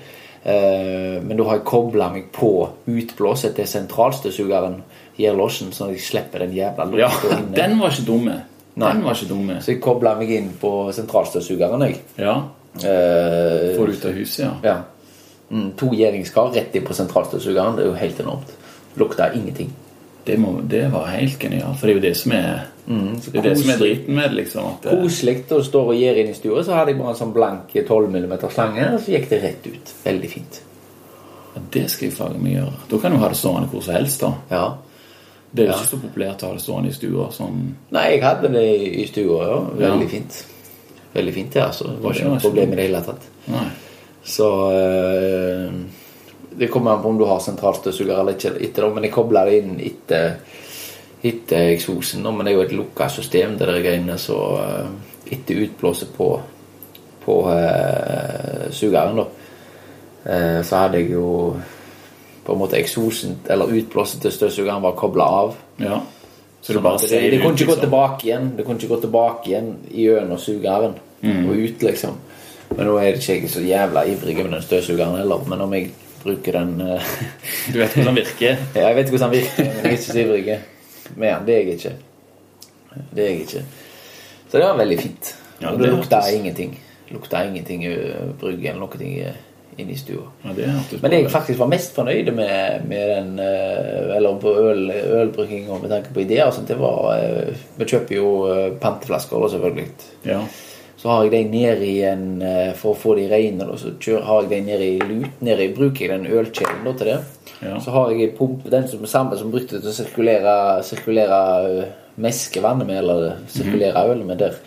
[0.46, 4.84] men da har jeg kobla meg på utblåset til sentralstøvsugeren
[5.18, 7.56] Gjerlåsen, sånn at jeg slipper den jævla Ja, lukta inne.
[7.62, 8.36] den var ikke dumme.
[8.76, 8.92] Nei.
[8.92, 9.62] Den var ikke dumme.
[9.64, 12.02] Så jeg kobla meg inn på sentralstøvsugeren, jeg.
[12.20, 12.36] Ja.
[12.76, 14.54] Eh, Får ut av huset, ja.
[14.64, 14.78] ja.
[15.52, 17.78] Mm, to gjæringskar rett inn på sentralstøvsugeren.
[17.78, 18.52] Det er jo helt enormt.
[19.00, 19.72] Lukta ingenting.
[20.26, 21.78] Det, må, det var helt genialt.
[21.80, 24.34] For det er jo det som er Mm, Det er det som er driten med
[24.38, 24.66] liksom.
[24.84, 26.62] Det, Koselig å stå og gjøre inn i stua.
[26.62, 29.66] Så hadde jeg bare en sånn blank 12 mm slange, og så gikk det rett
[29.66, 29.94] ut.
[30.04, 30.60] Veldig fint.
[31.56, 32.74] Ja, det skal jeg faen meg gjøre.
[32.92, 34.30] Da kan du ha det stående hvor som helst, da.
[34.52, 34.66] Ja.
[35.56, 35.78] Det er jo Ja.
[35.80, 37.30] ikke så populært å ha det stående i stua.
[37.32, 37.60] Sånn.
[37.96, 38.66] Nei, jeg hadde det
[39.00, 39.60] i stua, ja.
[39.80, 40.08] Veldig Ja.
[40.12, 40.46] fint.
[41.16, 41.86] Veldig fint, det, altså.
[41.96, 43.22] Det var ikke noe problem i det hele tatt.
[43.48, 43.68] Nei.
[44.26, 45.72] Så eh,
[46.58, 49.46] Det kommer an på om du har sentralstøvsuger eller ikke etter det, men jeg kobler
[49.46, 50.38] det inn etter,
[51.24, 52.22] etter eksosen.
[52.24, 54.88] Men det er jo et lukka system, det der greiene, så eh,
[55.36, 56.30] etter utblåset på,
[57.26, 59.26] på eh, sugeren, da,
[60.32, 61.56] eh, så hadde jeg jo
[62.46, 65.56] på en måte eksosen, eller utblåset til støvsugeren, var kobla av.
[65.82, 66.00] Ja.
[66.62, 67.82] Så du Sånn bare det, det kunne ikke gå liksom.
[67.84, 71.50] tilbake igjen Det kunne ikke gå tilbake igjen gjennom sugeren Mm.
[71.50, 72.18] og ut, liksom.
[72.78, 75.46] Men nå er det ikke jeg så jævla ivrig med den støvsugeren heller.
[75.50, 75.88] Men om jeg
[76.24, 77.02] bruker den eh,
[77.74, 78.58] Du vet hvordan den virker.
[78.76, 80.60] ja, Jeg vet hvordan den virker, men jeg er ikke så ivrig
[81.16, 81.46] med den.
[81.48, 81.94] Det er jeg ikke.
[83.16, 83.64] Det er jeg ikke.
[84.50, 85.36] Så det var veldig fint.
[85.62, 86.78] Ja, og det det lukta ingenting.
[87.12, 87.86] Lukta ingenting
[88.40, 89.18] brygge eller noe ting
[89.78, 90.28] inne i stua.
[90.44, 90.68] Ja, det
[91.02, 95.68] Men bra jeg faktisk var mest fornøyd med, med den eh, Eller på øl, ølbrygging
[95.70, 96.48] og med tanke på ideer.
[96.48, 99.88] og sånt, det var eh, Vi kjøper jo eh, panteflasker, da, selvfølgelig.
[100.30, 100.40] Ja.
[100.98, 102.24] Så har jeg dem ned i en
[102.80, 105.44] For å få de rene, da, så har jeg dem ned i lut.
[105.44, 107.20] Ned i, bruker jeg den ølkjelen da, til det.
[107.60, 107.76] Ja.
[107.84, 110.56] Så har jeg pump, den som er samme som brukte til å sirkulere,
[110.88, 114.40] sirkulere meskevannet med, eller sirkulere øl med.
[114.40, 114.58] Der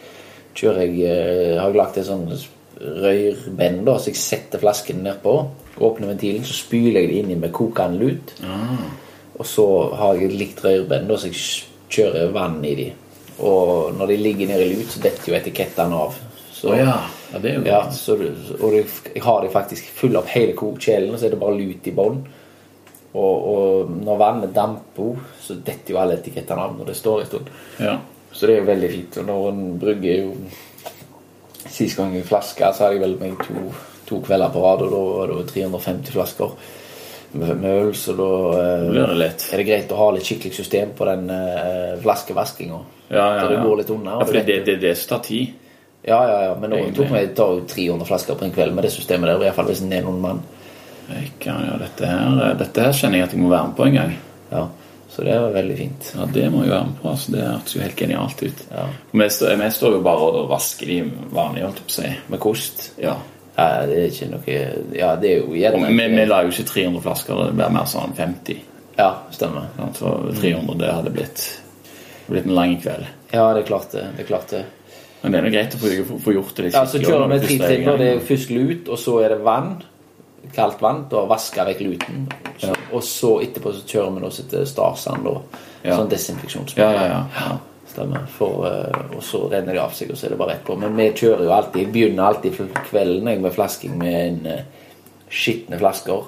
[0.59, 2.31] kjører jeg Har jeg lagt en sånn
[2.81, 5.35] rørbend, så jeg setter flasken nedpå.
[5.79, 8.35] Åpner ventilen, så spyler jeg det inni med kokende lut.
[8.47, 8.89] Ah.
[9.39, 9.67] Og så
[9.99, 11.43] har jeg et likt rørbend, så jeg
[11.95, 12.89] kjører vann i de.
[13.39, 16.19] Og når de ligger nede i lut, så detter jo etikettene av.
[16.53, 16.97] Så, oh, ja.
[17.33, 18.17] ja, det er jo ja, så,
[18.59, 18.81] og det,
[19.15, 21.95] jeg har de faktisk full opp hele kokkjelen, og så er det bare lut i
[21.95, 22.19] bånn.
[23.19, 27.31] Og, og når vannet damper, så detter jo alle etikettene av når det står en
[27.31, 27.53] stund.
[27.79, 27.95] Ja.
[28.33, 29.21] Så det er jo veldig fint.
[29.23, 30.33] Og når en brygger jo
[31.71, 33.69] Sist gang jeg flaske, så hadde jeg vel meg to,
[34.09, 36.55] to kvelder på rad, og da var det 350 flasker
[37.39, 41.05] med, øl, så da eh, det er det greit å ha litt skikkelig system på
[41.05, 42.79] den eh, flaskevaskinga.
[43.11, 43.49] Ja, ja, ja.
[43.53, 44.17] det går litt unna.
[44.17, 45.53] Ja, for det det- det, tar tid.
[46.09, 48.85] ja, ja, ja, men nå tok det tar jo 300 flasker på en kveld med
[48.85, 50.41] det systemet der, i hvert fall hvis en er noen mann.
[51.41, 53.95] Kan, ja, dette, her, dette her kjenner jeg at jeg må være med på en
[53.97, 54.17] gang.
[54.53, 54.67] Ja,
[55.19, 56.13] Så det var veldig fint.
[56.15, 57.09] Ja, Det må jeg være med på.
[57.11, 58.61] altså Det hørtes jo helt genialt ut.
[58.71, 58.85] Ja.
[59.11, 60.99] Vi, står, vi står jo bare og vasker de
[61.35, 62.11] vanlige, holdt jeg på å si.
[62.31, 62.85] Med kost.
[63.03, 63.17] Ja.
[63.57, 64.55] Ja, det er ikke noe
[64.95, 67.91] Ja, det er jo gjerne vi, vi la jo ikke 300 flasker, det blir mer
[67.91, 68.63] sånn 50.
[69.01, 69.67] Ja, stemmer.
[69.99, 71.43] For 300 det hadde blitt,
[72.29, 73.11] blitt en lang kveld.
[73.35, 74.05] Ja, det er klart det.
[74.15, 74.63] det, er klart det.
[75.25, 77.83] Men det er nå greit å få, gjort det Ja, så kjører vi tre er
[77.83, 77.99] gang.
[77.99, 79.81] Det er først lut, og så er det vann.
[80.55, 81.09] Kaldt vann.
[81.11, 82.29] Da vasker vi vekk luten.
[82.63, 85.25] Så, Og så etterpå så kjører vi oss som Starsand, Starsan.
[85.25, 85.65] da.
[85.83, 85.97] Ja.
[85.97, 86.95] Sånn desinfeksjonsmiddel.
[86.95, 87.51] Ja, ja, ja.
[87.51, 87.59] ja.
[87.89, 88.27] Stemmer.
[88.39, 90.77] For, eh, og så renner det av seg, og så er det bare rett på.
[90.79, 92.59] Men vi kjører jo alltid Jeg begynner alltid
[92.91, 94.91] kvelden jeg, med flasking med en uh,
[95.31, 96.27] skitne flasker.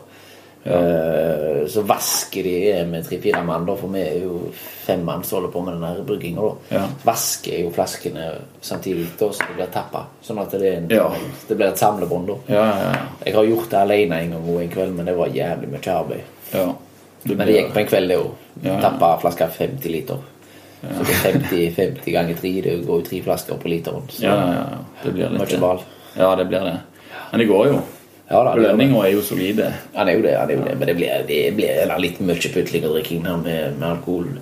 [0.65, 4.41] Eh, så vasker de med tre-fire mann, da, for vi er jo
[4.85, 6.49] fem mann som holder på med den brygginga.
[6.69, 6.82] Ja.
[7.05, 8.27] Vasker jo flaskene
[8.61, 10.05] samtidig da, så det blir tappa.
[10.24, 11.09] Sånn at det, en, Ja.
[11.49, 12.27] det blir et samlebånd.
[12.28, 13.07] da Ja, ja, ja.
[13.24, 15.97] Jeg har gjort det alene en gang og en kveld, men det var jævlig mye
[15.97, 16.20] arbeid.
[16.52, 16.66] Ja.
[17.22, 18.44] Det Men det gikk på en kveld, det òg.
[18.62, 18.77] Ja, ja.
[18.81, 20.20] Tappa flaska 50 liter.
[20.81, 22.52] Så det er 50, 50 ganger 3.
[22.64, 24.06] Det går jo tre flasker på literen.
[24.09, 24.78] Så Ja, ja, ja.
[25.02, 25.82] Det blir litt mye ball.
[26.16, 26.77] Ja, det blir det.
[27.31, 27.81] Men det går jo.
[28.31, 28.68] Ja, da, det det.
[28.70, 29.68] Belønninga er jo solide.
[29.94, 30.74] Han er jo det, han er jo det.
[30.78, 34.32] Men det blir, det blir litt mye putling og drikking med, med alkohol.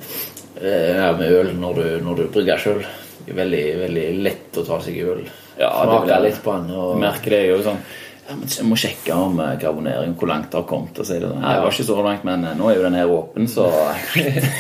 [0.61, 2.83] Eh, ja, med øl når du, når du brygger sjøl.
[3.29, 5.25] Veldig, veldig lett å ta seg øl.
[5.59, 6.71] Ja, det Smake litt på den.
[6.77, 7.81] Og, merker det jo sånn
[8.29, 10.93] Jeg må sjekke om eh, karbonering, hvor langt det har kommet.
[10.93, 12.99] Og det sånn, Nei, det var ikke så langt, men eh, nå er jo den
[12.99, 13.65] her åpen, så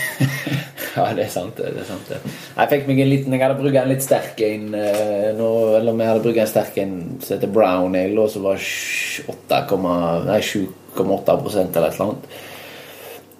[0.96, 1.74] ja, det er sant, det.
[1.76, 2.20] er sant det.
[2.56, 5.98] Jeg fikk meg en liten Jeg hadde brukt en litt sterk en eh, nå, Eller
[6.00, 11.36] vi hadde brukt en sterk en som heter Brown Ale, og som var 8,- 7,8
[11.44, 12.30] prosent eller et eller annet.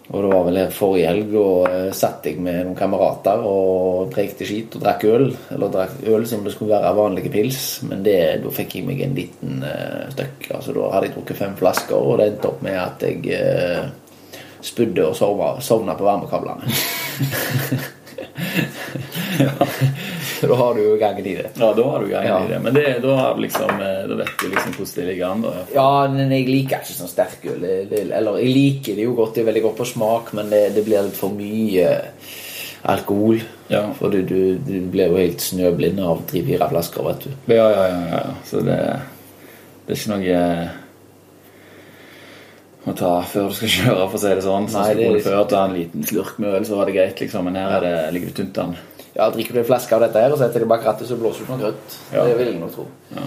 [0.09, 4.09] Og det var vel her forrige helg, og uh, satt jeg med noen kamerater og
[4.14, 5.28] prekte skit og drakk øl.
[5.52, 9.05] Eller drakk øl som det skulle være vanlige pils, men det, da fikk jeg meg
[9.05, 10.48] en liten uh, støkk.
[10.56, 14.40] Altså, da hadde jeg drukket fem flasker, og det endte opp med at jeg uh,
[14.64, 16.72] spydde og sovna, sovna på varmekablene.
[20.49, 21.47] da har du jo gangen i det.
[21.59, 22.45] Ja, da har du gangen Ja.
[22.45, 22.59] i det.
[22.62, 25.43] Men det, da, liksom, eh, da vet du liksom hvordan det ligger an.
[25.43, 25.53] da.
[25.74, 27.09] Ja, men jeg liker ikke sånn
[27.90, 30.74] det- Eller jeg liker det jo godt, det er veldig godt på smak, men det,
[30.74, 32.01] det blir litt for mye
[32.85, 33.40] alkohol.
[33.69, 33.93] Ja.
[33.99, 37.31] For du, du, du blir jo helt snøblind av tre-fire flasker, vet du.
[37.55, 38.01] Ja, ja, ja.
[38.12, 38.23] ja.
[38.45, 38.77] Så det,
[39.86, 40.70] det er ikke noe
[42.93, 44.69] å ta før du skal kjøre, for å si det sånn.
[44.70, 47.24] Så Nei, det er før ta en liten slurk med øl, så var det greit,
[47.24, 47.48] liksom.
[47.48, 48.77] Men her er det, ligger det tynt an.
[49.19, 51.47] Ja, Drikker du en flaske av dette her og setter det bak rattet, så blåser
[51.47, 51.98] du noe grønt.
[52.12, 52.24] Ja.
[52.28, 52.86] Det vil jeg nok tro.
[53.16, 53.27] Ja.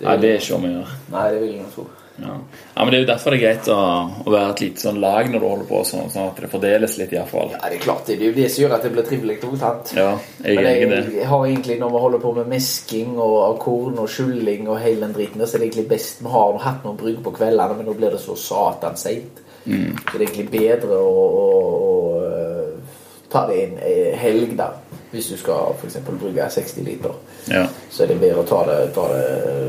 [0.00, 0.98] Nei, det er ikke om å gjøre.
[1.12, 1.86] Nei, det vil jeg nok tro.
[2.16, 2.34] Ja.
[2.74, 3.80] ja, men Det er jo derfor det er greit å,
[4.24, 6.96] å være et lite sånn lag når du holder på, sånn, sånn at det fordeles
[7.00, 7.52] litt, iallfall.
[7.52, 8.16] Ja, det er klart det.
[8.20, 9.92] Det er jo det som gjør at det blir trivelig sant?
[9.96, 10.12] Ja,
[10.42, 13.76] jeg Men i jeg, jeg har egentlig, når vi holder på med mesking og akorn
[13.76, 16.84] korn og skylling og hele den driten, så er det egentlig best Vi har hatt
[16.84, 19.42] noen brygg på kveldene, men nå blir det så satan seint.
[19.66, 19.96] Mm.
[19.98, 21.46] Så det er egentlig bedre å, å,
[21.86, 22.98] å øh,
[23.32, 24.70] ta det en eh, helg, da.
[25.16, 25.96] Hvis du skal f.eks.
[26.04, 27.16] bruke 60 liter.
[27.48, 27.64] Ja.
[27.90, 29.26] Så er det bedre å ta det, ta det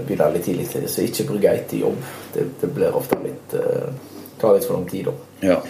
[0.08, 0.88] begynne litt tidlig til.
[0.92, 2.00] Så ikke brygge etter jobb.
[2.34, 3.90] Det, det blir ofte litt uh,
[4.38, 5.14] Tar litt for lang tid, da.
[5.48, 5.62] ja.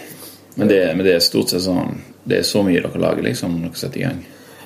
[0.58, 1.94] Men, det, men det er stort sett sånn
[2.26, 4.18] Det er så mye dere lager, liksom, når dere setter i gang.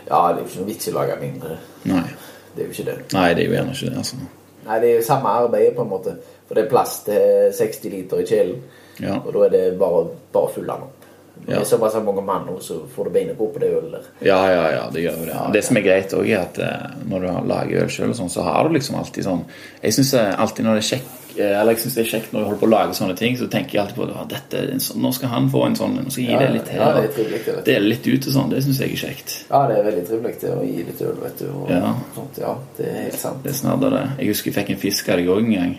[0.09, 1.59] Ja, det er jo ikke noe vits i å lage mindre.
[1.91, 2.07] Nei.
[2.55, 2.97] Det er jo ikke det.
[3.13, 4.19] Nei, det er jo gjerne ikke det, altså.
[4.63, 6.17] Nei, det er jo samme arbeidet, på en måte.
[6.49, 8.59] For det er plass til 60 liter i kjelen.
[9.03, 9.21] Ja.
[9.21, 10.03] Og da er det bare,
[10.35, 10.83] bare full av.
[10.83, 11.02] Når
[11.49, 11.57] Ja.
[11.59, 14.05] det er såpass mange mann nå, så får du beina på på det ølet der.
[14.29, 15.53] Ja, ja, ja, det gjør jo det.
[15.53, 18.31] det som er greit òg, er at eh, når du har- lager øl sjøl, sånn,
[18.31, 19.45] så har du liksom alltid sånn
[19.83, 22.39] Jeg syns alltid når det er kjekk eh, Eller jeg synes det er kjekt når
[22.41, 25.03] du holder på å lage sånne ting, så tenker jeg alltid på at dette, sånn,
[25.03, 26.79] nå skal han få en sånn, nå skal jeg gi Ja, det litt her.
[26.79, 28.51] ja, det er dele litt ut og sånn.
[28.51, 29.37] Det syns jeg er kjekt.
[29.51, 31.47] Ja, det er veldig trivelig det å gi litt øl, vet du.
[31.51, 31.95] Og Ja.
[32.15, 32.39] sånt.
[32.39, 33.43] ja, det er helt sant.
[33.43, 34.05] Det er snadder, det.
[34.19, 35.79] Jeg husker jeg fikk en fisk av deg òg en gang.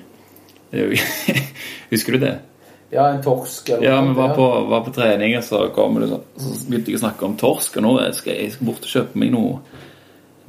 [0.73, 0.89] Er
[1.93, 2.39] husker du det?
[2.93, 5.99] Ja, en torsk eller Ja, noe vi var på, var på trening, og så kom
[6.01, 8.95] det Så begynte jeg å snakke om torsk, og nå skal jeg skal bort og
[8.95, 9.61] kjøpe meg noe,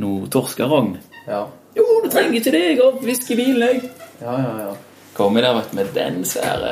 [0.05, 0.97] noe torskerogn.
[1.29, 1.47] Ja.
[1.75, 3.95] Jo, du trenger ikke det, jeg har fisk bilen, jeg.
[4.21, 4.75] Ja, ja, ja.
[5.15, 6.71] Kom der vet med den svære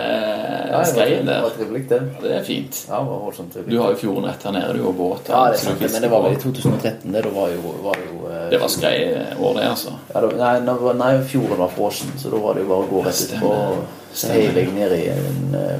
[0.72, 1.56] ja skreien var, det var der.
[1.56, 2.00] trivelig, det.
[2.22, 2.80] Det er fint.
[2.88, 3.56] Ja, det var voldsomt.
[3.68, 5.30] Du har jo fjorden rett her nede, du har båt.
[5.30, 7.22] Ja, det er sant, men det var vel i 2013, det.
[7.22, 9.94] Da var jo, var jo eh, Det var skreiår, det, altså.
[10.10, 13.04] Ja, da, nei, nei, fjorden var frossen, så da var det jo bare å gå
[13.06, 13.52] rett utpå.
[13.52, 14.01] Stemmer.
[14.14, 15.76] Så heiv jeg ned i en uh,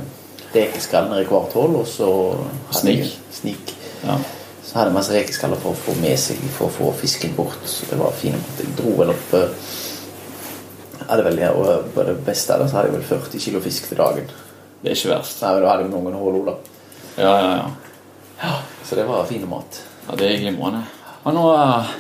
[0.55, 2.09] rekeskall nede i hvert hull, og så
[2.73, 3.11] Snik.
[3.33, 3.75] Snik.
[4.03, 4.17] Ja.
[4.63, 7.61] Så hadde jeg masse rekeskaller for å få med seg for å få fisken bort.
[7.69, 8.61] Så det var fint.
[8.61, 9.51] Jeg dro vel opp eh,
[11.11, 13.91] hadde vel, og eh, På det beste der så hadde jeg vel 40 kilo fisk
[13.91, 14.31] til dagen.
[14.83, 15.43] Det er ikke verst.
[15.43, 16.57] Nei, men da hadde jeg noen hull da.
[17.19, 17.53] Ja, ja,
[18.43, 18.55] ja.
[18.87, 19.83] Så det var fin mat.
[20.09, 20.83] Ja, Det er glimrende.
[21.23, 21.93] Og nå eh,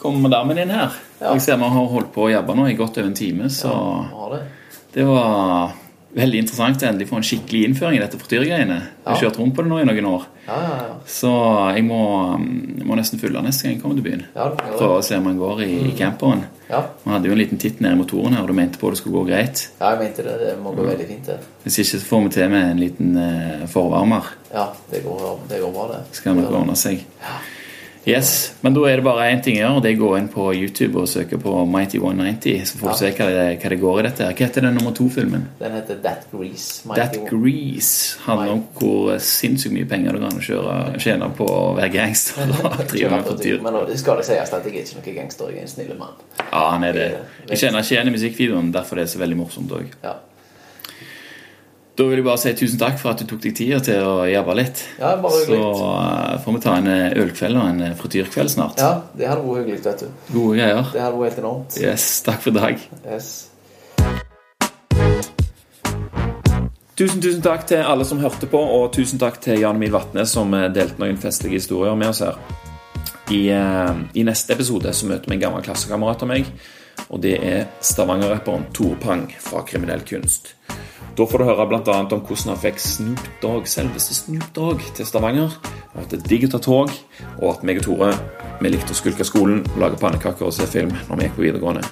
[0.00, 0.98] kommer damen inn her.
[1.20, 1.32] Ja.
[1.32, 3.70] Jeg ser vi har holdt på å jobbe nå i godt over en time, så
[3.70, 4.42] Har det.
[4.94, 5.72] Det var
[6.14, 8.76] veldig interessant å endelig få en skikkelig innføring i dette frityrgreiene.
[9.02, 10.26] Jeg har kjørt rundt på det nå i noen år.
[10.46, 10.92] Ja, ja, ja.
[11.10, 11.30] Så
[11.74, 11.98] jeg må,
[12.38, 14.22] jeg må nesten fylle neste gang jeg kommer til byen.
[14.36, 16.44] Ja, Prøve å se om han går i, i camperen.
[16.68, 16.84] Ja.
[17.02, 19.00] Vi hadde jo en liten titt ned i motoren her, og du mente på det
[19.00, 19.64] skulle gå greit.
[19.80, 20.36] ja, jeg mente det.
[20.44, 21.40] Det må gå veldig fint, det.
[21.64, 24.30] Hvis ikke så får vi til med en liten eh, forvarmer.
[24.54, 26.00] Ja, det går, det går bra, det.
[26.20, 27.02] Skal nok ordne seg.
[28.06, 30.18] Yes, Men da er det bare én ting å gjøre, og det er å gå
[30.18, 32.64] inn på YouTube og søke på Mighty 190.
[32.68, 32.96] Så får du Ja.
[32.98, 34.18] se hva det, hva det går i dette.
[34.24, 34.32] her.
[34.34, 35.46] Hva heter den nummer to-filmen?
[35.58, 36.84] Den heter That Grease.
[36.86, 41.76] Mighty That Grease handler om hvor sinnssykt mye penger du kan kjøre, tjene på å
[41.78, 42.46] være gangster.
[42.46, 45.48] Men nå- det skal det sies at jeg er ikke noen gangster.
[45.48, 46.14] Jeg er en snill mann.
[46.52, 47.08] Ja, han er det.
[47.48, 49.86] Jeg kjenner ikke igjen i musikkvideoen, derfor det er så veldig morsomt òg.
[50.02, 50.14] Ja.
[51.94, 54.24] Da vil jeg bare si tusen takk for at du tok deg tida til å
[54.26, 54.80] jobbe litt.
[54.98, 55.82] Ja, bare Så hyggelig.
[55.94, 58.80] eh, får vi ta en eh, ølkveld og en eh, frityrkveld snart.
[58.82, 60.08] ja, det hadde vært hyggelig, vet du.
[60.34, 60.88] Gode greier.
[60.90, 61.76] Det hadde vært helt enormt.
[61.78, 62.82] Yes, takk for i dag.
[63.06, 63.30] Yes.
[66.98, 70.26] Tusen, tusen takk til alle som hørte på, og tusen takk til Jan Emil Vatne
[70.30, 72.38] som delte noen festlige historier med oss her.
[73.30, 76.50] I, uh, I, neste episode så møter vi en gammel klassekamerat av meg,
[77.08, 80.54] og det er Stavanger-rapperen Tore Pang fra Kriminell kunst.
[81.14, 81.98] Da får du høre bl.a.
[82.02, 85.52] om hvordan han fikk Snoop Dogg, selveste Snoop Dogg til Stavanger.
[85.94, 86.90] Og at det er digg å ta tog,
[87.38, 88.14] og at meg og Tore
[88.60, 91.84] vi likte å skulke skolen, lage pannekaker og se film når vi gikk på videregående.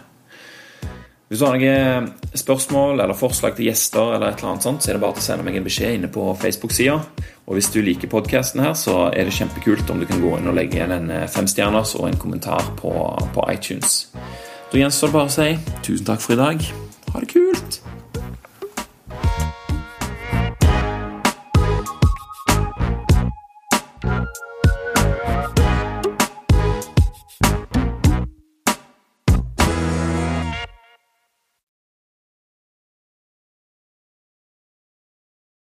[1.33, 4.91] Hvis du har noen spørsmål eller forslag til gjester, eller et eller annet sånt, så
[4.91, 6.99] er det bare til å sende meg en beskjed inne på Facebook-sida.
[7.47, 10.51] Og hvis du liker podkasten her, så er det kjempekult om du kan gå inn
[10.51, 12.93] og legge igjen en eh, femstjerners og en kommentar på,
[13.33, 14.11] på iTunes.
[14.73, 15.49] Da gjenstår det bare å si
[15.85, 16.62] tusen takk for i dag.
[17.12, 17.82] Ha det kult!